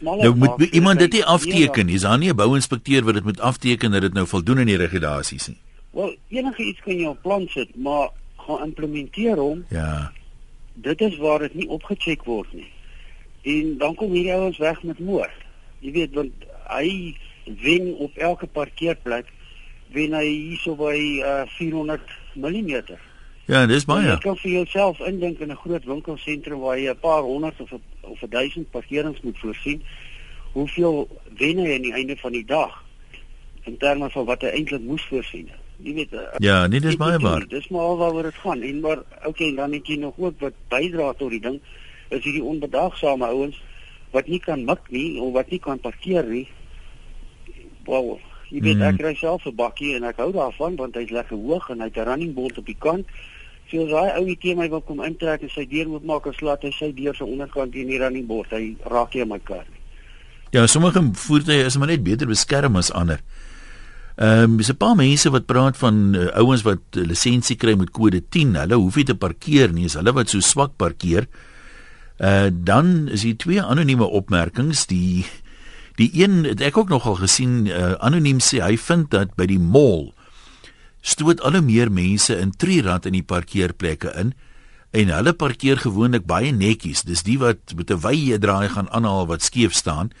Nou 0.00 0.34
moet 0.34 0.62
iemand 0.62 0.98
dit 0.98 1.12
nie 1.12 1.24
afteken. 1.24 1.88
Is 1.88 2.00
daar 2.00 2.18
nie 2.18 2.30
'n 2.30 2.36
bouinspekteur 2.36 3.04
wat 3.04 3.14
dit 3.14 3.24
moet 3.24 3.40
afteken 3.40 3.90
dat 3.90 4.00
dit 4.00 4.12
nou 4.12 4.26
voldoen 4.26 4.58
aan 4.58 4.66
die 4.66 4.76
regulasies 4.76 5.46
nie? 5.46 5.56
Wel, 5.90 6.16
enige 6.28 6.62
iets 6.62 6.80
kan 6.80 6.96
jy 6.96 7.06
op 7.06 7.22
plan 7.22 7.46
sit, 7.48 7.76
maar 7.76 8.10
gaan 8.36 8.62
implementeer 8.64 9.36
hom. 9.36 9.64
Ja. 9.68 10.12
Dit 10.74 11.00
is 11.00 11.16
waar 11.16 11.38
dit 11.38 11.54
nie 11.54 11.68
opgecheck 11.68 12.22
word 12.24 12.52
nie. 12.52 12.70
En 13.42 13.78
dan 13.78 13.94
kom 13.94 14.12
hierdie 14.12 14.32
ouens 14.32 14.58
weg 14.58 14.82
met 14.82 14.98
moord. 14.98 15.44
Jy 15.78 15.92
weet 15.92 16.14
want 16.14 16.32
hy 16.68 17.16
wen 17.62 17.96
op 17.96 18.16
elke 18.16 18.46
parkeerplek 18.46 19.26
wen 19.92 20.12
hy 20.12 20.26
hierso 20.26 20.76
by 20.76 20.96
uh, 21.24 21.42
400 21.56 22.00
mm. 22.34 22.82
Ja, 23.48 23.62
dis 23.66 23.86
baie. 23.88 24.04
Jy 24.04 24.18
kan 24.20 24.36
vir 24.36 24.50
jouself 24.50 24.98
indink 25.08 25.38
in 25.40 25.48
'n 25.50 25.56
groot 25.56 25.84
winkelsentrum 25.84 26.60
waar 26.60 26.78
jy 26.78 26.90
'n 26.90 27.00
paar 27.00 27.22
honderd 27.22 27.60
of 27.60 27.72
of 28.00 28.22
'n 28.22 28.30
duisend 28.30 28.70
parkerings 28.70 29.20
moet 29.20 29.38
voorsien. 29.38 29.82
Hoeveel 30.52 31.08
wen 31.38 31.58
jy 31.58 31.74
aan 31.74 31.82
die 31.82 31.92
einde 31.92 32.16
van 32.16 32.32
die 32.32 32.44
dag 32.44 32.84
in 33.64 33.76
terme 33.76 34.10
van 34.10 34.24
wat 34.24 34.40
jy 34.40 34.48
eintlik 34.48 34.80
moes 34.80 35.02
voorsien? 35.02 35.48
Jy 35.76 35.94
weet. 35.94 36.12
Uh, 36.12 36.20
ja, 36.38 36.66
nee, 36.66 36.80
dis 36.80 36.96
baie 36.96 37.18
waar. 37.18 37.46
Dis 37.48 37.68
maar 37.68 37.96
waaroor 37.96 38.22
dit 38.22 38.34
gaan. 38.34 38.62
En 38.62 38.80
maar 38.80 38.98
okay, 39.24 39.54
dan 39.54 39.72
het 39.72 39.86
jy 39.86 39.96
nog 39.96 40.14
ook 40.16 40.40
wat 40.40 40.52
bydra 40.68 41.12
tot 41.12 41.30
die 41.30 41.40
ding. 41.40 41.60
Is 42.08 42.24
hierdie 42.24 42.44
onbedaagsame 42.44 43.26
ouens 43.26 43.62
wat 44.10 44.26
nie 44.26 44.40
kan 44.40 44.64
mik 44.64 44.80
nie 44.88 45.20
of 45.20 45.32
wat 45.32 45.50
nie 45.50 45.60
kan 45.60 45.80
parkeer 45.80 46.24
nie. 46.24 46.48
Wow, 47.84 48.18
jy 48.48 48.60
weet 48.60 48.76
mm. 48.76 48.82
ek 48.82 49.00
ry 49.00 49.14
self 49.14 49.46
'n 49.46 49.54
bakkie 49.54 49.94
en 49.94 50.04
ek 50.04 50.16
hou 50.16 50.32
daarvan 50.32 50.76
want 50.76 50.94
hy's 50.94 51.10
lekker 51.10 51.36
hoog 51.36 51.70
en 51.70 51.80
hy't 51.80 51.96
'n 51.96 52.04
running 52.04 52.34
board 52.34 52.58
op 52.58 52.66
die 52.66 52.76
kant. 52.78 53.06
So 53.70 53.84
as 53.84 53.90
daai 53.92 54.16
ou 54.20 54.36
teen 54.40 54.56
my 54.56 54.68
wil 54.72 54.80
kom 54.80 55.02
intrek 55.04 55.42
en 55.44 55.50
sy 55.52 55.66
deur 55.68 55.90
oopmaak 55.92 56.30
en 56.30 56.36
slaat 56.36 56.62
hy 56.64 56.70
sy 56.72 56.88
deur 56.96 57.16
se 57.16 57.26
onderkant 57.26 57.74
teen 57.74 57.90
die 57.90 57.98
running 58.00 58.24
board, 58.28 58.52
hy 58.56 58.76
raak 58.88 59.14
nie 59.14 59.26
my 59.28 59.38
kar 59.44 59.66
nie. 59.66 59.82
Ja, 60.56 60.64
sommige 60.66 61.02
voertuie 61.12 61.66
is 61.66 61.76
maar 61.76 61.90
net 61.90 62.04
beter 62.06 62.30
beskerm 62.30 62.80
as 62.80 62.88
ander. 62.96 63.20
Ehm 64.18 64.44
um, 64.44 64.56
dis 64.56 64.70
'n 64.72 64.76
paar 64.76 64.96
mense 64.96 65.30
wat 65.30 65.46
praat 65.46 65.76
van 65.76 66.14
uh, 66.16 66.26
ouens 66.40 66.62
wat 66.62 66.80
uh, 66.96 67.04
lisensie 67.04 67.56
kry 67.56 67.76
met 67.76 67.90
kode 67.90 68.22
10. 68.28 68.56
Hulle 68.56 68.74
hoef 68.74 68.96
nie 68.96 69.04
te 69.04 69.14
parkeer 69.14 69.72
nie, 69.72 69.84
is 69.84 69.94
hulle 69.94 70.12
wat 70.12 70.28
so 70.28 70.40
swak 70.40 70.76
parkeer. 70.76 71.28
Uh 72.18 72.48
dan 72.50 73.08
is 73.08 73.22
hier 73.22 73.36
twee 73.36 73.62
anonieme 73.62 74.04
opmerkings. 74.04 74.86
Die 74.86 75.26
die 75.96 76.10
een 76.14 76.44
het 76.44 76.60
ek 76.60 76.76
ook 76.76 76.88
nogal 76.88 77.14
gesien 77.14 77.66
uh, 77.66 77.92
anoniem 78.00 78.40
sê 78.40 78.62
hy 78.62 78.76
vind 78.76 79.10
dat 79.10 79.36
by 79.36 79.46
die 79.46 79.60
mall 79.60 80.14
stoot 81.08 81.40
al 81.40 81.58
hoe 81.58 81.64
meer 81.64 81.90
mense 81.92 82.36
in 82.36 82.52
trirad 82.52 83.06
in 83.08 83.16
die 83.16 83.24
parkeerplekke 83.24 84.12
in 84.20 84.34
en 84.96 85.12
hulle 85.12 85.34
parkeer 85.36 85.80
gewoonlik 85.80 86.24
baie 86.28 86.52
netjies. 86.52 87.04
Dis 87.04 87.24
die 87.24 87.38
wat 87.40 87.74
met 87.76 87.90
'n 87.90 88.00
wye 88.00 88.38
draai 88.38 88.68
gaan 88.68 88.88
aanhaal 88.90 89.26
wat 89.26 89.42
skeef 89.42 89.74
staan. 89.74 90.12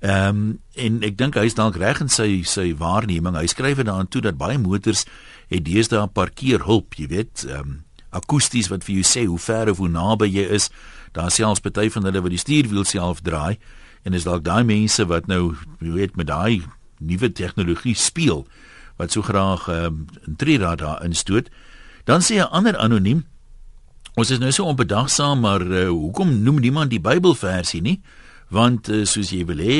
Ehm 0.00 0.28
um, 0.28 0.58
en 0.74 1.02
ek 1.02 1.16
dink 1.16 1.34
hy 1.34 1.46
is 1.48 1.54
dalk 1.54 1.76
reg 1.76 2.00
in 2.00 2.08
sy 2.08 2.42
sy 2.42 2.74
waarneming. 2.76 3.36
Hy 3.36 3.46
skryf 3.46 3.76
dit 3.76 3.86
daaraan 3.86 4.08
toe 4.08 4.20
dat 4.20 4.36
baie 4.36 4.58
motors 4.58 5.04
het 5.48 5.64
deesdae 5.64 6.06
parkeerhulp, 6.06 6.94
jy 6.94 7.06
weet, 7.08 7.44
ehm 7.48 7.60
um, 7.60 7.84
akoesties 8.14 8.68
wat 8.70 8.84
vir 8.84 8.94
jou 8.94 9.02
sê 9.02 9.24
hoe 9.26 9.38
ver 9.38 9.70
of 9.70 9.78
hoe 9.78 9.88
naby 9.88 10.28
jy 10.28 10.44
is. 10.54 10.70
Daar 11.12 11.30
selfs 11.30 11.60
party 11.60 11.88
van 11.90 12.04
hulle 12.04 12.20
wat 12.22 12.30
die 12.30 12.38
stuurwiel 12.38 12.84
self 12.84 13.22
draai 13.22 13.58
en 14.04 14.14
is 14.14 14.24
dalk 14.24 14.44
daai 14.44 14.64
mense 14.64 15.04
wat 15.06 15.26
nou 15.26 15.56
jy 15.80 15.90
weet 15.90 16.16
met 16.16 16.26
daai 16.26 16.62
nuwe 17.00 17.32
tegnologie 17.32 17.94
speel 17.94 18.44
wat 18.96 19.12
so 19.12 19.22
graag 19.22 19.68
um, 19.68 20.06
'n 20.28 20.36
trirad 20.36 20.78
daar 20.78 21.04
instoot. 21.04 21.48
Dan 22.04 22.20
sê 22.20 22.36
'n 22.36 22.50
ander 22.50 22.76
anoniem 22.76 23.24
Ons 24.14 24.30
is 24.30 24.38
nou 24.38 24.52
so 24.54 24.68
onbedagsaam, 24.70 25.40
maar 25.42 25.62
uh, 25.66 25.88
hoekom 25.90 26.36
noem 26.46 26.60
niemand 26.62 26.92
die 26.92 27.00
Bybelversie 27.02 27.80
nie? 27.82 27.96
Want 28.54 28.86
uh, 28.86 29.02
soos 29.10 29.32
jy 29.34 29.42
wil 29.48 29.62
hê, 29.62 29.78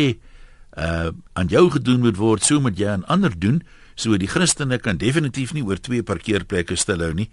uh 0.75 1.13
aan 1.39 1.47
jou 1.47 1.69
gedoen 1.71 2.01
moet 2.03 2.19
word, 2.19 2.43
so 2.43 2.59
moet 2.59 2.75
jy 2.79 2.89
aan 2.91 3.05
ander 3.07 3.31
doen. 3.39 3.61
So 3.95 4.19
die 4.19 4.27
Christene 4.27 4.81
kan 4.83 4.99
definitief 4.99 5.53
nie 5.55 5.63
oor 5.63 5.79
twee 5.79 6.03
parkeerplekke 6.03 6.75
stil 6.75 7.05
hou 7.07 7.13
nie. 7.15 7.29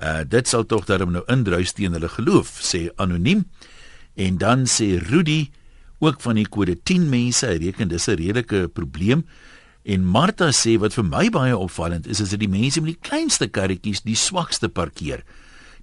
Uh 0.00 0.22
dit 0.24 0.48
sal 0.48 0.64
tog 0.64 0.88
daarom 0.88 1.12
nou 1.12 1.24
indruis 1.28 1.76
teen 1.76 1.92
hulle 1.92 2.08
geloof, 2.08 2.54
sê 2.64 2.86
anoniem. 2.96 3.44
En 4.16 4.40
dan 4.40 4.64
sê 4.64 4.94
Rudy 4.96 5.50
ook 6.00 6.24
van 6.24 6.40
die 6.40 6.48
kode 6.48 6.78
10 6.88 7.04
mense, 7.12 7.44
hy 7.44 7.60
reken 7.66 7.92
dis 7.92 8.08
'n 8.08 8.16
redelike 8.16 8.68
probleem. 8.72 9.26
En 9.86 10.02
Martha 10.02 10.48
sê 10.50 10.74
wat 10.82 10.96
vir 10.98 11.04
my 11.06 11.28
baie 11.30 11.54
opvallend 11.54 12.08
is, 12.10 12.18
is 12.20 12.32
dat 12.34 12.40
die 12.42 12.50
mense 12.50 12.80
met 12.82 12.96
die 12.96 13.08
kleinste 13.08 13.46
karretjies 13.46 14.02
die 14.02 14.18
swakste 14.18 14.66
parkeer. 14.68 15.22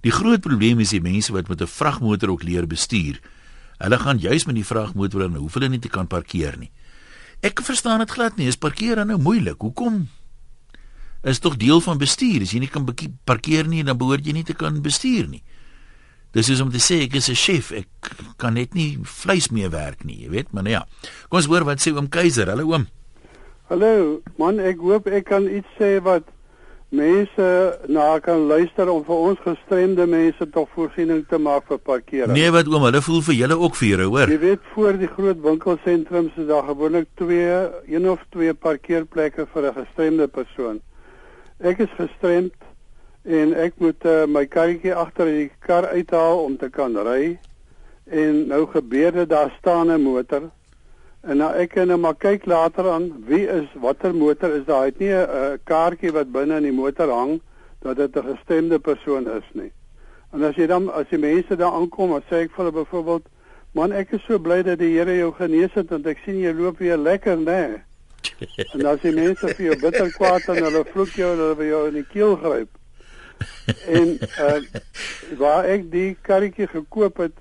Die 0.04 0.12
groot 0.12 0.42
probleem 0.44 0.82
is 0.84 0.92
die 0.92 1.00
mense 1.00 1.32
wat 1.32 1.48
met 1.48 1.62
'n 1.62 1.66
vragmotor 1.66 2.28
ook 2.28 2.44
leer 2.44 2.66
bestuur. 2.66 3.20
Hulle 3.78 3.98
gaan 3.98 4.18
juis 4.18 4.44
met 4.44 4.54
die 4.54 4.64
vragmotor 4.64 5.24
en 5.24 5.34
hoef 5.34 5.54
hulle 5.54 5.68
nie 5.68 5.78
te 5.78 5.88
kan 5.88 6.06
parkeer 6.06 6.58
nie. 6.58 6.70
Ek 7.40 7.60
verstaan 7.60 7.98
dit 7.98 8.10
glad 8.10 8.36
nie. 8.36 8.46
Is 8.46 8.56
parkeer 8.56 8.96
dan 8.96 9.06
nou 9.06 9.18
moeilik? 9.18 9.60
Hoekom? 9.60 10.08
Is 11.22 11.38
tog 11.38 11.56
deel 11.56 11.80
van 11.80 11.98
bestuur. 11.98 12.42
As 12.42 12.52
jy 12.52 12.58
nie 12.58 12.68
kan 12.68 12.84
parkeer 13.24 13.66
nie, 13.66 13.82
dan 13.82 13.96
behoort 13.96 14.26
jy 14.26 14.32
nie 14.32 14.44
te 14.44 14.54
kan 14.54 14.82
bestuur 14.82 15.28
nie. 15.28 15.42
Dis 16.32 16.48
is 16.48 16.60
om 16.60 16.70
te 16.70 16.78
sê 16.78 17.02
ek 17.02 17.14
is 17.14 17.28
'n 17.28 17.34
chef. 17.34 17.70
Ek 17.72 17.88
kan 18.36 18.54
net 18.54 18.74
nie 18.74 18.98
vleis 19.02 19.48
meer 19.50 19.70
werk 19.70 20.04
nie, 20.04 20.22
jy 20.22 20.30
weet, 20.30 20.52
maar 20.52 20.62
nou 20.62 20.72
ja. 20.72 20.86
Kom 21.28 21.38
ons 21.38 21.46
hoor 21.46 21.64
wat 21.64 21.78
sê 21.78 21.94
oom 21.94 22.08
Keiser. 22.08 22.48
Hallo 22.48 22.72
oom. 22.72 22.86
Hallo, 23.64 24.20
man, 24.36 24.58
ek 24.60 24.82
hoop 24.84 25.06
ek 25.08 25.24
kan 25.30 25.46
iets 25.48 25.70
sê 25.78 25.94
wat 26.04 26.26
mense 26.92 27.44
na 27.88 28.18
kan 28.20 28.42
luister 28.44 28.90
om 28.92 28.98
vir 29.06 29.22
ons 29.30 29.38
gestremde 29.40 30.04
mense 30.04 30.48
tog 30.52 30.66
voorsiening 30.74 31.22
te 31.30 31.38
maak 31.40 31.64
vir 31.70 31.78
parkering. 31.80 32.34
Nee, 32.36 32.50
wat 32.52 32.68
oom, 32.68 32.84
hulle 32.84 33.00
voel 33.06 33.22
vir 33.24 33.38
julle 33.38 33.56
ook 33.56 33.78
vir 33.80 33.88
julle, 33.88 34.08
hoor. 34.12 34.32
Jy 34.34 34.36
weet 34.42 34.66
voor 34.74 34.98
die 35.00 35.08
groot 35.08 35.40
winkelsentrums 35.46 36.36
is 36.42 36.50
daar 36.50 36.68
gewoonlik 36.68 37.08
twee, 37.16 37.54
een 37.88 38.08
of 38.12 38.20
twee 38.36 38.52
parkeerplekke 38.52 39.46
vir 39.54 39.70
'n 39.70 39.78
gestremde 39.78 40.28
persoon. 40.28 40.82
Ek 41.64 41.80
is 41.80 41.96
gestremd 41.96 42.68
en 43.24 43.54
ek 43.56 43.80
moet 43.80 44.04
uh, 44.04 44.26
my 44.28 44.44
karretjie 44.44 44.92
agter 44.92 45.24
die 45.24 45.48
kar 45.64 45.88
uithaal 45.88 46.44
om 46.44 46.60
te 46.60 46.68
kan 46.68 46.92
ry. 47.00 47.38
En 48.12 48.46
nou 48.52 48.66
gebeur 48.68 49.12
dit 49.12 49.28
daar 49.28 49.56
staan 49.56 49.88
'n 49.88 50.04
motor 50.04 50.50
En 51.24 51.40
nou 51.40 51.48
ek 51.56 51.72
kan 51.72 51.88
nou 51.88 51.96
maar 52.00 52.16
kyk 52.20 52.44
later 52.44 52.90
aan 52.92 53.08
wie 53.28 53.46
is 53.48 53.70
watter 53.80 54.12
motor 54.14 54.52
is 54.58 54.66
daar. 54.68 54.84
Het 54.90 54.98
nie 54.98 55.12
'n 55.12 55.28
uh, 55.28 55.52
kaartjie 55.64 56.12
wat 56.12 56.32
binne 56.32 56.56
in 56.56 56.68
die 56.68 56.72
motor 56.72 57.08
hang 57.08 57.40
dat 57.80 57.96
dit 57.96 58.16
'n 58.16 58.28
gestemde 58.34 58.78
persoon 58.78 59.30
is 59.30 59.48
nie. 59.52 59.72
En 60.32 60.42
as 60.42 60.56
jy 60.56 60.66
dan 60.66 60.92
as 60.92 61.08
die 61.08 61.18
mense 61.18 61.56
daar 61.56 61.72
aankom, 61.72 62.10
dan 62.10 62.22
sê 62.28 62.44
ek 62.44 62.50
vir 62.50 62.64
hulle 62.64 62.84
byvoorbeeld, 62.84 63.26
"Man, 63.72 63.92
ek 63.92 64.12
is 64.12 64.24
so 64.26 64.38
bly 64.38 64.62
dat 64.62 64.78
die 64.78 64.98
Here 64.98 65.16
jou 65.16 65.32
genees 65.32 65.72
het 65.74 65.90
want 65.90 66.06
ek 66.06 66.18
sien 66.24 66.38
jy 66.38 66.52
loop 66.52 66.78
weer 66.78 66.96
lekker, 66.96 67.36
né?" 67.36 67.84
en 68.74 68.86
as 68.86 69.00
die 69.00 69.12
mense 69.12 69.48
vir 69.54 69.66
jou 69.66 69.76
bitter 69.80 70.10
kwaad 70.12 70.48
en 70.48 70.64
hulle 70.64 70.84
vloek 70.84 71.08
jou 71.08 71.32
en 71.32 71.38
hulle 71.38 71.56
wil 71.56 71.66
jou 71.66 71.86
in 71.88 71.94
die 71.94 72.08
keel 72.12 72.36
gryp. 72.36 72.68
en 73.86 74.18
uh, 74.40 74.60
waar 75.38 75.64
ek 75.64 75.90
die 75.90 76.16
karretjie 76.22 76.66
gekoop 76.66 77.16
het, 77.16 77.32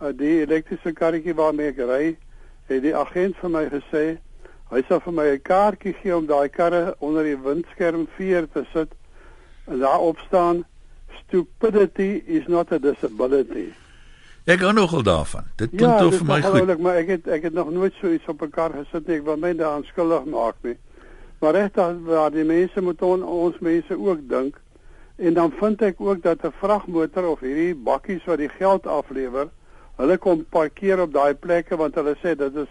uh, 0.00 0.12
die 0.12 0.40
elektriese 0.42 0.92
karretjie 0.92 1.34
waarmee 1.34 1.72
ek 1.72 1.78
ry, 1.78 2.16
het 2.66 2.82
die 2.82 2.96
agent 2.96 3.36
vir 3.40 3.50
my 3.50 3.64
gesê 3.72 4.04
hy 4.70 4.82
sal 4.88 5.00
vir 5.00 5.12
my 5.12 5.26
'n 5.32 5.42
kaartjie 5.42 5.94
gee 6.02 6.16
om 6.16 6.26
daai 6.26 6.48
karre 6.48 6.94
onder 6.98 7.24
die 7.24 7.38
windskerm 7.38 8.06
4 8.16 8.48
te 8.52 8.64
sit 8.72 8.92
en 9.66 9.78
daarop 9.78 10.18
staan 10.26 10.64
stupidity 11.26 12.22
is 12.26 12.46
not 12.46 12.72
a 12.72 12.78
disability. 12.78 13.72
Ek 14.44 14.60
gou 14.60 14.72
nogal 14.72 15.02
daarvan. 15.02 15.46
Dit 15.56 15.70
klink 15.72 15.92
ja, 15.92 15.98
tog 15.98 16.14
vir 16.14 16.26
my 16.28 16.40
goed. 16.42 16.68
Ja, 16.68 16.76
maar 16.78 16.98
ek 17.00 17.08
het 17.08 17.28
ek 17.32 17.46
het 17.48 17.54
nog 17.56 17.70
nooit 17.72 17.94
so 18.00 18.10
iets 18.12 18.28
op 18.28 18.42
'n 18.42 18.50
kar 18.50 18.70
gesit 18.76 19.06
nie. 19.06 19.16
Ek 19.16 19.24
wil 19.24 19.36
my 19.36 19.54
daaraan 19.56 19.84
skuldig 19.84 20.24
maak 20.24 20.56
nie. 20.62 20.76
Maar 21.40 21.52
regtig 21.52 21.96
waar 22.04 22.30
die 22.30 22.44
mense 22.44 22.80
moet 22.80 23.02
on, 23.02 23.24
ons 23.24 23.58
mense 23.58 23.98
ook 23.98 24.28
dink. 24.28 24.60
En 25.16 25.34
dan 25.34 25.52
vind 25.60 25.82
ek 25.82 26.00
ook 26.00 26.22
dat 26.22 26.44
'n 26.44 26.52
vragmotor 26.60 27.28
of 27.28 27.40
hierdie 27.40 27.74
bakkies 27.74 28.24
wat 28.24 28.38
die 28.38 28.48
geld 28.48 28.86
aflewer 28.86 29.48
Hulle 29.96 30.18
kom 30.18 30.44
parkeer 30.50 31.00
op 31.00 31.12
daai 31.14 31.34
plekke 31.34 31.76
want 31.76 31.94
hulle 31.94 32.16
sê 32.22 32.34
dit 32.38 32.56
is 32.64 32.70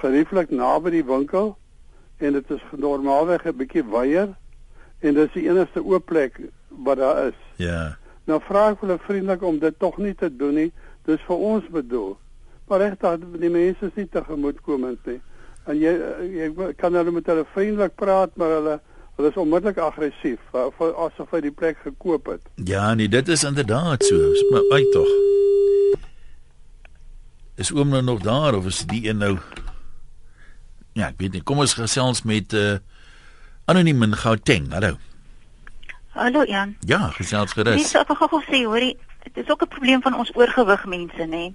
gerieflik 0.00 0.50
naby 0.50 0.90
die 0.90 1.06
winkel 1.06 1.56
en 2.20 2.36
dit 2.36 2.50
is 2.50 2.62
normaalweg 2.76 3.46
'n 3.46 3.56
bietjie 3.56 3.84
weier 3.84 4.28
en 5.00 5.14
dis 5.14 5.32
die 5.34 5.48
enigste 5.48 5.82
oop 5.84 6.06
plek 6.06 6.40
wat 6.68 6.98
daar 6.98 7.26
is. 7.26 7.38
Ja. 7.56 7.96
Nou 8.24 8.40
vra 8.46 8.70
ek 8.70 8.80
hulle 8.84 8.98
vriendelik 8.98 9.42
om 9.42 9.58
dit 9.58 9.78
tog 9.78 9.98
nie 9.98 10.14
te 10.14 10.28
doen 10.36 10.54
nie. 10.54 10.72
Dis 11.04 11.22
vir 11.26 11.36
ons 11.36 11.64
bedoel. 11.72 12.16
Maar 12.68 12.78
regtig 12.78 13.18
die 13.40 13.50
mense 13.50 13.86
is 13.86 13.96
nie 13.98 14.08
tegemoetkomend 14.08 15.06
nie. 15.06 15.20
En 15.66 15.76
jy 15.80 15.96
jy 16.36 16.72
kan 16.76 16.94
hulle 16.94 17.10
met 17.10 17.26
hulle 17.26 17.44
vriendelik 17.54 17.94
praat, 17.94 18.36
maar 18.36 18.54
hulle 18.58 18.80
hulle 19.16 19.28
is 19.28 19.36
onmiddellik 19.36 19.78
aggressief 19.78 20.38
asof 20.54 21.30
hy 21.30 21.40
die 21.40 21.52
plek 21.52 21.76
gekoop 21.84 22.26
het. 22.26 22.40
Ja, 22.54 22.94
nee, 22.94 23.08
dit 23.08 23.28
is 23.28 23.44
inderdaad 23.44 24.04
so. 24.04 24.16
Maar 24.50 24.64
uit 24.78 24.92
tog. 24.92 25.10
Is 27.60 27.72
oom 27.76 27.90
nou 27.92 28.00
nog 28.02 28.22
daar 28.24 28.56
of 28.56 28.66
is 28.70 28.84
die 28.88 29.04
een 29.08 29.20
nou 29.20 29.36
Ja, 30.96 31.10
ek 31.12 31.20
weet 31.20 31.36
nie. 31.36 31.42
Kom 31.46 31.60
ons 31.62 31.76
gesels 31.78 32.24
met 32.26 32.52
uh 32.56 32.80
anoniem 33.70 34.02
in 34.02 34.16
Gauteng. 34.18 34.72
Hallo. 34.72 34.96
Hallo 36.16 36.42
Jan. 36.48 36.74
Ja, 36.88 37.12
gesels 37.14 37.52
gerus. 37.54 37.78
Dis 37.78 37.94
ek 37.94 38.10
gou 38.18 38.40
sê, 38.48 38.64
hoorie, 38.66 38.96
dit 39.22 39.36
is 39.44 39.50
ook 39.52 39.62
'n 39.62 39.70
probleem 39.70 40.02
van 40.02 40.16
ons 40.18 40.32
oorgewig 40.34 40.84
mense, 40.86 41.24
nê. 41.28 41.52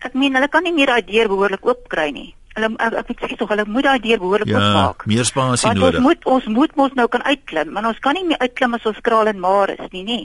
Ek 0.00 0.14
meen 0.14 0.34
hulle 0.34 0.48
kan 0.48 0.62
nie 0.62 0.72
meer 0.72 0.86
daai 0.86 1.04
deur 1.04 1.28
behoorlik 1.28 1.66
oop 1.66 1.88
kry 1.88 2.10
nie 2.10 2.34
hulle 2.56 2.70
ek, 2.82 3.10
ek 3.12 3.22
weet 3.22 3.38
tog 3.38 3.52
hulle 3.52 3.64
moet 3.68 3.86
daai 3.86 4.00
deur 4.02 4.20
behoorlik 4.22 4.50
ja. 4.50 4.60
Ja, 4.60 4.86
meer 5.06 5.28
spasie 5.28 5.68
Want 5.68 5.78
nodig. 5.78 6.00
Ons 6.00 6.06
moet 6.06 6.26
ons 6.34 6.46
moet 6.56 6.76
mos 6.80 6.96
nou 6.98 7.06
kan 7.12 7.24
uitklim, 7.26 7.72
maar 7.74 7.86
ons 7.90 8.00
kan 8.02 8.18
nie 8.18 8.26
meer 8.26 8.42
uitklim 8.42 8.74
as 8.78 8.86
ons 8.90 9.02
kraal 9.06 9.30
en 9.30 9.40
maar 9.42 9.70
is 9.76 9.92
nie, 9.94 10.04
nê. 10.06 10.20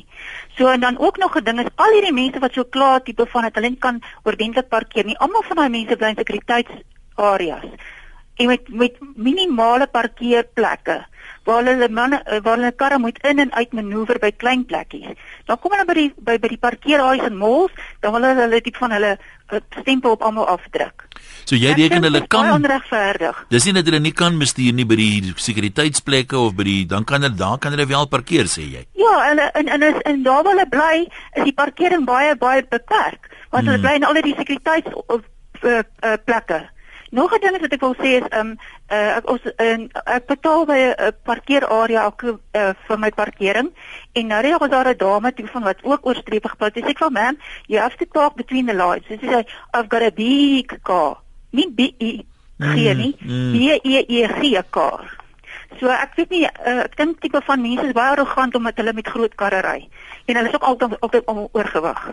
So 0.57 0.71
en 0.71 0.81
dan 0.81 0.97
ook 0.97 1.17
nog 1.21 1.37
'n 1.37 1.43
ding 1.43 1.59
is 1.61 1.73
al 1.75 1.93
hierdie 1.93 2.13
mense 2.13 2.39
wat 2.39 2.53
so 2.53 2.63
klaar 2.63 3.03
tipe 3.03 3.25
van 3.25 3.43
het 3.43 3.55
hulle 3.55 3.75
kan 3.77 4.01
ordentlik 4.23 4.69
parkeer 4.69 5.05
nie. 5.05 5.17
Almal 5.17 5.43
van 5.43 5.57
daai 5.57 5.69
mense 5.69 5.95
bly 5.95 6.07
in 6.07 6.21
sekuriteitsareas. 6.23 7.69
En 8.35 8.47
met 8.47 8.69
met 8.69 8.95
minimale 9.15 9.87
parkeerplekke 9.87 11.05
waar 11.45 11.63
hulle 11.63 11.89
manne 11.89 12.21
waar 12.43 12.57
hulle 12.57 12.71
karre 12.71 12.99
moet 12.99 13.17
in 13.23 13.39
en 13.39 13.53
uit 13.53 13.73
manoeuvreer 13.73 14.19
by 14.19 14.31
klein 14.31 14.65
plekkies. 14.65 15.13
Dan 15.45 15.59
kom 15.59 15.71
hulle 15.71 15.85
by 15.85 15.93
die 15.93 16.13
by 16.17 16.37
by 16.41 16.47
die 16.47 16.57
parkeerhuise 16.57 17.29
en 17.29 17.37
malls, 17.37 17.71
dan 18.01 18.11
wil 18.15 18.25
hulle 18.27 18.41
hulle 18.41 18.61
tipe 18.61 18.81
van 18.81 18.91
hulle 18.91 19.17
eh, 19.17 19.59
stempel 19.81 20.11
op 20.17 20.21
almal 20.21 20.47
afdruk. 20.47 21.05
So 21.45 21.57
jy 21.59 21.75
reken 21.77 22.03
hulle 22.07 22.23
kan 22.27 22.51
onregverdig. 22.55 23.43
Dis 23.53 23.67
nie 23.67 23.75
dat 23.77 23.85
hulle 23.89 24.01
nie 24.01 24.13
kan 24.17 24.37
bestuur 24.41 24.73
nie 24.73 24.85
by 24.89 24.97
die 24.97 25.33
sekuriteitsplekke 25.47 26.37
of 26.39 26.55
by 26.57 26.65
die 26.67 26.79
dan 26.89 27.05
kan 27.05 27.21
hulle 27.21 27.37
daar 27.37 27.59
kan 27.61 27.75
hulle 27.75 27.85
wel 27.89 28.09
parkeer 28.09 28.49
sê 28.49 28.65
jy. 28.65 28.85
Ja, 28.97 29.15
hulle 29.29 29.49
en 29.61 29.69
en 29.77 29.85
is 29.89 30.01
in 30.09 30.23
daar 30.25 30.43
waar 30.43 30.55
hulle 30.55 30.69
bly, 30.69 31.05
is 31.37 31.49
die 31.49 31.53
parkering 31.53 32.05
baie 32.09 32.35
baie 32.35 32.63
beperk. 32.63 33.29
Want 33.51 33.65
hmm. 33.65 33.71
hulle 33.71 33.83
bly 33.85 33.97
in 33.99 34.07
al 34.09 34.21
die 34.21 34.35
sekuriteits 34.37 34.95
of 35.05 35.21
uh, 35.61 35.83
uh, 36.01 36.17
plekke. 36.25 36.63
Nog 37.15 37.31
'n 37.31 37.39
ding 37.39 37.59
wat 37.63 37.71
ek 37.71 37.85
wil 37.85 37.95
sê 37.95 38.11
is 38.19 38.27
um 38.39 38.49
uh, 38.91 39.17
ek 39.17 39.29
ons 39.31 39.43
uh, 39.47 39.87
ek 40.17 40.25
betaal 40.27 40.65
by 40.67 40.79
'n 40.83 40.95
uh, 40.99 41.11
parkeerarea 41.23 42.01
elke 42.03 42.35
uh, 42.35 42.73
vir 42.87 42.97
my 42.99 43.09
parkering 43.09 43.69
en 44.19 44.27
nou 44.27 44.41
het 44.43 44.71
daar 44.71 44.89
'n 44.91 44.97
dame 44.97 45.33
toe 45.33 45.47
van 45.47 45.63
wat 45.63 45.83
ook 45.83 46.05
oorstreep 46.05 46.45
gepraat. 46.45 46.75
Sy 46.75 46.83
sê 46.83 46.93
vir 46.93 47.11
my, 47.11 47.37
"You 47.71 47.79
have 47.79 47.97
to 47.97 48.05
talk 48.11 48.35
between 48.35 48.65
the 48.65 48.75
lines." 48.75 49.07
Sy 49.07 49.17
sê, 49.21 49.47
"I've 49.71 49.87
got 49.87 50.01
a 50.01 50.11
big 50.11 50.81
car." 50.83 51.23
Nie 51.51 51.71
B 51.71 51.79
E 51.99 52.25
G 52.59 52.93
nie, 52.93 53.15
mm, 53.19 53.31
mm. 53.31 53.51
B 53.51 53.55
E 53.83 54.03
E 54.07 54.27
G 54.27 54.63
car. 54.69 55.23
So 55.79 55.87
ek 55.87 56.15
weet 56.15 56.29
nie 56.29 56.43
uh, 56.43 56.83
ek 56.83 56.95
dink 56.97 57.21
tipe 57.21 57.41
van 57.47 57.61
mense 57.61 57.85
is 57.85 57.95
baie 57.95 58.11
arrogant 58.11 58.55
omdat 58.55 58.77
hulle 58.79 58.93
met 58.93 59.07
groot 59.07 59.35
karre 59.35 59.61
ry. 59.61 59.87
En 60.25 60.35
hulle 60.35 60.49
is 60.49 60.55
ook 60.55 60.63
altyd 60.63 60.99
altyd 60.99 61.23
oorgewig. 61.51 62.11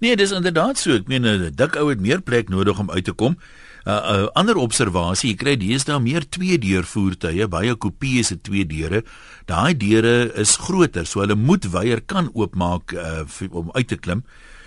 Nee, 0.00 0.16
dis 0.16 0.32
inderdaad 0.32 0.78
so. 0.78 0.96
Ek 0.96 1.08
meen 1.08 1.26
'n 1.26 1.52
dik 1.54 1.76
ou 1.76 1.88
het 1.88 2.00
meer 2.00 2.22
plek 2.22 2.48
nodig 2.48 2.78
om 2.78 2.90
uit 2.90 3.04
te 3.04 3.12
kom. 3.12 3.36
'n 3.84 3.90
uh, 3.90 3.94
uh, 3.94 4.26
ander 4.38 4.56
observasie, 4.56 5.32
jy 5.32 5.36
kry 5.36 5.56
deesdae 5.58 5.98
meer 5.98 6.22
twee 6.30 6.58
deur 6.58 6.86
voertuie, 6.86 7.48
baie 7.50 7.74
kopieë 7.74 8.22
se 8.22 8.36
twee 8.38 8.62
deure. 8.66 9.02
Daai 9.50 9.74
deure 9.74 10.30
is 10.38 10.54
groter, 10.56 11.06
so 11.06 11.20
hulle 11.20 11.34
moet 11.34 11.66
weier 11.72 12.00
kan 12.00 12.30
oopmaak 12.32 12.94
uh, 12.94 13.26
om 13.50 13.70
uit 13.74 13.88
te 13.88 13.98
klim. 13.98 14.22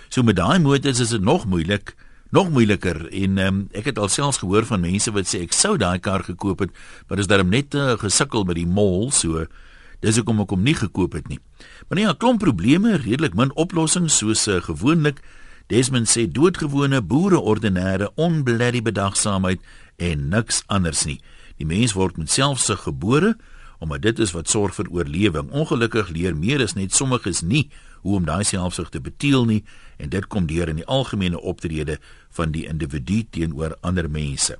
So 0.08 0.22
met 0.22 0.36
daai 0.36 0.58
motors 0.60 1.00
is 1.00 1.14
dit 1.16 1.22
nog 1.22 1.46
moeilik, 1.46 1.94
nog 2.30 2.50
moeiliker 2.50 3.06
en 3.08 3.38
um, 3.38 3.62
ek 3.72 3.88
het 3.92 3.98
alselfs 3.98 4.42
gehoor 4.42 4.66
van 4.68 4.84
mense 4.84 5.10
wat 5.14 5.30
sê 5.30 5.40
ek 5.46 5.56
sou 5.56 5.76
daai 5.80 5.98
kar 5.98 6.26
gekoop 6.26 6.66
het, 6.66 6.76
maar 7.08 7.16
dis 7.16 7.30
darem 7.30 7.48
net 7.48 7.74
uh, 7.74 7.94
gesukkel 7.96 8.44
by 8.44 8.58
die 8.58 8.68
mall, 8.68 9.08
so 9.16 9.46
dis 10.04 10.20
hoekom 10.20 10.44
ek 10.44 10.52
hom 10.52 10.62
nie 10.66 10.76
gekoop 10.76 11.16
het 11.16 11.28
nie. 11.32 11.40
Maar 11.88 11.96
nee, 11.96 12.06
'n 12.06 12.20
klomp 12.20 12.44
probleme, 12.44 13.00
redelik 13.00 13.34
min 13.34 13.54
oplossings 13.56 14.18
soos 14.20 14.44
uh, 14.48 14.60
gewoonlik 14.60 15.24
Desmond 15.66 16.06
sê 16.06 16.28
doodgewone 16.30 17.00
boere 17.02 17.40
ordinêre 17.42 18.12
onblerrie 18.14 18.84
bedagsaamheid 18.86 19.62
en 19.98 20.28
niks 20.30 20.62
anders 20.70 21.02
nie. 21.08 21.18
Die 21.58 21.66
mens 21.66 21.96
word 21.98 22.20
met 22.20 22.30
selfsug 22.30 22.84
gebore 22.86 23.34
omdat 23.82 24.06
dit 24.06 24.20
is 24.24 24.32
wat 24.32 24.48
sorg 24.48 24.76
vir 24.78 24.88
oorlewing. 24.88 25.50
Ongelukkig 25.50 26.08
leer 26.14 26.36
meer 26.36 26.62
as 26.64 26.76
net 26.78 26.94
sommiges 26.94 27.42
nie 27.42 27.66
hoe 28.06 28.14
om 28.20 28.28
daai 28.28 28.44
selfsug 28.46 28.92
te 28.94 29.02
beteel 29.02 29.44
nie 29.44 29.64
en 29.98 30.12
dit 30.14 30.28
kom 30.30 30.46
deur 30.46 30.70
in 30.70 30.78
die 30.80 30.86
algemene 30.86 31.40
optrede 31.40 31.98
van 32.38 32.54
die 32.54 32.64
individu 32.70 33.24
teenoor 33.30 33.74
ander 33.82 34.08
mense. 34.10 34.56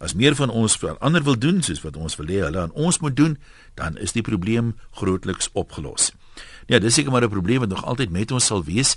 As 0.00 0.14
meer 0.14 0.34
van 0.38 0.50
ons 0.50 0.78
vir 0.78 0.96
ander 1.04 1.22
wil 1.26 1.36
doen 1.36 1.60
soos 1.62 1.82
wat 1.84 1.98
ons 1.98 2.16
wil 2.16 2.30
hê 2.30 2.40
hulle 2.46 2.60
aan 2.62 2.74
ons 2.78 3.00
moet 3.02 3.16
doen, 3.18 3.36
dan 3.76 3.98
is 3.98 4.14
die 4.14 4.24
probleem 4.24 4.76
grootliks 4.96 5.50
opgelos. 5.52 6.12
Ja, 6.70 6.78
dis 6.78 6.94
seker 6.94 7.12
maar 7.12 7.24
'n 7.24 7.36
probleem 7.36 7.60
wat 7.60 7.68
nog 7.68 7.84
altyd 7.84 8.10
met 8.10 8.30
ons 8.30 8.46
sal 8.46 8.64
wees. 8.64 8.96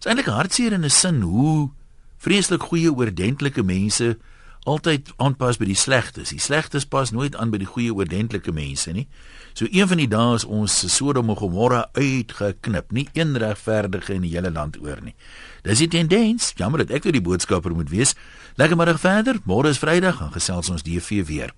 Dit 0.00 0.08
is 0.08 0.14
eintlik 0.16 0.32
hartseer 0.32 0.72
in 0.72 0.84
'n 0.84 0.90
sin 0.90 1.20
hoe 1.20 1.70
vreeslik 2.16 2.62
goeie 2.62 2.92
oordentlike 2.92 3.62
mense 3.62 4.16
altyd 4.64 5.12
aanpas 5.16 5.58
by 5.58 5.66
die 5.68 5.76
slegtes. 5.76 6.30
Die 6.32 6.40
slegtes 6.40 6.86
pas 6.86 7.10
nooit 7.10 7.36
aan 7.36 7.50
by 7.50 7.58
die 7.58 7.68
goeie 7.68 7.92
oordentlike 7.92 8.52
mense 8.52 8.92
nie. 8.92 9.08
So 9.52 9.66
een 9.70 9.88
van 9.88 9.96
die 9.96 10.08
dae 10.08 10.34
is 10.34 10.44
ons 10.44 10.96
Sodom 10.96 11.28
en 11.28 11.36
Gomorra 11.36 11.88
uitgeknip, 11.92 12.92
nie 12.92 13.08
een 13.12 13.36
regverdige 13.36 14.14
in 14.14 14.22
die 14.22 14.32
hele 14.32 14.50
land 14.50 14.80
oor 14.80 15.02
nie. 15.02 15.14
Dis 15.62 15.78
die 15.78 15.88
tendens. 15.88 16.52
Jammer 16.56 16.78
dat 16.78 16.96
ek 16.96 17.02
vir 17.02 17.12
die 17.12 17.20
boodskapper 17.20 17.74
moet 17.74 17.90
wees. 17.90 18.14
Lekker 18.56 18.76
middag 18.76 19.00
verder. 19.00 19.36
Môre 19.44 19.68
is 19.68 19.78
Vrydag, 19.78 20.16
gaan 20.16 20.32
gesels 20.32 20.70
ons 20.70 20.82
DV 20.82 21.26
weer. 21.26 21.52